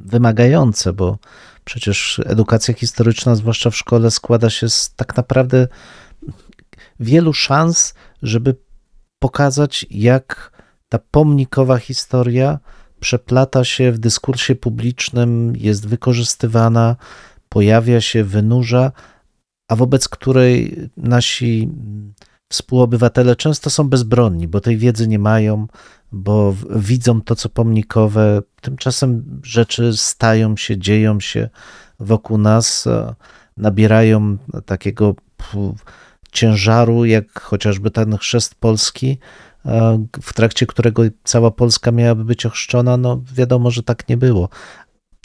wymagające, 0.00 0.92
bo 0.92 1.18
przecież 1.64 2.20
edukacja 2.26 2.74
historyczna, 2.74 3.34
zwłaszcza 3.34 3.70
w 3.70 3.76
szkole, 3.76 4.10
składa 4.10 4.50
się 4.50 4.68
z 4.68 4.94
tak 4.94 5.16
naprawdę 5.16 5.68
wielu 7.00 7.32
szans, 7.32 7.94
żeby 8.22 8.56
pokazać, 9.18 9.86
jak 9.90 10.52
ta 10.88 10.98
pomnikowa 11.10 11.78
historia 11.78 12.58
przeplata 13.02 13.64
się 13.64 13.92
w 13.92 13.98
dyskursie 13.98 14.54
publicznym, 14.54 15.56
jest 15.56 15.88
wykorzystywana, 15.88 16.96
pojawia 17.48 18.00
się, 18.00 18.24
wynurza, 18.24 18.92
a 19.68 19.76
wobec 19.76 20.08
której 20.08 20.80
nasi 20.96 21.68
współobywatele 22.52 23.36
często 23.36 23.70
są 23.70 23.88
bezbronni, 23.88 24.48
bo 24.48 24.60
tej 24.60 24.76
wiedzy 24.76 25.08
nie 25.08 25.18
mają, 25.18 25.66
bo 26.12 26.54
widzą 26.70 27.20
to, 27.20 27.36
co 27.36 27.48
pomnikowe. 27.48 28.42
Tymczasem 28.60 29.40
rzeczy 29.42 29.96
stają 29.96 30.56
się, 30.56 30.78
dzieją 30.78 31.20
się 31.20 31.48
wokół 32.00 32.38
nas, 32.38 32.88
nabierają 33.56 34.36
takiego 34.66 35.14
ciężaru, 36.32 37.04
jak 37.04 37.40
chociażby 37.40 37.90
ten 37.90 38.18
chrzest 38.18 38.54
polski, 38.54 39.18
w 40.22 40.32
trakcie 40.34 40.66
którego 40.66 41.02
cała 41.24 41.50
Polska 41.50 41.92
miałaby 41.92 42.24
być 42.24 42.46
ochrzczona. 42.46 42.96
No 42.96 43.22
wiadomo, 43.34 43.70
że 43.70 43.82
tak 43.82 44.08
nie 44.08 44.16
było. 44.16 44.48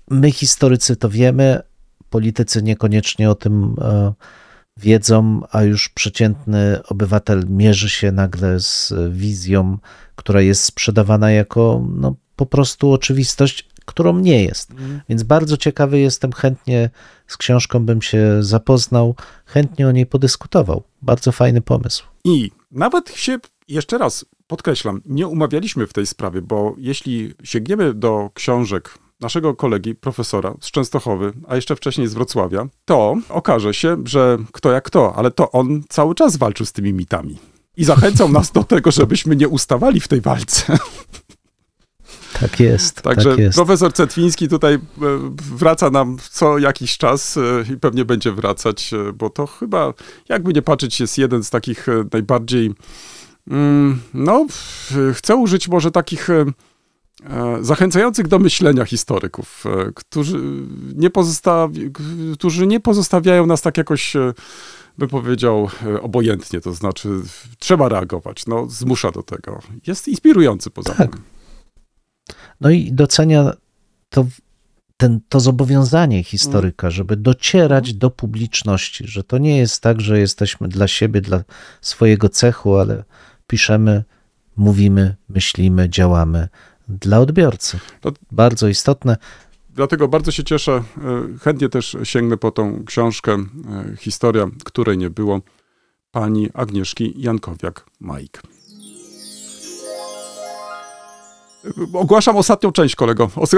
My, 0.09 0.31
historycy, 0.31 0.95
to 0.95 1.09
wiemy, 1.09 1.61
politycy 2.09 2.63
niekoniecznie 2.63 3.29
o 3.29 3.35
tym 3.35 3.75
e, 3.81 4.13
wiedzą, 4.77 5.41
a 5.51 5.63
już 5.63 5.89
przeciętny 5.89 6.79
obywatel 6.89 7.45
mierzy 7.49 7.89
się 7.89 8.11
nagle 8.11 8.59
z 8.59 8.93
wizją, 9.09 9.77
która 10.15 10.41
jest 10.41 10.63
sprzedawana 10.63 11.31
jako 11.31 11.85
no, 11.95 12.15
po 12.35 12.45
prostu 12.45 12.91
oczywistość, 12.91 13.67
którą 13.85 14.19
nie 14.19 14.43
jest. 14.43 14.73
Więc 15.09 15.23
bardzo 15.23 15.57
ciekawy 15.57 15.99
jestem, 15.99 16.31
chętnie 16.31 16.89
z 17.27 17.37
książką 17.37 17.85
bym 17.85 18.01
się 18.01 18.43
zapoznał, 18.43 19.15
chętnie 19.45 19.87
o 19.87 19.91
niej 19.91 20.05
podyskutował. 20.05 20.83
Bardzo 21.01 21.31
fajny 21.31 21.61
pomysł. 21.61 22.03
I 22.23 22.51
nawet 22.71 23.09
się, 23.09 23.37
jeszcze 23.67 23.97
raz 23.97 24.25
podkreślam, 24.47 25.01
nie 25.05 25.27
umawialiśmy 25.27 25.87
w 25.87 25.93
tej 25.93 26.07
sprawie, 26.07 26.41
bo 26.41 26.75
jeśli 26.77 27.33
sięgniemy 27.43 27.93
do 27.93 28.29
książek 28.33 28.97
naszego 29.19 29.55
kolegi, 29.55 29.95
profesora 29.95 30.53
z 30.61 30.71
Częstochowy, 30.71 31.33
a 31.47 31.55
jeszcze 31.55 31.75
wcześniej 31.75 32.07
z 32.07 32.13
Wrocławia, 32.13 32.67
to 32.85 33.15
okaże 33.29 33.73
się, 33.73 33.97
że 34.05 34.37
kto 34.51 34.71
jak 34.71 34.83
kto, 34.83 35.13
ale 35.15 35.31
to 35.31 35.51
on 35.51 35.83
cały 35.89 36.15
czas 36.15 36.37
walczył 36.37 36.65
z 36.65 36.71
tymi 36.71 36.93
mitami. 36.93 37.37
I 37.77 37.83
zachęcał 37.83 38.29
nas 38.29 38.51
do 38.51 38.63
tego, 38.63 38.91
żebyśmy 38.91 39.35
nie 39.35 39.47
ustawali 39.47 39.99
w 39.99 40.07
tej 40.07 40.21
walce. 40.21 40.77
Tak 42.39 42.59
jest. 42.59 43.01
Także 43.01 43.29
tak 43.29 43.39
jest. 43.39 43.55
profesor 43.55 43.93
Cetwiński 43.93 44.47
tutaj 44.47 44.73
e, 44.73 44.79
wraca 45.57 45.89
nam 45.89 46.17
co 46.31 46.57
jakiś 46.57 46.97
czas 46.97 47.37
e, 47.37 47.73
i 47.73 47.77
pewnie 47.77 48.05
będzie 48.05 48.31
wracać, 48.31 48.93
e, 48.93 49.13
bo 49.13 49.29
to 49.29 49.47
chyba, 49.47 49.93
jakby 50.29 50.53
nie 50.53 50.61
patrzeć, 50.61 50.99
jest 50.99 51.17
jeden 51.17 51.43
z 51.43 51.49
takich 51.49 51.87
najbardziej, 52.13 52.71
no, 54.13 54.45
f- 54.49 54.93
chcę 55.13 55.35
użyć 55.35 55.67
może 55.67 55.91
takich 55.91 56.29
e, 56.29 56.45
e, 57.23 57.57
zachęcających 57.61 58.27
do 58.27 58.39
myślenia 58.39 58.85
historyków, 58.85 59.63
e, 59.65 59.91
którzy 59.95 60.39
nie, 60.95 61.09
pozostawi, 61.09 61.91
którzy 62.33 62.67
nie 62.67 62.79
pozostawiają 62.79 63.45
nas 63.45 63.61
tak 63.61 63.77
jakoś, 63.77 64.13
bym 64.97 65.09
powiedział, 65.09 65.69
obojętnie, 66.01 66.61
to 66.61 66.73
znaczy 66.73 67.09
trzeba 67.59 67.89
reagować, 67.89 68.45
no, 68.47 68.65
zmusza 68.69 69.11
do 69.11 69.23
tego. 69.23 69.61
Jest 69.87 70.07
inspirujący 70.07 70.69
poza 70.69 70.93
Tak. 70.93 71.11
tym. 71.11 71.21
No 72.61 72.69
i 72.69 72.91
docenia 72.91 73.53
to, 74.09 74.25
ten, 74.97 75.19
to 75.29 75.39
zobowiązanie 75.39 76.23
historyka, 76.23 76.89
żeby 76.89 77.17
docierać 77.17 77.93
do 77.93 78.09
publiczności, 78.09 79.07
że 79.07 79.23
to 79.23 79.37
nie 79.37 79.57
jest 79.57 79.81
tak, 79.81 80.01
że 80.01 80.19
jesteśmy 80.19 80.67
dla 80.67 80.87
siebie, 80.87 81.21
dla 81.21 81.43
swojego 81.81 82.29
cechu, 82.29 82.75
ale 82.75 83.03
piszemy, 83.47 84.03
mówimy, 84.57 85.15
myślimy, 85.29 85.89
działamy 85.89 86.47
dla 86.89 87.19
odbiorcy. 87.19 87.79
To- 88.01 88.11
Bardzo 88.31 88.67
istotne. 88.67 89.17
Dlatego 89.69 90.07
bardzo 90.07 90.31
się 90.31 90.43
cieszę. 90.43 90.71
e, 90.71 90.83
Chętnie 91.39 91.69
też 91.69 91.97
sięgnę 92.03 92.37
po 92.37 92.51
tą 92.51 92.83
książkę 92.85 93.31
e, 93.33 93.45
Historia, 93.97 94.45
której 94.63 94.97
nie 94.97 95.09
było 95.09 95.41
pani 96.11 96.49
Agnieszki 96.53 97.13
Jankowiak-Majk. 97.17 98.37
E, 101.65 101.69
Ogłaszam 101.99 102.35
ostatnią 102.37 102.71
część, 102.71 102.95
kolego. 102.95 103.29
Os- 103.35 103.51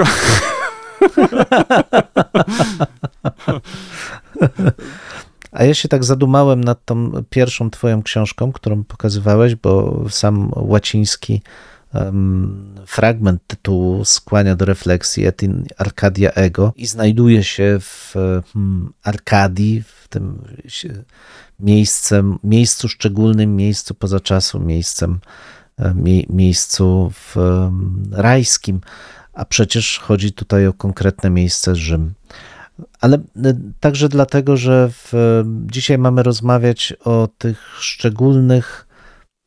A 5.52 5.64
ja 5.64 5.74
się 5.74 5.88
tak 5.88 6.04
zadumałem 6.04 6.64
nad 6.64 6.84
tą 6.84 7.12
pierwszą 7.30 7.70
twoją 7.70 8.02
książką, 8.02 8.52
którą 8.52 8.84
pokazywałeś, 8.84 9.54
bo 9.54 10.04
sam 10.10 10.50
łaciński 10.56 11.42
em, 11.94 12.74
fragment 12.86 13.46
tytułu 13.46 14.04
skłania 14.04 14.56
do 14.56 14.64
refleksji 14.64 15.26
et 15.26 15.42
in 15.42 15.64
Arcadia 15.78 16.30
ego 16.30 16.72
i 16.76 16.86
znajduje 16.86 17.44
się 17.44 17.78
w 17.80 18.12
hmm, 18.52 18.92
Arkadii, 19.02 19.82
w 19.82 20.08
tym 20.08 20.44
miejscem, 21.60 22.38
miejscu 22.44 22.88
szczególnym, 22.88 23.56
miejscu 23.56 23.94
poza 23.94 24.20
czasu, 24.20 24.60
miejscem, 24.60 25.20
e, 25.78 25.94
mie, 25.94 26.22
miejscu 26.28 27.12
w 27.14 27.36
rajskim, 28.12 28.80
a 29.32 29.44
przecież 29.44 29.98
chodzi 29.98 30.32
tutaj 30.32 30.66
o 30.66 30.72
konkretne 30.72 31.30
miejsce 31.30 31.76
Rzym. 31.76 32.14
Ale 33.00 33.16
y, 33.16 33.20
także 33.80 34.08
dlatego, 34.08 34.56
że 34.56 34.90
w, 34.92 35.12
dzisiaj 35.66 35.98
mamy 35.98 36.22
rozmawiać 36.22 36.94
o 37.04 37.28
tych 37.38 37.76
szczególnych 37.80 38.86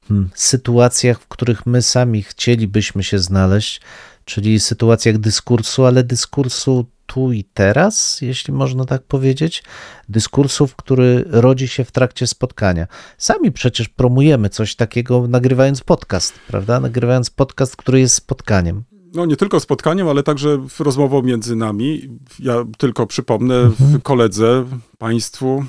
hmm, 0.07 0.29
sytuacjach, 0.36 1.19
w 1.19 1.27
których 1.27 1.65
my 1.65 1.81
sami 1.81 2.23
chcielibyśmy 2.23 3.03
się 3.03 3.19
znaleźć, 3.19 3.81
czyli 4.25 4.59
sytuacjach 4.59 5.17
dyskursu, 5.17 5.86
ale 5.86 6.03
dyskursu 6.03 6.86
tu 7.05 7.31
i 7.31 7.43
teraz, 7.43 8.21
jeśli 8.21 8.53
można 8.53 8.86
tak 8.86 9.03
powiedzieć, 9.03 9.63
dyskursów, 10.09 10.75
który 10.75 11.25
rodzi 11.27 11.67
się 11.67 11.84
w 11.84 11.91
trakcie 11.91 12.27
spotkania. 12.27 12.88
Sami 13.17 13.51
przecież 13.51 13.89
promujemy 13.89 14.49
coś 14.49 14.75
takiego, 14.75 15.27
nagrywając 15.27 15.81
podcast, 15.81 16.34
prawda? 16.47 16.79
Nagrywając 16.79 17.29
podcast, 17.29 17.75
który 17.75 17.99
jest 17.99 18.15
spotkaniem. 18.15 18.84
No 19.14 19.26
nie 19.26 19.36
tylko 19.38 19.59
spotkaniem, 19.59 20.07
ale 20.07 20.24
także 20.24 20.68
rozmową 20.80 21.22
między 21.22 21.55
nami. 21.55 22.09
Ja 22.39 22.66
tylko 22.78 23.07
przypomnę 23.07 23.70
w 23.80 24.01
koledze, 24.01 24.66
państwu, 24.97 25.66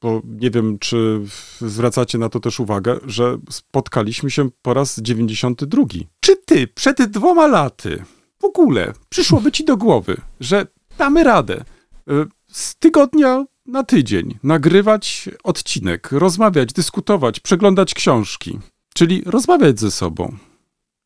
bo 0.00 0.22
nie 0.24 0.50
wiem, 0.50 0.78
czy 0.78 1.20
zwracacie 1.60 2.18
na 2.18 2.28
to 2.28 2.40
też 2.40 2.60
uwagę, 2.60 2.98
że 3.06 3.38
spotkaliśmy 3.50 4.30
się 4.30 4.50
po 4.62 4.74
raz 4.74 5.00
92. 5.00 5.82
Czy 6.20 6.36
ty 6.36 6.66
przed 6.66 7.02
dwoma 7.02 7.46
laty 7.46 8.04
w 8.40 8.44
ogóle 8.44 8.92
przyszłoby 9.08 9.52
ci 9.52 9.64
do 9.64 9.76
głowy, 9.76 10.16
że 10.40 10.66
damy 10.98 11.24
radę 11.24 11.64
y, 12.10 12.26
z 12.48 12.76
tygodnia 12.76 13.44
na 13.66 13.84
tydzień 13.84 14.38
nagrywać 14.42 15.28
odcinek, 15.44 16.12
rozmawiać, 16.12 16.72
dyskutować, 16.72 17.40
przeglądać 17.40 17.94
książki, 17.94 18.58
czyli 18.94 19.22
rozmawiać 19.26 19.80
ze 19.80 19.90
sobą 19.90 20.36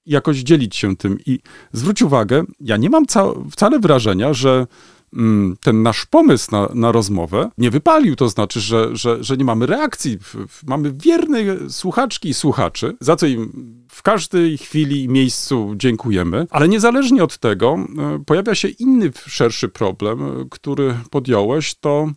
jakoś 0.09 0.37
dzielić 0.39 0.77
się 0.77 0.97
tym. 0.97 1.19
I 1.27 1.39
zwróć 1.73 2.03
uwagę, 2.03 2.43
ja 2.61 2.77
nie 2.77 2.91
mam 2.91 3.07
ca 3.07 3.25
wcale 3.51 3.79
wrażenia, 3.79 4.35
że 4.35 4.67
mm, 5.13 5.57
ten 5.63 5.83
nasz 5.83 6.07
pomysł 6.07 6.49
na, 6.53 6.69
na 6.75 6.93
rozmowę 6.93 7.51
nie 7.59 7.71
wypalił. 7.71 8.17
To 8.17 8.29
znaczy, 8.29 8.61
że, 8.61 8.97
że, 8.97 9.25
że 9.25 9.37
nie 9.37 9.45
mamy 9.45 9.67
reakcji. 9.67 10.19
Mamy 10.67 10.93
wierne 10.93 11.39
słuchaczki 11.71 12.29
i 12.29 12.35
słuchaczy, 12.35 12.97
za 13.01 13.17
co 13.17 13.27
im 13.27 13.53
w 13.89 14.03
każdej 14.03 14.59
chwili 14.59 15.03
i 15.05 15.09
miejscu 15.09 15.75
dziękujemy. 15.77 16.47
Ale 16.51 16.69
niezależnie 16.69 17.25
od 17.25 17.39
tego, 17.39 17.77
e, 17.99 18.25
pojawia 18.27 18.55
się 18.55 18.69
inny 18.69 19.13
szerszy 19.27 19.69
problem, 19.69 20.23
e, 20.23 20.45
który 20.51 20.95
podjąłeś, 21.11 21.75
to 21.75 22.09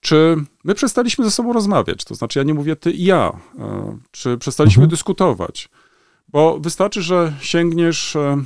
czy 0.00 0.36
my 0.64 0.74
przestaliśmy 0.74 1.24
ze 1.24 1.30
sobą 1.30 1.52
rozmawiać? 1.52 2.04
To 2.04 2.14
znaczy, 2.14 2.38
ja 2.38 2.42
nie 2.42 2.54
mówię 2.54 2.76
ty 2.76 2.90
i 2.90 3.04
ja. 3.04 3.32
e, 3.58 3.98
Czy 4.10 4.38
przestaliśmy 4.38 4.80
Mhm. 4.80 4.90
dyskutować? 4.90 5.68
Bo 6.32 6.60
wystarczy, 6.60 7.02
że 7.02 7.32
sięgniesz 7.40 8.16
e, 8.16 8.44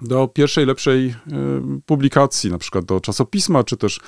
do 0.00 0.28
pierwszej, 0.28 0.66
lepszej 0.66 1.08
y, 1.08 1.14
publikacji, 1.86 2.50
na 2.50 2.58
przykład 2.58 2.84
do 2.84 3.00
czasopisma, 3.00 3.64
czy 3.64 3.76
też 3.76 4.00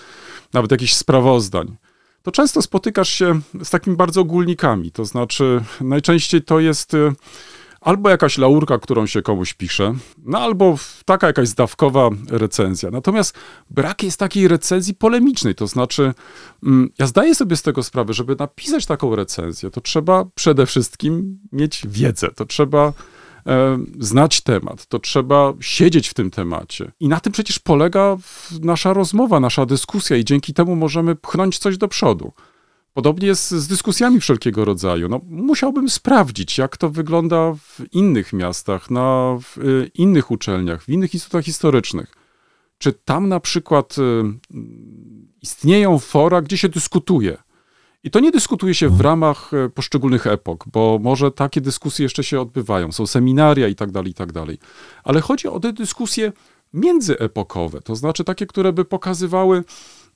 nawet 0.52 0.70
jakichś 0.70 0.94
sprawozdań, 0.94 1.76
to 2.22 2.32
często 2.32 2.62
spotykasz 2.62 3.08
się 3.08 3.40
z 3.64 3.70
takimi 3.70 3.96
bardzo 3.96 4.20
ogólnikami. 4.20 4.92
To 4.92 5.04
znaczy, 5.04 5.64
najczęściej 5.80 6.42
to 6.42 6.60
jest 6.60 6.94
y, 6.94 7.12
albo 7.88 8.10
jakaś 8.10 8.38
laurka, 8.38 8.78
którą 8.78 9.06
się 9.06 9.22
komuś 9.22 9.54
pisze, 9.54 9.94
no 10.24 10.38
albo 10.38 10.76
taka 11.04 11.26
jakaś 11.26 11.48
zdawkowa 11.48 12.10
recenzja. 12.30 12.90
Natomiast 12.90 13.38
brak 13.70 14.02
jest 14.02 14.18
takiej 14.18 14.48
recenzji 14.48 14.94
polemicznej, 14.94 15.54
to 15.54 15.66
znaczy 15.66 16.14
mm, 16.62 16.90
ja 16.98 17.06
zdaję 17.06 17.34
sobie 17.34 17.56
z 17.56 17.62
tego 17.62 17.82
sprawę, 17.82 18.12
żeby 18.12 18.36
napisać 18.38 18.86
taką 18.86 19.16
recenzję, 19.16 19.70
to 19.70 19.80
trzeba 19.80 20.24
przede 20.34 20.66
wszystkim 20.66 21.38
mieć 21.52 21.82
wiedzę, 21.86 22.28
to 22.36 22.44
trzeba 22.44 22.92
e, 23.46 23.78
znać 23.98 24.40
temat, 24.40 24.86
to 24.86 24.98
trzeba 24.98 25.52
siedzieć 25.60 26.08
w 26.08 26.14
tym 26.14 26.30
temacie. 26.30 26.92
I 27.00 27.08
na 27.08 27.20
tym 27.20 27.32
przecież 27.32 27.58
polega 27.58 28.16
nasza 28.60 28.92
rozmowa, 28.92 29.40
nasza 29.40 29.66
dyskusja 29.66 30.16
i 30.16 30.24
dzięki 30.24 30.54
temu 30.54 30.76
możemy 30.76 31.16
pchnąć 31.16 31.58
coś 31.58 31.78
do 31.78 31.88
przodu. 31.88 32.32
Podobnie 32.94 33.26
jest 33.26 33.50
z 33.50 33.68
dyskusjami 33.68 34.20
wszelkiego 34.20 34.64
rodzaju. 34.64 35.08
No, 35.08 35.20
musiałbym 35.24 35.88
sprawdzić, 35.90 36.58
jak 36.58 36.76
to 36.76 36.90
wygląda 36.90 37.54
w 37.54 37.80
innych 37.92 38.32
miastach, 38.32 38.90
na 38.90 39.38
w 39.42 39.58
y, 39.58 39.90
innych 39.94 40.30
uczelniach, 40.30 40.82
w 40.82 40.88
innych 40.88 41.14
instytutach 41.14 41.44
historycznych. 41.44 42.14
Czy 42.78 42.92
tam 42.92 43.28
na 43.28 43.40
przykład 43.40 43.96
y, 43.98 44.22
istnieją 45.42 45.98
fora, 45.98 46.42
gdzie 46.42 46.58
się 46.58 46.68
dyskutuje? 46.68 47.38
I 48.04 48.10
to 48.10 48.20
nie 48.20 48.30
dyskutuje 48.30 48.74
się 48.74 48.88
w 48.88 49.00
ramach 49.00 49.52
y, 49.52 49.70
poszczególnych 49.70 50.26
epok, 50.26 50.64
bo 50.72 50.98
może 51.02 51.30
takie 51.30 51.60
dyskusje 51.60 52.02
jeszcze 52.02 52.24
się 52.24 52.40
odbywają, 52.40 52.92
są 52.92 53.06
seminaria 53.06 53.68
i 53.68 53.74
tak 53.74 53.90
dalej, 53.90 54.10
i 54.10 54.14
tak 54.14 54.32
dalej. 54.32 54.58
Ale 55.04 55.20
chodzi 55.20 55.48
o 55.48 55.60
te 55.60 55.72
dyskusje 55.72 56.32
międzyepokowe, 56.72 57.80
to 57.80 57.96
znaczy 57.96 58.24
takie, 58.24 58.46
które 58.46 58.72
by 58.72 58.84
pokazywały 58.84 59.64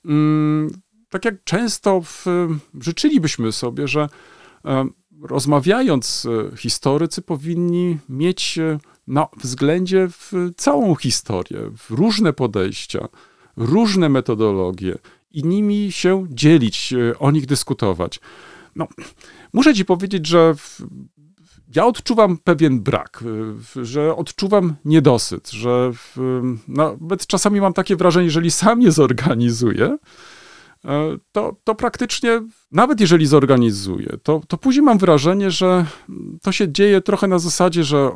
mm, 0.05 0.69
tak 1.13 1.25
jak 1.25 1.43
często 1.43 2.01
w, 2.01 2.25
życzylibyśmy 2.81 3.51
sobie, 3.51 3.87
że 3.87 4.09
e, 4.65 4.85
rozmawiając, 5.21 6.27
e, 6.53 6.57
historycy 6.57 7.21
powinni 7.21 7.97
mieć 8.09 8.57
e, 8.57 8.79
na 9.07 9.27
względzie 9.37 10.07
całą 10.57 10.95
historię, 10.95 11.59
różne 11.89 12.33
podejścia, 12.33 13.07
różne 13.57 14.09
metodologie 14.09 14.97
i 15.31 15.43
nimi 15.43 15.91
się 15.91 16.25
dzielić, 16.29 16.93
o 17.19 17.31
nich 17.31 17.45
dyskutować. 17.45 18.19
No, 18.75 18.87
muszę 19.53 19.73
ci 19.73 19.85
powiedzieć, 19.85 20.27
że 20.27 20.55
ja 21.75 21.85
odczuwam 21.85 22.37
pewien 22.37 22.81
brak, 22.81 23.23
że 23.81 24.15
odczuwam 24.15 24.75
niedosyt, 24.85 25.49
że 25.51 25.91
nawet 26.67 27.27
czasami 27.27 27.61
mam 27.61 27.73
takie 27.73 27.95
wrażenie, 27.95 28.25
jeżeli 28.25 28.51
sam 28.51 28.81
je 28.81 28.91
zorganizuję, 28.91 29.97
E, 29.97 29.97
to, 31.31 31.55
to 31.63 31.75
praktycznie, 31.75 32.41
nawet 32.71 33.01
jeżeli 33.01 33.25
zorganizuję, 33.25 34.17
to, 34.23 34.41
to 34.47 34.57
później 34.57 34.83
mam 34.83 34.97
wrażenie, 34.97 35.51
że 35.51 35.85
to 36.41 36.51
się 36.51 36.71
dzieje 36.71 37.01
trochę 37.01 37.27
na 37.27 37.39
zasadzie, 37.39 37.83
że 37.83 38.11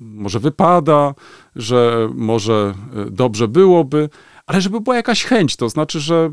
może 0.00 0.40
wypada, 0.40 1.14
że 1.56 2.08
może 2.14 2.74
e, 2.96 3.10
dobrze 3.10 3.48
byłoby, 3.48 4.08
ale 4.46 4.60
żeby 4.60 4.80
była 4.80 4.96
jakaś 4.96 5.24
chęć, 5.24 5.56
to 5.56 5.68
znaczy, 5.68 6.00
że 6.00 6.30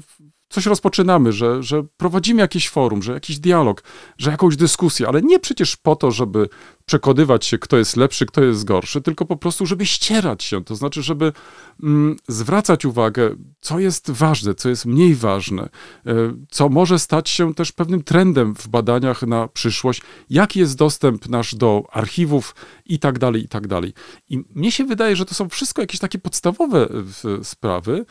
coś 0.52 0.66
rozpoczynamy, 0.66 1.32
że, 1.32 1.64
że 1.64 1.84
prowadzimy 1.98 2.42
jakieś 2.42 2.70
forum, 2.70 3.04
że 3.04 3.14
jakiś 3.14 3.40
dialog, 3.40 3.84
że 4.18 4.32
jakąś 4.32 4.56
dyskusję, 4.56 5.08
ale 5.08 5.22
nie 5.22 5.40
przecież 5.40 5.76
po 5.76 5.96
to, 5.96 6.12
żeby 6.12 6.50
przekonywać 6.86 7.46
się, 7.46 7.58
kto 7.58 7.78
jest 7.78 7.98
lepszy, 7.98 8.26
kto 8.26 8.44
jest 8.44 8.66
gorszy, 8.66 9.02
tylko 9.02 9.26
po 9.26 9.38
prostu, 9.38 9.66
żeby 9.66 9.86
ścierać 9.86 10.44
się, 10.44 10.64
to 10.64 10.76
znaczy, 10.76 11.04
żeby 11.04 11.34
mm, 11.84 12.16
zwracać 12.28 12.86
uwagę, 12.86 13.36
co 13.62 13.80
jest 13.80 14.12
ważne, 14.12 14.56
co 14.56 14.70
jest 14.70 14.86
mniej 14.86 15.16
ważne, 15.16 15.64
e, 15.64 16.14
co 16.50 16.70
może 16.70 17.00
stać 17.00 17.30
się 17.30 17.54
też 17.54 17.72
pewnym 17.72 18.04
trendem 18.04 18.56
w 18.56 18.68
badaniach 18.68 19.22
na 19.22 19.48
przyszłość, 19.48 20.02
jaki 20.30 20.60
jest 20.60 20.78
dostęp 20.78 21.30
nasz 21.30 21.56
do 21.56 21.84
archiwów 21.92 22.56
i 22.86 23.00
tak 23.00 23.20
dalej, 23.20 23.44
i 23.44 23.48
tak 23.48 23.68
dalej. 23.68 23.94
I 24.30 24.44
mnie 24.56 24.72
się 24.72 24.86
wydaje, 24.86 25.16
że 25.16 25.26
to 25.26 25.36
są 25.36 25.50
wszystko 25.50 25.82
jakieś 25.82 26.00
takie 26.00 26.20
podstawowe 26.20 26.88
sprawy, 27.44 27.92
Um, 27.96 28.06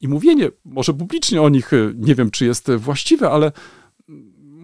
I 0.00 0.08
mówienie 0.08 0.50
może 0.64 0.94
publicznie 0.94 1.42
o 1.42 1.48
nich, 1.48 1.72
y, 1.72 1.94
nie 1.96 2.14
wiem, 2.14 2.30
czy 2.30 2.46
jest 2.46 2.70
właściwe, 2.70 3.30
ale 3.30 3.52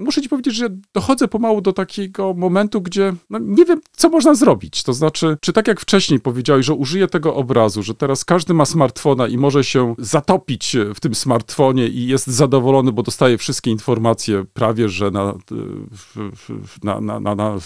muszę 0.02 0.22
ci 0.22 0.28
powiedzieć, 0.28 0.54
że 0.54 0.68
dochodzę 0.94 1.28
pomału 1.28 1.60
do 1.60 1.72
takiego 1.72 2.34
momentu, 2.34 2.80
gdzie 2.80 3.14
no, 3.30 3.38
nie 3.38 3.64
wiem, 3.64 3.80
co 3.92 4.08
można 4.08 4.34
zrobić. 4.34 4.82
To 4.82 4.92
znaczy, 4.92 5.36
czy 5.40 5.52
tak 5.52 5.68
jak 5.68 5.80
wcześniej 5.80 6.20
powiedziałeś, 6.20 6.66
że 6.66 6.74
użyję 6.74 7.08
tego 7.08 7.34
obrazu, 7.34 7.82
że 7.82 7.94
teraz 7.94 8.24
każdy 8.24 8.54
ma 8.54 8.64
smartfona 8.64 9.28
i 9.28 9.38
może 9.38 9.64
się 9.64 9.94
zatopić 9.98 10.76
w 10.94 11.00
tym 11.00 11.14
smartfonie 11.14 11.88
i 11.88 12.06
jest 12.06 12.26
zadowolony, 12.26 12.92
bo 12.92 13.02
dostaje 13.02 13.38
wszystkie 13.38 13.70
informacje 13.70 14.44
prawie, 14.52 14.88
że 14.88 15.10
na, 15.10 15.34
na, 16.82 17.00
na, 17.00 17.20
na, 17.20 17.34
na 17.34 17.58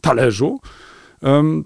talerzu. 0.00 0.60
Um, 1.22 1.64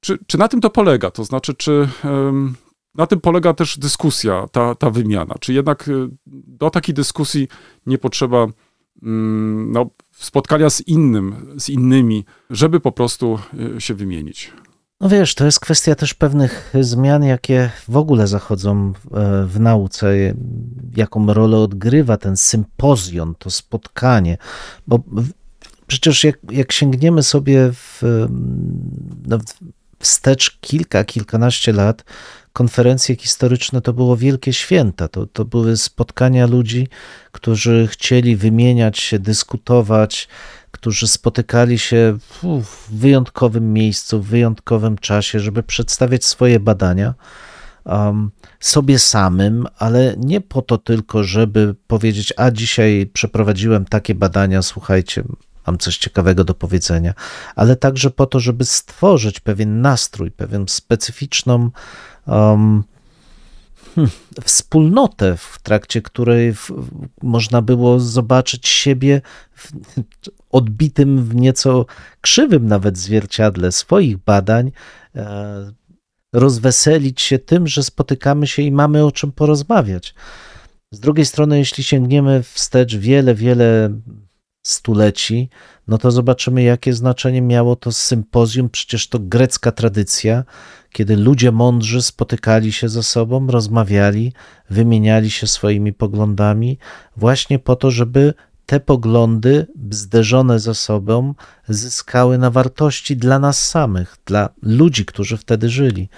czy, 0.00 0.18
czy 0.26 0.38
na 0.38 0.48
tym 0.48 0.60
to 0.60 0.70
polega? 0.70 1.10
To 1.10 1.24
znaczy, 1.24 1.54
czy 1.54 1.88
um, 2.04 2.54
na 2.94 3.06
tym 3.06 3.20
polega 3.20 3.54
też 3.54 3.78
dyskusja, 3.78 4.46
ta, 4.52 4.74
ta 4.74 4.90
wymiana. 4.90 5.34
Czy 5.40 5.52
jednak 5.52 5.88
y, 5.88 6.08
do 6.26 6.70
takiej 6.70 6.94
dyskusji 6.94 7.48
nie 7.86 7.98
potrzeba 7.98 8.46
mm, 9.02 9.72
no, 9.72 9.90
spotkania 10.10 10.70
z 10.70 10.80
innym, 10.80 11.54
z 11.56 11.68
innymi, 11.68 12.24
żeby 12.50 12.80
po 12.80 12.92
prostu 12.92 13.38
y, 13.76 13.80
się 13.80 13.94
wymienić? 13.94 14.52
No 15.00 15.08
wiesz, 15.08 15.34
to 15.34 15.44
jest 15.44 15.60
kwestia 15.60 15.94
też 15.94 16.14
pewnych 16.14 16.72
zmian, 16.80 17.24
jakie 17.24 17.70
w 17.88 17.96
ogóle 17.96 18.26
zachodzą 18.26 18.92
e, 19.14 19.46
w 19.46 19.60
nauce, 19.60 20.14
jaką 20.96 21.32
rolę 21.34 21.58
odgrywa 21.58 22.16
ten 22.16 22.36
sympozjon, 22.36 23.34
to 23.38 23.50
spotkanie, 23.50 24.38
bo 24.86 24.98
przecież 25.86 26.24
jak, 26.24 26.38
jak 26.50 26.72
sięgniemy 26.72 27.22
sobie 27.22 27.72
w, 27.72 28.02
no, 29.26 29.38
wstecz 29.98 30.58
kilka, 30.60 31.04
kilkanaście 31.04 31.72
lat, 31.72 32.04
konferencje 32.52 33.16
historyczne 33.16 33.80
to 33.80 33.92
było 33.92 34.16
wielkie 34.16 34.52
święta. 34.52 35.08
To, 35.08 35.26
to 35.26 35.44
były 35.44 35.76
spotkania 35.76 36.46
ludzi, 36.46 36.88
którzy 37.32 37.88
chcieli 37.90 38.36
wymieniać 38.36 38.98
się, 38.98 39.18
dyskutować, 39.18 40.28
którzy 40.70 41.08
spotykali 41.08 41.78
się 41.78 42.18
w 42.42 42.90
wyjątkowym 42.90 43.72
miejscu, 43.72 44.22
w 44.22 44.26
wyjątkowym 44.26 44.98
czasie, 44.98 45.40
żeby 45.40 45.62
przedstawiać 45.62 46.24
swoje 46.24 46.60
badania. 46.60 47.14
Um, 47.84 48.30
sobie 48.60 48.98
samym, 48.98 49.66
ale 49.78 50.14
nie 50.18 50.40
po 50.40 50.62
to 50.62 50.78
tylko, 50.78 51.24
żeby 51.24 51.74
powiedzieć, 51.86 52.32
a 52.36 52.50
dzisiaj 52.50 53.10
przeprowadziłem 53.12 53.84
takie 53.84 54.14
badania, 54.14 54.62
słuchajcie, 54.62 55.24
mam 55.66 55.78
coś 55.78 55.96
ciekawego 55.96 56.44
do 56.44 56.54
powiedzenia, 56.54 57.14
ale 57.56 57.76
także 57.76 58.10
po 58.10 58.26
to, 58.26 58.40
żeby 58.40 58.64
stworzyć 58.64 59.40
pewien 59.40 59.80
nastrój, 59.80 60.30
pewien 60.30 60.64
specyficzną 60.68 61.70
um, 62.26 62.84
wspólnotę, 64.44 65.36
w 65.36 65.58
trakcie 65.62 66.02
której 66.02 66.54
w, 66.54 66.70
można 67.22 67.62
było 67.62 68.00
zobaczyć 68.00 68.68
siebie 68.68 69.20
w, 69.52 69.72
odbitym 70.50 71.24
w 71.24 71.34
nieco 71.34 71.86
krzywym 72.20 72.66
nawet 72.66 72.98
zwierciadle 72.98 73.72
swoich 73.72 74.16
badań, 74.16 74.72
e, 75.16 75.72
rozweselić 76.34 77.22
się 77.22 77.38
tym, 77.38 77.66
że 77.66 77.82
spotykamy 77.82 78.46
się 78.46 78.62
i 78.62 78.72
mamy 78.72 79.04
o 79.04 79.12
czym 79.12 79.32
porozmawiać. 79.32 80.14
Z 80.92 81.00
drugiej 81.00 81.26
strony, 81.26 81.58
jeśli 81.58 81.84
sięgniemy 81.84 82.42
wstecz 82.42 82.96
wiele, 82.96 83.34
wiele 83.34 83.90
stuleci, 84.66 85.48
no 85.88 85.98
to 85.98 86.10
zobaczymy, 86.10 86.62
jakie 86.62 86.94
znaczenie 86.94 87.42
miało 87.42 87.76
to 87.76 87.92
sympozjum. 87.92 88.70
Przecież 88.70 89.08
to 89.08 89.18
grecka 89.18 89.72
tradycja, 89.72 90.44
kiedy 90.92 91.16
ludzie 91.16 91.52
mądrzy 91.52 92.02
spotykali 92.02 92.72
się 92.72 92.88
ze 92.88 93.02
sobą, 93.02 93.46
rozmawiali, 93.46 94.32
wymieniali 94.70 95.30
się 95.30 95.46
swoimi 95.46 95.92
poglądami, 95.92 96.78
właśnie 97.16 97.58
po 97.58 97.76
to, 97.76 97.90
żeby 97.90 98.34
te 98.66 98.80
poglądy 98.80 99.66
zderzone 99.90 100.58
ze 100.58 100.74
sobą 100.74 101.34
zyskały 101.68 102.38
na 102.38 102.50
wartości 102.50 103.16
dla 103.16 103.38
nas 103.38 103.68
samych, 103.68 104.16
dla 104.26 104.48
ludzi, 104.62 105.04
którzy 105.04 105.36
wtedy 105.36 105.68
żyli. 105.68 106.08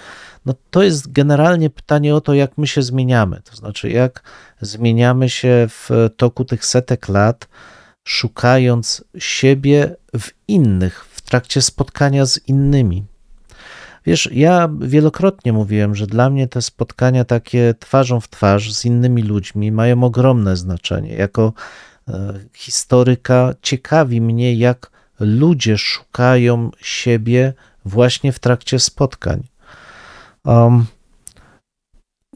No 0.46 0.54
to 0.70 0.82
jest 0.82 1.12
generalnie 1.12 1.70
pytanie 1.70 2.14
o 2.14 2.20
to, 2.20 2.34
jak 2.34 2.58
my 2.58 2.66
się 2.66 2.82
zmieniamy, 2.82 3.42
to 3.50 3.56
znaczy 3.56 3.90
jak 3.90 4.22
zmieniamy 4.60 5.28
się 5.30 5.66
w 5.68 5.90
toku 6.16 6.44
tych 6.44 6.64
setek 6.66 7.08
lat, 7.08 7.48
szukając 8.04 9.04
siebie 9.18 9.96
w 10.18 10.28
innych, 10.48 11.04
w 11.10 11.22
trakcie 11.22 11.62
spotkania 11.62 12.26
z 12.26 12.48
innymi. 12.48 13.04
Wiesz, 14.06 14.28
ja 14.32 14.70
wielokrotnie 14.80 15.52
mówiłem, 15.52 15.94
że 15.94 16.06
dla 16.06 16.30
mnie 16.30 16.48
te 16.48 16.62
spotkania 16.62 17.24
takie 17.24 17.74
twarzą 17.78 18.20
w 18.20 18.28
twarz 18.28 18.72
z 18.74 18.84
innymi 18.84 19.22
ludźmi 19.22 19.72
mają 19.72 20.04
ogromne 20.04 20.56
znaczenie. 20.56 21.14
Jako 21.14 21.52
e, 22.08 22.34
historyka 22.54 23.54
ciekawi 23.62 24.20
mnie, 24.20 24.54
jak 24.54 24.90
ludzie 25.20 25.78
szukają 25.78 26.70
siebie 26.80 27.52
właśnie 27.84 28.32
w 28.32 28.38
trakcie 28.38 28.78
spotkań. 28.78 29.42
Um, 30.44 30.86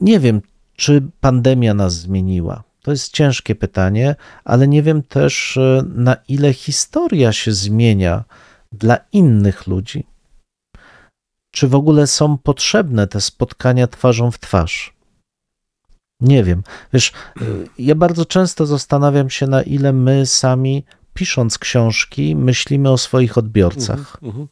nie 0.01 0.19
wiem, 0.19 0.41
czy 0.75 1.01
pandemia 1.21 1.73
nas 1.73 1.93
zmieniła. 1.93 2.63
To 2.81 2.91
jest 2.91 3.13
ciężkie 3.13 3.55
pytanie, 3.55 4.15
ale 4.43 4.67
nie 4.67 4.83
wiem 4.83 5.03
też, 5.03 5.57
e, 5.57 5.83
na 5.95 6.15
ile 6.27 6.53
historia 6.53 7.33
się 7.33 7.51
zmienia 7.51 8.23
dla 8.71 8.97
innych 9.11 9.67
ludzi. 9.67 10.05
Czy 11.51 11.67
w 11.67 11.75
ogóle 11.75 12.07
są 12.07 12.37
potrzebne 12.37 13.07
te 13.07 13.21
spotkania 13.21 13.87
twarzą 13.87 14.31
w 14.31 14.39
twarz? 14.39 14.93
Nie 16.21 16.43
wiem. 16.43 16.63
Wiesz, 16.93 17.11
e, 17.41 17.45
ja 17.79 17.95
bardzo 17.95 18.25
często 18.25 18.65
zastanawiam 18.65 19.29
się, 19.29 19.47
na 19.47 19.63
ile 19.63 19.93
my 19.93 20.25
sami, 20.25 20.85
pisząc 21.13 21.57
książki, 21.57 22.35
myślimy 22.35 22.91
o 22.91 22.97
swoich 22.97 23.37
odbiorcach. 23.37 23.99
Mhm, 23.99 24.23
mhm. 24.23 24.47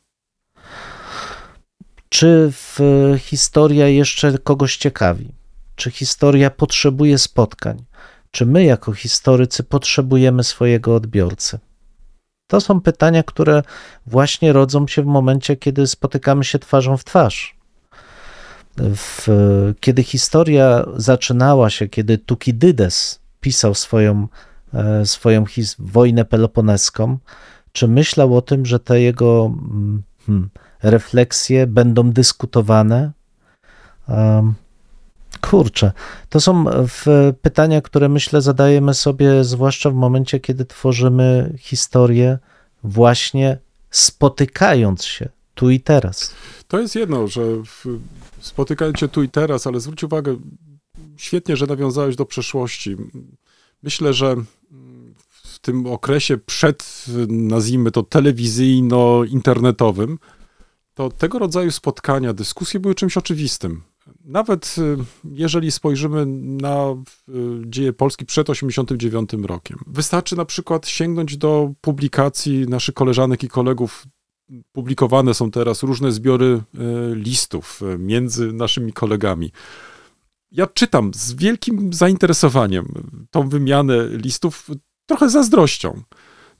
Czy 2.10 2.52
w, 2.52 2.80
historia 3.20 3.88
jeszcze 3.88 4.38
kogoś 4.38 4.78
ciekawi? 4.78 5.32
Czy 5.76 5.91
historia 5.91 6.50
potrzebuje 6.50 7.18
spotkań? 7.18 7.86
Czy 8.32 8.45
my, 8.45 8.64
jako 8.64 8.93
historycy, 8.93 9.64
potrzebujemy 9.64 10.43
swojego 10.43 10.95
odbiorcy? 10.95 11.60
To 12.48 12.62
są 12.62 12.82
pytania, 12.82 13.24
które 13.24 13.64
właśnie 14.06 14.54
rodzą 14.54 14.88
się 14.88 15.02
w 15.02 15.06
momencie, 15.06 15.56
kiedy 15.56 15.88
spotykamy 15.88 16.43
się 16.43 16.60
twarzą 16.60 16.98
w 16.98 17.04
twarz. 17.04 17.58
W, 18.78 19.28
kiedy 19.80 20.04
historia 20.04 20.86
zaczynała 20.95 21.70
się, 21.70 21.88
kiedy 21.88 22.18
Tukidydes 22.18 23.20
pisał 23.41 23.74
swoją, 23.74 24.28
e, 24.74 25.06
swoją 25.06 25.45
his, 25.45 25.76
wojnę 25.80 26.26
peloponeską, 26.26 27.18
czy 27.72 27.88
myślał 27.88 28.38
o 28.38 28.41
tym, 28.41 28.66
że 28.66 28.80
te 28.80 29.02
jego 29.02 29.45
mm, 29.45 30.04
hmm, 30.26 30.50
refleksje 30.84 31.68
będą 31.68 32.12
dyskutowane? 32.12 33.12
Um, 34.08 34.54
kurczę, 35.42 35.92
to 36.30 36.40
są 36.40 36.66
w, 36.88 37.34
pytania, 37.42 37.82
które 37.82 38.10
myślę 38.10 38.42
zadajemy 38.42 38.94
sobie, 38.94 39.44
zwłaszcza 39.44 39.90
w 39.90 39.94
momencie, 39.94 40.40
kiedy 40.40 40.66
tworzymy 40.66 41.54
historię, 41.58 42.38
właśnie 42.84 43.58
spotykając 43.92 45.06
się 45.06 45.30
tu 45.56 45.70
i 45.70 45.80
teraz. 45.80 46.34
To 46.68 46.80
jest 46.80 46.96
jedno, 46.96 47.28
że 47.28 47.42
spotykając 48.40 49.00
się 49.00 49.08
tu 49.08 49.24
i 49.24 49.30
teraz, 49.30 49.68
ale 49.68 49.80
zwróć 49.80 50.04
uwagę, 50.04 50.38
świetnie, 51.18 51.58
że 51.58 51.66
nawiązałeś 51.66 52.16
do 52.16 52.26
przeszłości. 52.26 52.96
Myślę, 53.84 54.14
że 54.14 54.36
w 55.30 55.60
tym 55.60 55.88
okresie 55.88 56.38
przed, 56.38 57.06
nazwijmy 57.28 57.92
to, 57.92 58.04
telewizyjno-internetowym, 58.04 60.18
to 60.94 61.10
tego 61.10 61.40
rodzaju 61.40 61.72
spotkania, 61.72 62.34
dyskusje 62.34 62.80
były 62.80 62.96
czymś 62.96 63.18
oczywistym. 63.18 63.84
Nawet 64.28 64.76
y, 64.78 64.98
jeżeli 65.32 65.72
spojrzymy 65.72 66.26
na 66.26 66.86
y, 66.92 67.34
dzieje 67.66 67.94
Polski 67.94 68.26
przed 68.26 68.48
1989 68.48 69.48
rokiem, 69.48 69.78
wystarczy 69.88 70.36
na 70.36 70.46
przykład 70.46 70.88
sięgnąć 70.88 71.38
do 71.38 71.74
publikacji 71.82 72.66
naszych 72.68 72.96
koleżanek 72.96 73.44
i 73.44 73.48
kolegów. 73.48 74.06
Publikowane 74.72 75.34
są 75.34 75.52
teraz 75.52 75.84
różne 75.84 76.12
zbiory 76.12 76.46
y, 76.46 77.16
listów 77.16 77.82
między 78.00 78.54
naszymi 78.54 78.94
kolegami. 78.94 79.52
Ja 80.52 80.68
czytam 80.68 81.12
z 81.14 81.34
wielkim 81.34 81.94
zainteresowaniem 81.94 82.86
tą 83.32 83.50
wymianę 83.50 84.08
listów, 84.10 84.70
trochę 85.06 85.30
zazdrością. 85.30 86.02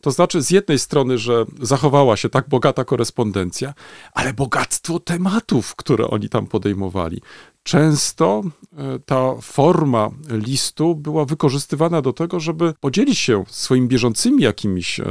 To 0.02 0.12
znaczy, 0.12 0.42
z 0.42 0.52
jednej 0.52 0.80
strony, 0.80 1.18
że 1.18 1.46
zachowała 1.62 2.18
się 2.18 2.30
tak 2.30 2.50
bogata 2.50 2.86
korespondencja, 2.86 3.74
ale 4.14 4.34
bogactwo 4.34 5.00
tematów, 5.00 5.76
które 5.76 6.08
oni 6.08 6.30
tam 6.30 6.48
podejmowali. 6.48 7.22
Często 7.68 8.44
e, 8.78 9.00
ta 9.00 9.36
forma 9.42 10.10
listu 10.30 10.96
była 10.96 11.26
wykorzystywana 11.26 12.02
do 12.02 12.14
tego, 12.14 12.40
żeby 12.40 12.74
podzielić 12.80 13.20
się 13.20 13.44
swoimi 13.48 13.88
bieżącymi 13.88 14.44
jakimiś 14.44 15.00
e, 15.00 15.06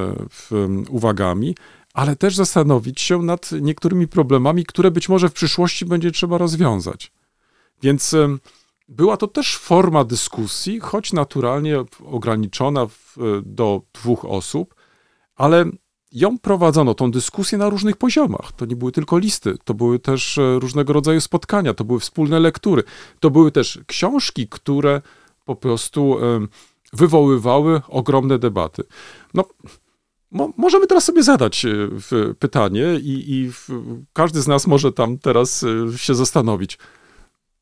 uwagami, 0.90 1.54
ale 1.94 2.16
też 2.16 2.36
zastanowić 2.36 3.00
się 3.00 3.22
nad 3.22 3.52
niektórymi 3.52 4.08
problemami, 4.08 4.64
które 4.64 4.90
być 4.90 5.08
może 5.08 5.28
w 5.28 5.32
przyszłości 5.32 5.84
będzie 5.84 6.10
trzeba 6.10 6.38
rozwiązać. 6.38 7.12
Więc 7.82 8.14
e, 8.14 8.36
była 8.88 9.16
to 9.16 9.26
też 9.26 9.56
forma 9.56 10.04
dyskusji, 10.04 10.80
choć 10.80 11.12
naturalnie 11.12 11.84
ograniczona 12.04 12.86
do 13.42 13.82
dwóch 13.92 14.24
osób, 14.24 14.74
ale 15.34 15.64
ją 16.12 16.38
prowadzono, 16.38 16.94
tą 16.94 17.10
dyskusję 17.10 17.58
na 17.58 17.68
różnych 17.68 17.96
poziomach. 17.96 18.52
To 18.52 18.66
nie 18.66 18.76
były 18.76 18.92
tylko 18.92 19.18
listy, 19.18 19.58
to 19.64 19.74
były 19.74 19.98
też 19.98 20.38
e, 20.38 20.58
różnego 20.58 20.92
rodzaju 20.92 21.20
spotkania, 21.20 21.74
to 21.74 21.84
były 21.84 22.00
wspólne 22.00 22.40
lektury, 22.40 22.82
to 23.20 23.30
były 23.30 23.52
też 23.52 23.80
książki, 23.86 24.48
które 24.48 25.02
po 25.44 25.56
prostu 25.56 26.16
wywoływały 26.92 27.82
ogromne 27.88 28.38
debaty. 28.38 28.82
No, 29.34 29.44
mo 30.30 30.52
możemy 30.56 30.86
teraz 30.86 31.04
sobie 31.04 31.22
zadać 31.22 31.64
e, 31.64 32.34
pytanie 32.38 32.84
i, 33.02 33.24
i 33.34 33.50
każdy 34.12 34.42
z 34.42 34.48
nas 34.48 34.66
może 34.66 34.92
tam 34.92 35.18
teraz 35.18 35.64
e, 35.94 35.98
się 35.98 36.14
zastanowić. 36.14 36.78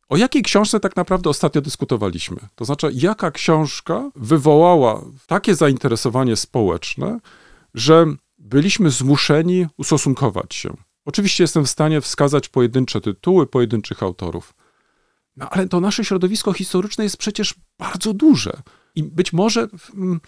O 0.09 0.17
jakiej 0.17 0.43
książce 0.43 0.81
tak 0.81 0.97
naprawdę 0.97 1.31
ostatnio 1.31 1.61
dyskutowaliśmy? 1.61 2.37
To 2.55 2.65
znaczy, 2.65 2.91
jaka 2.95 3.31
książka 3.31 4.11
wywołała 4.17 5.05
takie 5.27 5.55
zainteresowanie 5.55 6.37
społeczne, 6.37 7.21
że 7.75 8.07
byliśmy 8.45 8.91
zmuszeni 8.91 9.67
ustosunkować 9.77 10.55
się. 10.55 10.77
Oczywiście 11.05 11.45
jestem 11.45 11.65
w 11.65 11.71
stanie 11.71 12.01
wskazać 12.01 12.49
pojedyncze 12.49 13.01
tytuły, 13.01 13.47
pojedynczych 13.47 14.03
autorów. 14.03 14.55
No 15.37 15.49
ale 15.51 15.69
to 15.69 15.81
nasze 15.81 16.05
środowisko 16.05 16.53
historyczne 16.53 17.05
jest 17.05 17.17
przecież 17.17 17.55
bardzo 17.79 18.15
duże. 18.15 18.63
I 18.95 19.03
być 19.03 19.33
może 19.33 19.69
mm, 19.95 20.21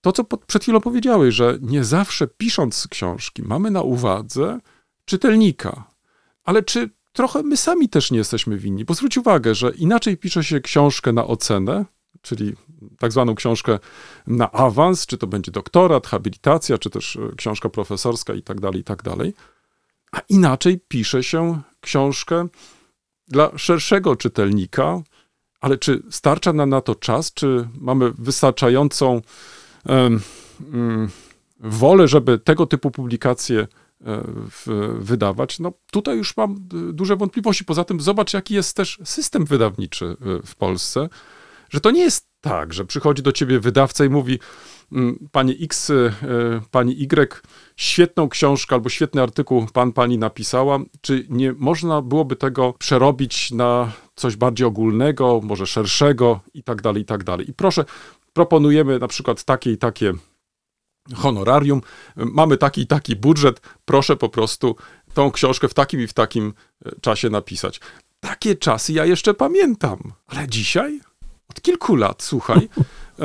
to, 0.00 0.12
co 0.12 0.24
przed 0.24 0.62
chwilą 0.62 0.80
powiedziałeś, 0.80 1.34
że 1.34 1.58
nie 1.62 1.84
zawsze 1.84 2.26
pisząc 2.26 2.88
książki 2.90 3.42
mamy 3.42 3.70
na 3.70 3.82
uwadze 3.82 4.58
czytelnika. 5.04 5.84
Ale 6.44 6.62
czy 6.62 6.90
trochę 7.12 7.42
my 7.42 7.56
sami 7.56 7.88
też 7.88 8.10
nie 8.10 8.18
jesteśmy 8.18 8.58
winni? 8.58 8.84
Bo 8.84 8.94
zwróć 8.94 9.18
uwagę, 9.18 9.54
że 9.54 9.70
inaczej 9.70 10.16
pisze 10.16 10.44
się 10.44 10.60
książkę 10.60 11.12
na 11.12 11.26
ocenę, 11.26 11.84
czyli 12.22 12.52
tak 12.98 13.12
zwaną 13.12 13.34
książkę 13.34 13.78
na 14.26 14.52
awans, 14.52 15.06
czy 15.06 15.18
to 15.18 15.26
będzie 15.26 15.52
doktorat, 15.52 16.06
habilitacja, 16.06 16.78
czy 16.78 16.90
też 16.90 17.16
e, 17.16 17.36
książka 17.36 17.68
profesorska 17.68 18.34
i 18.34 18.42
tak 18.42 18.60
dalej, 18.60 18.80
i 18.80 18.84
tak 18.84 19.02
dalej. 19.02 19.34
A 20.12 20.20
inaczej 20.28 20.80
pisze 20.88 21.22
się 21.22 21.60
książkę 21.80 22.48
dla 23.28 23.58
szerszego 23.58 24.16
czytelnika, 24.16 25.02
ale 25.60 25.78
czy 25.78 26.02
starcza 26.10 26.52
nam 26.52 26.70
na 26.70 26.80
to 26.80 26.94
czas, 26.94 27.32
czy 27.34 27.68
mamy 27.80 28.12
wystarczającą 28.18 29.22
um, 29.88 30.20
um, 30.72 31.08
wolę, 31.60 32.08
żeby 32.08 32.38
tego 32.38 32.66
typu 32.66 32.90
publikacje 32.90 33.60
e, 33.60 33.66
w, 34.50 34.96
wydawać? 34.98 35.60
No 35.60 35.72
tutaj 35.90 36.16
już 36.16 36.36
mam 36.36 36.52
e, 36.52 36.56
duże 36.92 37.16
wątpliwości. 37.16 37.64
Poza 37.64 37.84
tym 37.84 38.00
zobacz, 38.00 38.34
jaki 38.34 38.54
jest 38.54 38.76
też 38.76 38.98
system 39.04 39.44
wydawniczy 39.44 40.16
w 40.46 40.54
Polsce 40.54 41.08
że 41.74 41.80
to 41.80 41.90
nie 41.90 42.00
jest 42.00 42.28
tak, 42.44 42.72
że 42.72 42.84
przychodzi 42.84 43.22
do 43.22 43.32
ciebie 43.32 43.60
wydawca 43.60 44.04
i 44.04 44.08
mówi, 44.08 44.38
mm, 44.92 45.28
pani 45.32 45.64
X, 45.64 45.90
e, 45.90 46.12
pani 46.70 47.02
Y, 47.02 47.42
świetną 47.76 48.28
książkę 48.28 48.74
albo 48.74 48.88
świetny 48.88 49.22
artykuł 49.22 49.66
pan, 49.72 49.92
pani 49.92 50.18
napisała, 50.18 50.78
czy 51.00 51.26
nie 51.28 51.52
można 51.52 52.02
byłoby 52.02 52.36
tego 52.36 52.72
przerobić 52.72 53.50
na 53.50 53.92
coś 54.14 54.36
bardziej 54.36 54.66
ogólnego, 54.66 55.40
może 55.42 55.66
szerszego 55.66 56.40
i 56.54 56.62
tak 56.62 56.82
dalej, 56.82 57.02
i 57.02 57.04
tak 57.04 57.24
dalej. 57.24 57.50
I 57.50 57.54
proszę, 57.54 57.84
proponujemy 58.32 58.98
na 58.98 59.08
przykład 59.08 59.44
takie 59.44 59.72
i 59.72 59.78
takie 59.78 60.12
honorarium, 61.14 61.80
mamy 62.16 62.56
taki 62.56 62.80
i 62.80 62.86
taki 62.86 63.16
budżet, 63.16 63.60
proszę 63.84 64.16
po 64.16 64.28
prostu 64.28 64.76
tą 65.14 65.30
książkę 65.30 65.68
w 65.68 65.74
takim 65.74 66.00
i 66.00 66.06
w 66.06 66.12
takim 66.12 66.54
e, 66.86 67.00
czasie 67.00 67.30
napisać. 67.30 67.80
Takie 68.20 68.56
czasy 68.56 68.92
ja 68.92 69.04
jeszcze 69.04 69.34
pamiętam, 69.34 70.12
ale 70.26 70.48
dzisiaj 70.48 71.00
od 71.54 71.62
kilku 71.62 71.96
lat, 71.96 72.22
słuchaj, 72.22 72.68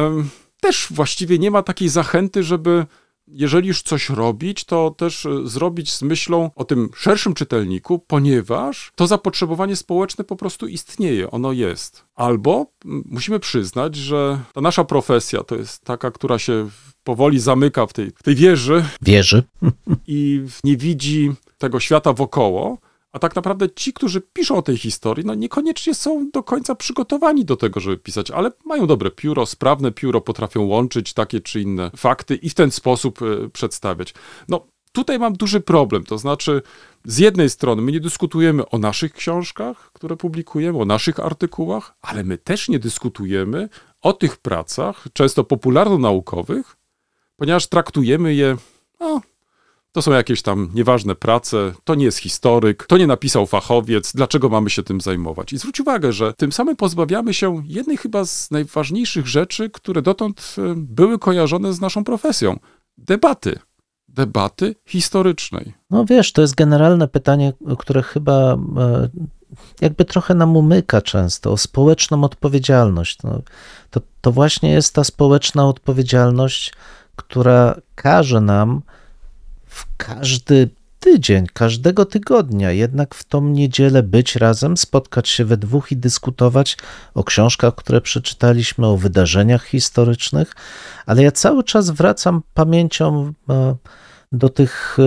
też 0.61 0.87
właściwie 0.91 1.39
nie 1.39 1.51
ma 1.51 1.63
takiej 1.63 1.89
zachęty, 1.89 2.43
żeby 2.43 2.85
jeżeli 3.31 3.67
już 3.67 3.81
coś 3.81 4.09
robić, 4.09 4.63
to 4.63 4.95
też 4.97 5.25
e, 5.25 5.47
zrobić 5.47 5.93
z 5.93 6.01
myślą 6.01 6.51
o 6.55 6.65
tym 6.65 6.89
szerszym 6.95 7.33
czytelniku, 7.33 7.99
ponieważ 7.99 8.91
to 8.95 9.07
zapotrzebowanie 9.07 9.75
społeczne 9.75 10.23
po 10.23 10.35
prostu 10.35 10.67
istnieje, 10.67 11.31
ono 11.31 11.51
jest. 11.51 12.05
Albo 12.15 12.65
musimy 12.85 13.39
przyznać, 13.39 13.95
że 13.95 14.39
ta 14.53 14.61
nasza 14.61 14.83
profesja 14.83 15.43
to 15.43 15.55
jest 15.55 15.83
taka, 15.83 16.11
która 16.11 16.39
się 16.39 16.69
powoli 17.03 17.39
zamyka 17.39 17.87
w 17.87 17.93
tej, 17.93 18.11
w 18.15 18.23
tej 18.23 18.35
wieży. 18.35 18.85
Wieży. 19.01 19.43
I 20.07 20.43
nie 20.63 20.77
widzi 20.77 21.31
tego 21.57 21.79
świata 21.79 22.13
wokoło. 22.13 22.77
A 23.11 23.19
tak 23.19 23.35
naprawdę 23.35 23.69
ci, 23.75 23.93
którzy 23.93 24.21
piszą 24.21 24.57
o 24.57 24.61
tej 24.61 24.77
historii, 24.77 25.25
no 25.25 25.33
niekoniecznie 25.35 25.95
są 25.95 26.29
do 26.33 26.43
końca 26.43 26.75
przygotowani 26.75 27.45
do 27.45 27.57
tego, 27.57 27.79
żeby 27.79 27.97
pisać, 27.97 28.31
ale 28.31 28.51
mają 28.65 28.87
dobre 28.87 29.11
pióro, 29.11 29.45
sprawne 29.45 29.91
pióro, 29.91 30.21
potrafią 30.21 30.65
łączyć 30.65 31.13
takie 31.13 31.41
czy 31.41 31.61
inne 31.61 31.91
fakty 31.95 32.35
i 32.35 32.49
w 32.49 32.53
ten 32.53 32.71
sposób 32.71 33.21
y, 33.21 33.49
przedstawiać. 33.49 34.13
No, 34.47 34.67
tutaj 34.91 35.19
mam 35.19 35.33
duży 35.33 35.61
problem. 35.61 36.03
To 36.03 36.17
znaczy, 36.17 36.61
z 37.05 37.17
jednej 37.17 37.49
strony 37.49 37.81
my 37.81 37.91
nie 37.91 37.99
dyskutujemy 37.99 38.69
o 38.69 38.77
naszych 38.77 39.13
książkach, 39.13 39.91
które 39.93 40.17
publikujemy, 40.17 40.79
o 40.79 40.85
naszych 40.85 41.19
artykułach, 41.19 41.95
ale 42.01 42.23
my 42.23 42.37
też 42.37 42.69
nie 42.69 42.79
dyskutujemy 42.79 43.69
o 44.01 44.13
tych 44.13 44.37
pracach, 44.37 45.05
często 45.13 45.43
popularno-naukowych, 45.43 46.77
ponieważ 47.35 47.67
traktujemy 47.67 48.33
je, 48.33 48.57
no, 48.99 49.21
to 49.91 50.01
są 50.01 50.11
jakieś 50.11 50.41
tam 50.41 50.69
nieważne 50.73 51.15
prace, 51.15 51.73
to 51.83 51.95
nie 51.95 52.05
jest 52.05 52.17
historyk, 52.17 52.85
to 52.87 52.97
nie 52.97 53.07
napisał 53.07 53.45
fachowiec, 53.45 54.11
dlaczego 54.15 54.49
mamy 54.49 54.69
się 54.69 54.83
tym 54.83 55.01
zajmować? 55.01 55.53
I 55.53 55.57
zwróć 55.57 55.79
uwagę, 55.79 56.13
że 56.13 56.33
tym 56.33 56.51
samym 56.51 56.75
pozbawiamy 56.75 57.33
się 57.33 57.61
jednej 57.65 57.97
chyba 57.97 58.25
z 58.25 58.51
najważniejszych 58.51 59.27
rzeczy, 59.27 59.69
które 59.69 60.01
dotąd 60.01 60.55
e, 60.57 60.73
były 60.75 61.19
kojarzone 61.19 61.73
z 61.73 61.81
naszą 61.81 62.03
profesją 62.03 62.59
debaty. 62.97 63.59
Debaty 64.07 64.75
historycznej. 64.85 65.73
No 65.89 66.05
wiesz, 66.05 66.33
to 66.33 66.41
jest 66.41 66.55
generalne 66.55 67.07
pytanie, 67.07 67.53
które 67.79 68.03
chyba 68.03 68.53
e, 68.53 69.09
jakby 69.81 70.05
trochę 70.05 70.35
nam 70.35 70.57
umyka 70.57 71.01
często, 71.01 71.51
o 71.51 71.57
społeczną 71.57 72.23
odpowiedzialność. 72.23 73.23
No, 73.23 73.41
to, 73.89 74.01
to 74.21 74.31
właśnie 74.31 74.71
jest 74.71 74.95
ta 74.95 75.03
społeczna 75.03 75.67
odpowiedzialność, 75.67 76.73
która 77.15 77.75
każe 77.95 78.41
nam 78.41 78.81
w 79.69 79.85
każdy 79.97 80.69
tydzień, 80.99 81.47
każdego 81.53 82.05
tygodnia, 82.05 82.71
jednak 82.71 83.15
w 83.15 83.23
tą 83.23 83.43
niedzielę 83.47 84.03
być 84.03 84.35
razem, 84.35 84.77
spotkać 84.77 85.29
się 85.29 85.45
we 85.45 85.57
dwóch 85.57 85.91
i 85.91 85.97
dyskutować 85.97 86.77
o 87.13 87.23
książkach, 87.23 87.75
które 87.75 88.01
przeczytaliśmy, 88.01 88.87
o 88.87 88.97
wydarzeniach 88.97 89.65
historycznych, 89.65 90.55
ale 91.05 91.23
ja 91.23 91.31
cały 91.31 91.63
czas 91.63 91.89
wracam 91.89 92.41
pamięcią 92.53 93.33
e, 93.49 93.75
do 94.31 94.49
tych 94.49 94.97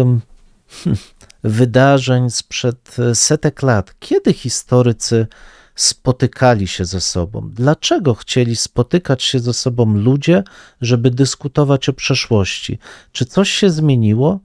wydarzeń 1.44 2.30
sprzed 2.30 2.96
setek 3.14 3.62
lat, 3.62 3.94
kiedy 4.00 4.32
historycy 4.32 5.26
spotykali 5.74 6.68
się 6.68 6.84
ze 6.84 7.00
sobą. 7.00 7.50
Dlaczego 7.52 8.14
chcieli 8.14 8.56
spotykać 8.56 9.22
się 9.22 9.38
ze 9.38 9.52
sobą 9.52 9.96
ludzie, 9.96 10.42
żeby 10.80 11.10
dyskutować 11.10 11.88
o 11.88 11.92
przeszłości? 11.92 12.78
Czy 13.12 13.24
coś 13.24 13.50
się 13.50 13.70
zmieniło? 13.70 14.40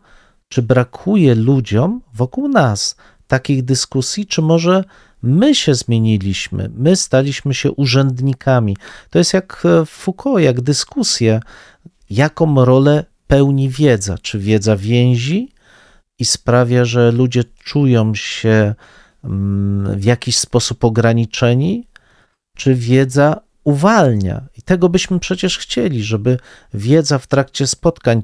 Czy 0.49 0.61
brakuje 0.61 1.35
ludziom 1.35 2.01
wokół 2.13 2.47
nas 2.47 2.95
takich 3.27 3.63
dyskusji, 3.63 4.25
czy 4.25 4.41
może 4.41 4.83
my 5.21 5.55
się 5.55 5.75
zmieniliśmy, 5.75 6.69
my 6.75 6.95
staliśmy 6.95 7.53
się 7.53 7.71
urzędnikami? 7.71 8.77
To 9.09 9.19
jest 9.19 9.33
jak 9.33 9.63
w 9.85 9.89
Foucault, 9.89 10.41
jak 10.41 10.61
dyskusje, 10.61 11.39
jaką 12.09 12.65
rolę 12.65 13.05
pełni 13.27 13.69
wiedza. 13.69 14.17
Czy 14.17 14.39
wiedza 14.39 14.77
więzi 14.77 15.51
i 16.19 16.25
sprawia, 16.25 16.85
że 16.85 17.11
ludzie 17.11 17.43
czują 17.63 18.15
się 18.15 18.75
mm, 19.23 19.99
w 19.99 20.03
jakiś 20.03 20.37
sposób 20.37 20.83
ograniczeni, 20.83 21.87
czy 22.57 22.75
wiedza 22.75 23.41
uwalnia? 23.63 24.41
I 24.57 24.61
tego 24.61 24.89
byśmy 24.89 25.19
przecież 25.19 25.57
chcieli, 25.57 26.03
żeby 26.03 26.37
wiedza 26.73 27.19
w 27.19 27.27
trakcie 27.27 27.67
spotkań 27.67 28.23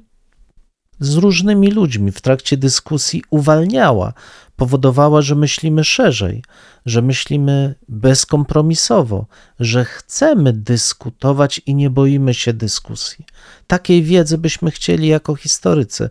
z 1.04 1.16
różnymi 1.16 1.72
ludźmi 1.72 2.12
w 2.12 2.22
trakcie 2.22 2.58
dyskusji 2.58 3.24
uwalniała, 3.30 4.14
powodowała, 4.56 5.22
że 5.22 5.36
myślimy 5.36 5.84
szerzej, 5.84 6.44
że 6.86 7.02
myślimy 7.02 7.76
bezkompromisowo, 7.90 9.26
że 9.60 9.86
chcemy 9.86 10.54
dyskutować 10.54 11.62
i 11.66 11.76
nie 11.76 11.90
boimy 11.90 12.34
się 12.34 12.54
dyskusji. 12.54 13.26
Takiej 13.68 14.04
wiedzy 14.04 14.38
byśmy 14.38 14.72
chcieli 14.72 15.08
jako 15.08 15.36
historycy. 15.36 16.10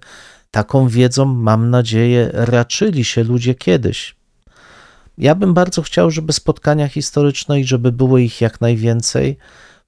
Taką 0.50 0.88
wiedzą, 0.88 1.24
mam 1.24 1.70
nadzieję, 1.70 2.30
raczyli 2.32 3.04
się 3.04 3.24
ludzie 3.24 3.54
kiedyś. 3.54 4.16
Ja 5.18 5.34
bym 5.34 5.54
bardzo 5.54 5.82
chciał, 5.82 6.10
żeby 6.10 6.32
spotkania 6.32 6.88
historyczne 6.88 7.60
i 7.60 7.64
żeby 7.64 7.92
było 7.92 8.18
ich 8.18 8.40
jak 8.40 8.60
najwięcej, 8.60 9.38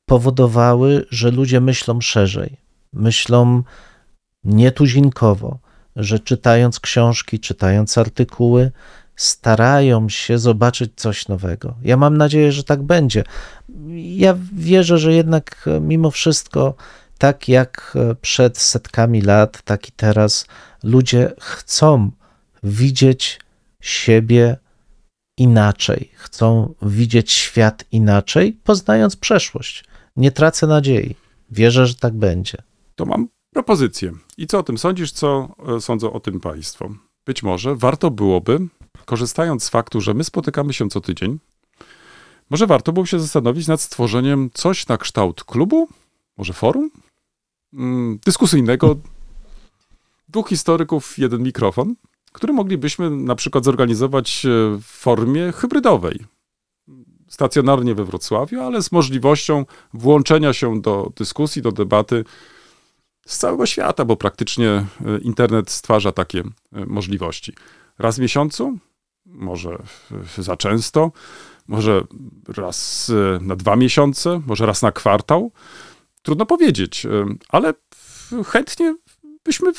powodowały, 0.06 1.06
że 1.10 1.30
ludzie 1.30 1.60
myślą 1.60 2.00
szerzej, 2.00 2.56
myślą 2.92 3.62
nietuzinkowo, 4.44 5.58
że 5.96 6.18
czytając 6.18 6.80
książki, 6.80 7.40
czytając 7.40 7.98
artykuły, 7.98 8.70
starają 9.16 10.08
się 10.08 10.38
zobaczyć 10.38 10.92
coś 10.96 11.28
nowego. 11.28 11.74
Ja 11.82 11.96
mam 11.96 12.16
nadzieję, 12.16 12.52
że 12.52 12.64
tak 12.64 12.82
będzie. 12.82 13.24
Ja 13.94 14.36
wierzę, 14.52 14.98
że 14.98 15.12
jednak 15.12 15.68
mimo 15.80 16.10
wszystko, 16.10 16.74
tak 17.18 17.48
jak 17.48 17.94
przed 18.20 18.58
setkami 18.58 19.22
lat, 19.22 19.62
tak 19.62 19.88
i 19.88 19.92
teraz, 19.92 20.46
ludzie 20.82 21.32
chcą 21.40 22.10
widzieć 22.62 23.40
siebie 23.80 24.56
inaczej, 25.38 26.10
chcą 26.14 26.74
widzieć 26.82 27.32
świat 27.32 27.84
inaczej, 27.92 28.58
poznając 28.64 29.16
przeszłość. 29.16 29.84
Nie 30.16 30.32
tracę 30.32 30.66
nadziei. 30.66 31.16
Wierzę, 31.50 31.86
że 31.86 31.94
tak 31.94 32.14
będzie. 32.14 32.58
To 32.94 33.06
mam 33.06 33.28
propozycję. 33.54 34.12
I 34.38 34.46
co 34.46 34.58
o 34.58 34.62
tym 34.62 34.78
sądzisz, 34.78 35.12
co 35.12 35.56
e, 35.76 35.80
sądzą 35.80 36.12
o 36.12 36.20
tym 36.20 36.40
państwo? 36.40 36.90
Być 37.26 37.42
może 37.42 37.76
warto 37.76 38.10
byłoby, 38.10 38.58
korzystając 39.04 39.64
z 39.64 39.68
faktu, 39.68 40.00
że 40.00 40.14
my 40.14 40.24
spotykamy 40.24 40.72
się 40.72 40.88
co 40.88 41.00
tydzień, 41.00 41.38
może 42.50 42.66
warto 42.66 42.92
było 42.92 43.06
się 43.06 43.20
zastanowić 43.20 43.66
nad 43.68 43.80
stworzeniem 43.80 44.50
coś 44.54 44.88
na 44.88 44.98
kształt 44.98 45.44
klubu, 45.44 45.88
może 46.36 46.52
forum 46.52 46.90
mm, 47.72 48.18
dyskusyjnego, 48.24 48.96
dwóch 50.28 50.48
historyków, 50.48 51.18
jeden 51.18 51.42
mikrofon, 51.42 51.94
który 52.32 52.52
moglibyśmy 52.52 53.10
na 53.10 53.34
przykład 53.34 53.64
zorganizować 53.64 54.46
e, 54.46 54.48
w 54.76 54.84
formie 54.84 55.52
hybrydowej. 55.52 56.24
Stacjonarnie 57.28 57.94
we 57.94 58.04
Wrocławiu, 58.04 58.60
ale 58.60 58.82
z 58.82 58.92
możliwością 58.92 59.64
włączenia 59.94 60.52
się 60.52 60.80
do 60.80 61.12
dyskusji, 61.16 61.62
do 61.62 61.72
debaty 61.72 62.24
z 63.26 63.38
całego 63.38 63.66
świata, 63.66 64.04
bo 64.04 64.16
praktycznie 64.16 64.68
e, 64.68 64.86
internet 65.22 65.70
stwarza 65.70 66.12
takie 66.12 66.40
e, 66.40 66.86
możliwości. 66.86 67.52
Raz 67.98 68.16
w 68.16 68.20
miesiącu, 68.20 68.78
może 69.26 69.78
za 70.38 70.56
często, 70.56 71.12
może 71.68 72.02
raz 72.56 73.10
e, 73.10 73.44
na 73.44 73.56
dwa 73.56 73.76
miesiące, 73.76 74.42
może 74.46 74.66
raz 74.66 74.82
na 74.82 74.92
kwartał. 74.92 75.52
Trudno 76.22 76.46
powiedzieć, 76.46 77.06
ale 77.48 77.74
chętnie 78.46 78.96
byśmy 79.44 79.72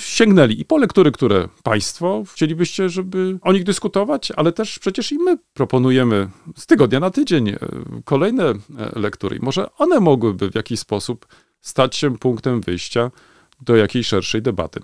sięgnęli 0.00 0.60
i 0.60 0.64
po 0.64 0.76
lektury, 0.76 1.12
które 1.12 1.48
Państwo 1.62 2.24
chcielibyście, 2.32 2.88
żeby 2.88 3.38
o 3.42 3.52
nich 3.52 3.64
dyskutować, 3.64 4.32
ale 4.36 4.52
też 4.52 4.78
przecież 4.78 5.12
i 5.12 5.18
my 5.18 5.38
proponujemy 5.54 6.28
z 6.56 6.66
tygodnia 6.66 7.00
na 7.00 7.10
tydzień 7.10 7.56
kolejne 8.04 8.52
lektury. 8.96 9.38
Może 9.42 9.76
one 9.76 10.00
mogłyby 10.00 10.50
w 10.50 10.54
jakiś 10.54 10.80
sposób 10.80 11.26
stać 11.66 11.96
się 11.96 12.18
punktem 12.18 12.60
wyjścia 12.60 13.10
do 13.60 13.76
jakiejś 13.76 14.06
szerszej 14.06 14.42
debaty. 14.42 14.80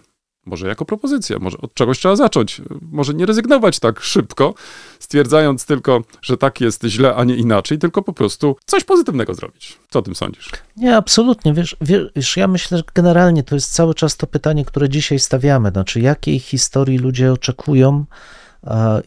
Może 0.46 0.68
jako 0.68 0.84
propozycja, 0.84 1.38
może 1.38 1.58
od 1.58 1.74
czegoś 1.74 1.98
trzeba 1.98 2.16
zacząć, 2.16 2.60
może 2.92 3.14
nie 3.14 3.26
rezygnować 3.26 3.80
tak 3.80 4.00
szybko, 4.00 4.54
stwierdzając 4.98 5.66
tylko, 5.66 6.02
że 6.22 6.36
tak 6.36 6.60
jest 6.60 6.84
źle, 6.84 7.14
a 7.14 7.24
nie 7.24 7.36
inaczej, 7.36 7.78
tylko 7.78 8.02
po 8.02 8.12
prostu 8.12 8.56
coś 8.66 8.84
pozytywnego 8.84 9.34
zrobić. 9.34 9.78
Co 9.90 9.98
o 9.98 10.02
tym 10.02 10.14
sądzisz? 10.14 10.50
Nie, 10.76 10.96
absolutnie. 10.96 11.54
Wiesz, 11.54 11.76
wiesz, 11.80 12.36
ja 12.36 12.48
myślę, 12.48 12.78
że 12.78 12.84
generalnie 12.94 13.42
to 13.42 13.54
jest 13.54 13.72
cały 13.72 13.94
czas 13.94 14.16
to 14.16 14.26
pytanie, 14.26 14.64
które 14.64 14.88
dzisiaj 14.88 15.18
stawiamy. 15.18 15.70
Znaczy, 15.70 16.00
jakiej 16.00 16.38
historii 16.38 16.98
ludzie 16.98 17.32
oczekują, 17.32 18.04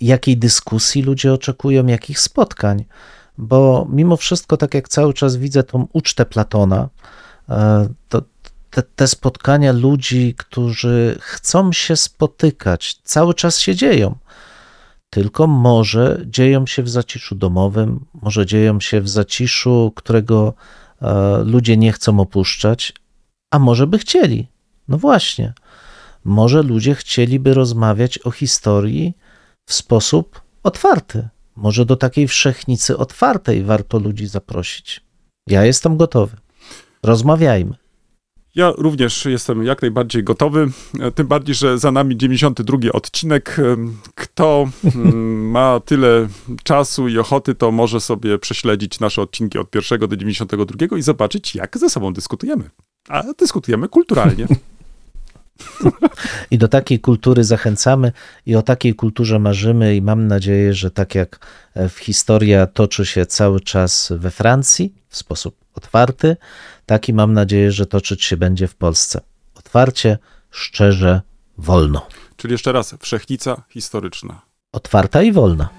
jakiej 0.01 0.37
dyskusji 0.37 1.01
ludzie 1.01 1.33
oczekują, 1.33 1.87
jakich 1.87 2.19
spotkań. 2.19 2.85
Bo 3.37 3.87
mimo 3.89 4.17
wszystko, 4.17 4.57
tak 4.57 4.73
jak 4.73 4.89
cały 4.89 5.13
czas 5.13 5.35
widzę 5.35 5.63
tą 5.63 5.87
ucztę 5.93 6.25
Platona, 6.25 6.89
to 8.09 8.21
te, 8.75 8.83
te, 8.83 9.07
spotkania 9.07 9.71
ludzi, 9.71 10.33
którzy 10.37 11.17
chcą 11.21 11.71
się 11.71 11.95
spotykać, 11.95 12.99
cały 13.03 13.33
czas 13.33 13.59
się 13.59 13.75
dzieją. 13.75 14.15
Tylko 15.09 15.47
może 15.47 16.21
dzieją 16.25 16.65
się 16.65 16.83
w 16.83 16.89
zaciszu 16.89 17.35
domowym, 17.35 18.05
może 18.13 18.45
dzieją 18.45 18.79
się 18.79 19.01
w 19.01 19.09
zaciszu, 19.09 19.91
którego 19.95 20.53
e, 21.01 21.43
ludzie 21.43 21.77
nie 21.77 21.91
chcą 21.91 22.19
opuszczać, 22.19 22.93
a 23.51 23.59
może 23.59 23.87
by 23.87 23.97
chcieli. 23.97 24.47
No 24.87 24.97
właśnie. 24.97 25.53
Może 26.23 26.63
ludzie 26.63 26.95
chcieliby 26.95 27.53
rozmawiać 27.53 28.19
o 28.19 28.31
historii 28.31 29.13
w 29.65 29.73
sposób 29.73 30.41
otwarty. 30.63 31.27
Może 31.55 31.85
do 31.85 31.95
takiej 31.95 32.27
wszechnicy 32.27 32.97
otwartej 32.97 33.63
warto 33.63 33.99
ludzi 33.99 34.27
zaprosić. 34.27 35.01
Ja 35.47 35.65
jestem 35.65 35.97
gotowy. 35.97 36.37
Rozmawiajmy. 37.05 37.75
Ja 38.55 38.73
również 38.77 39.25
jestem 39.25 39.63
jak 39.63 39.81
najbardziej 39.81 40.23
gotowy, 40.23 40.67
e, 40.99 41.11
tym 41.11 41.27
bardziej, 41.27 41.55
że 41.55 41.79
za 41.79 41.91
nami 41.91 42.17
92 42.17 42.77
odcinek. 42.93 43.59
E, 43.59 43.75
kto 44.15 44.69
mm, 44.95 45.51
ma 45.51 45.79
tyle 45.85 46.27
czasu 46.63 47.07
i 47.07 47.17
ochoty, 47.17 47.55
to 47.55 47.71
może 47.71 48.01
sobie 48.01 48.39
prześledzić 48.39 48.99
nasze 48.99 49.21
odcinki 49.21 49.57
od 49.57 49.69
pierwszego 49.69 50.07
do 50.07 50.17
92 50.17 50.97
i 50.97 51.01
zobaczyć, 51.01 51.55
jak 51.55 51.77
ze 51.77 51.89
sobą 51.89 52.13
dyskutujemy. 52.13 52.69
A 53.09 53.23
dyskutujemy 53.39 53.89
kulturalnie. 53.89 54.47
I 56.51 56.57
do 56.57 56.67
takiej 56.67 56.99
kultury 56.99 57.43
zachęcamy 57.43 58.11
i 58.45 58.55
o 58.55 58.61
takiej 58.61 58.95
kulturze 58.95 59.39
marzymy 59.39 59.95
i 59.95 60.01
mam 60.01 60.27
nadzieję, 60.27 60.73
że 60.73 60.91
tak 60.91 61.15
jak 61.15 61.39
e, 61.73 61.89
w 61.89 61.97
historia 61.97 62.67
toczy 62.67 63.05
się 63.05 63.25
cały 63.25 63.59
czas 63.59 64.13
we 64.17 64.31
Francji 64.31 64.93
w 65.09 65.17
sposób 65.17 65.65
otwarty, 65.75 66.37
tak 66.85 67.09
i 67.09 67.13
mam 67.13 67.33
nadzieję, 67.33 67.71
że 67.71 67.85
toczyć 67.85 68.23
się 68.23 68.37
będzie 68.37 68.67
w 68.67 68.75
Polsce. 68.75 69.21
Otwarcie, 69.55 70.17
szczerze, 70.51 71.21
wolno. 71.57 72.07
Czyli 72.37 72.51
jeszcze 72.51 72.71
raz, 72.71 72.95
wszechnica 73.01 73.63
historyczna. 73.69 74.41
Otwarta 74.71 75.21
i 75.21 75.31
wolna. 75.31 75.69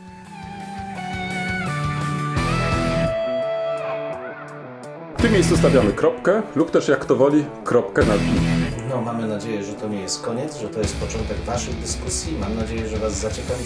W 5.19 5.23
tym 5.23 5.33
miejscu 5.33 5.57
stawiamy 5.57 5.93
kropkę 5.93 6.43
lub 6.57 6.71
też 6.71 6.89
jak 6.89 7.01
kto 7.01 7.17
woli, 7.17 7.45
kropkę 7.65 8.07
nad 8.07 8.23
i. 8.23 8.57
No, 8.91 9.01
mamy 9.01 9.29
nadzieję, 9.29 9.65
że 9.65 9.73
to 9.73 9.89
nie 9.89 10.01
jest 10.01 10.23
koniec, 10.23 10.57
że 10.57 10.69
to 10.69 10.79
jest 10.79 10.97
początek 10.97 11.37
Waszych 11.39 11.81
dyskusji. 11.81 12.39
Mam 12.41 12.57
nadzieję, 12.57 12.89
że 12.89 12.97
Was 12.97 13.21
zaciekawi. 13.21 13.65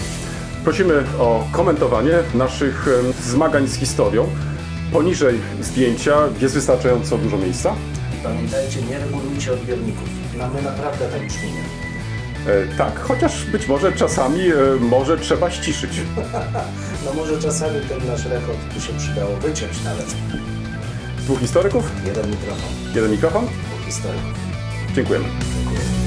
Prosimy 0.64 1.04
o 1.18 1.46
komentowanie 1.52 2.12
naszych 2.34 2.86
zmagań 3.22 3.68
z 3.68 3.74
historią. 3.74 4.28
Poniżej 4.92 5.38
zdjęcia 5.60 6.16
jest 6.40 6.54
wystarczająco 6.54 7.18
dużo 7.18 7.38
miejsca. 7.38 7.74
Pamiętajcie, 8.22 8.82
nie 8.82 8.98
regulujcie 8.98 9.52
odbiorników. 9.52 10.08
Mamy 10.38 10.62
naprawdę 10.62 11.08
tak 11.08 11.26
brzmienie. 11.26 11.60
E, 12.46 12.76
tak, 12.76 13.00
chociaż 13.00 13.44
być 13.44 13.66
może 13.68 13.92
czasami 13.92 14.40
e, 14.48 14.54
może 14.80 15.18
trzeba 15.18 15.50
ściszyć. 15.50 15.90
No 17.04 17.14
może 17.14 17.38
czasami 17.42 17.80
ten 17.88 18.06
nasz 18.06 18.24
rekord 18.26 18.58
tu 18.74 18.80
się 18.80 18.92
przydało 18.98 19.36
wyciąć 19.36 19.84
nawet. 19.84 20.06
Dwóch 21.18 21.38
historyków, 21.40 21.84
Jeden 22.06 22.30
mikrofon, 22.30 22.70
jeden 22.94 23.10
mikrofon. 23.10 23.44
dwóch 23.46 23.86
historyków. 23.86 24.34
Dziękujemy. 24.94 25.24
Dziękuję. 25.54 25.99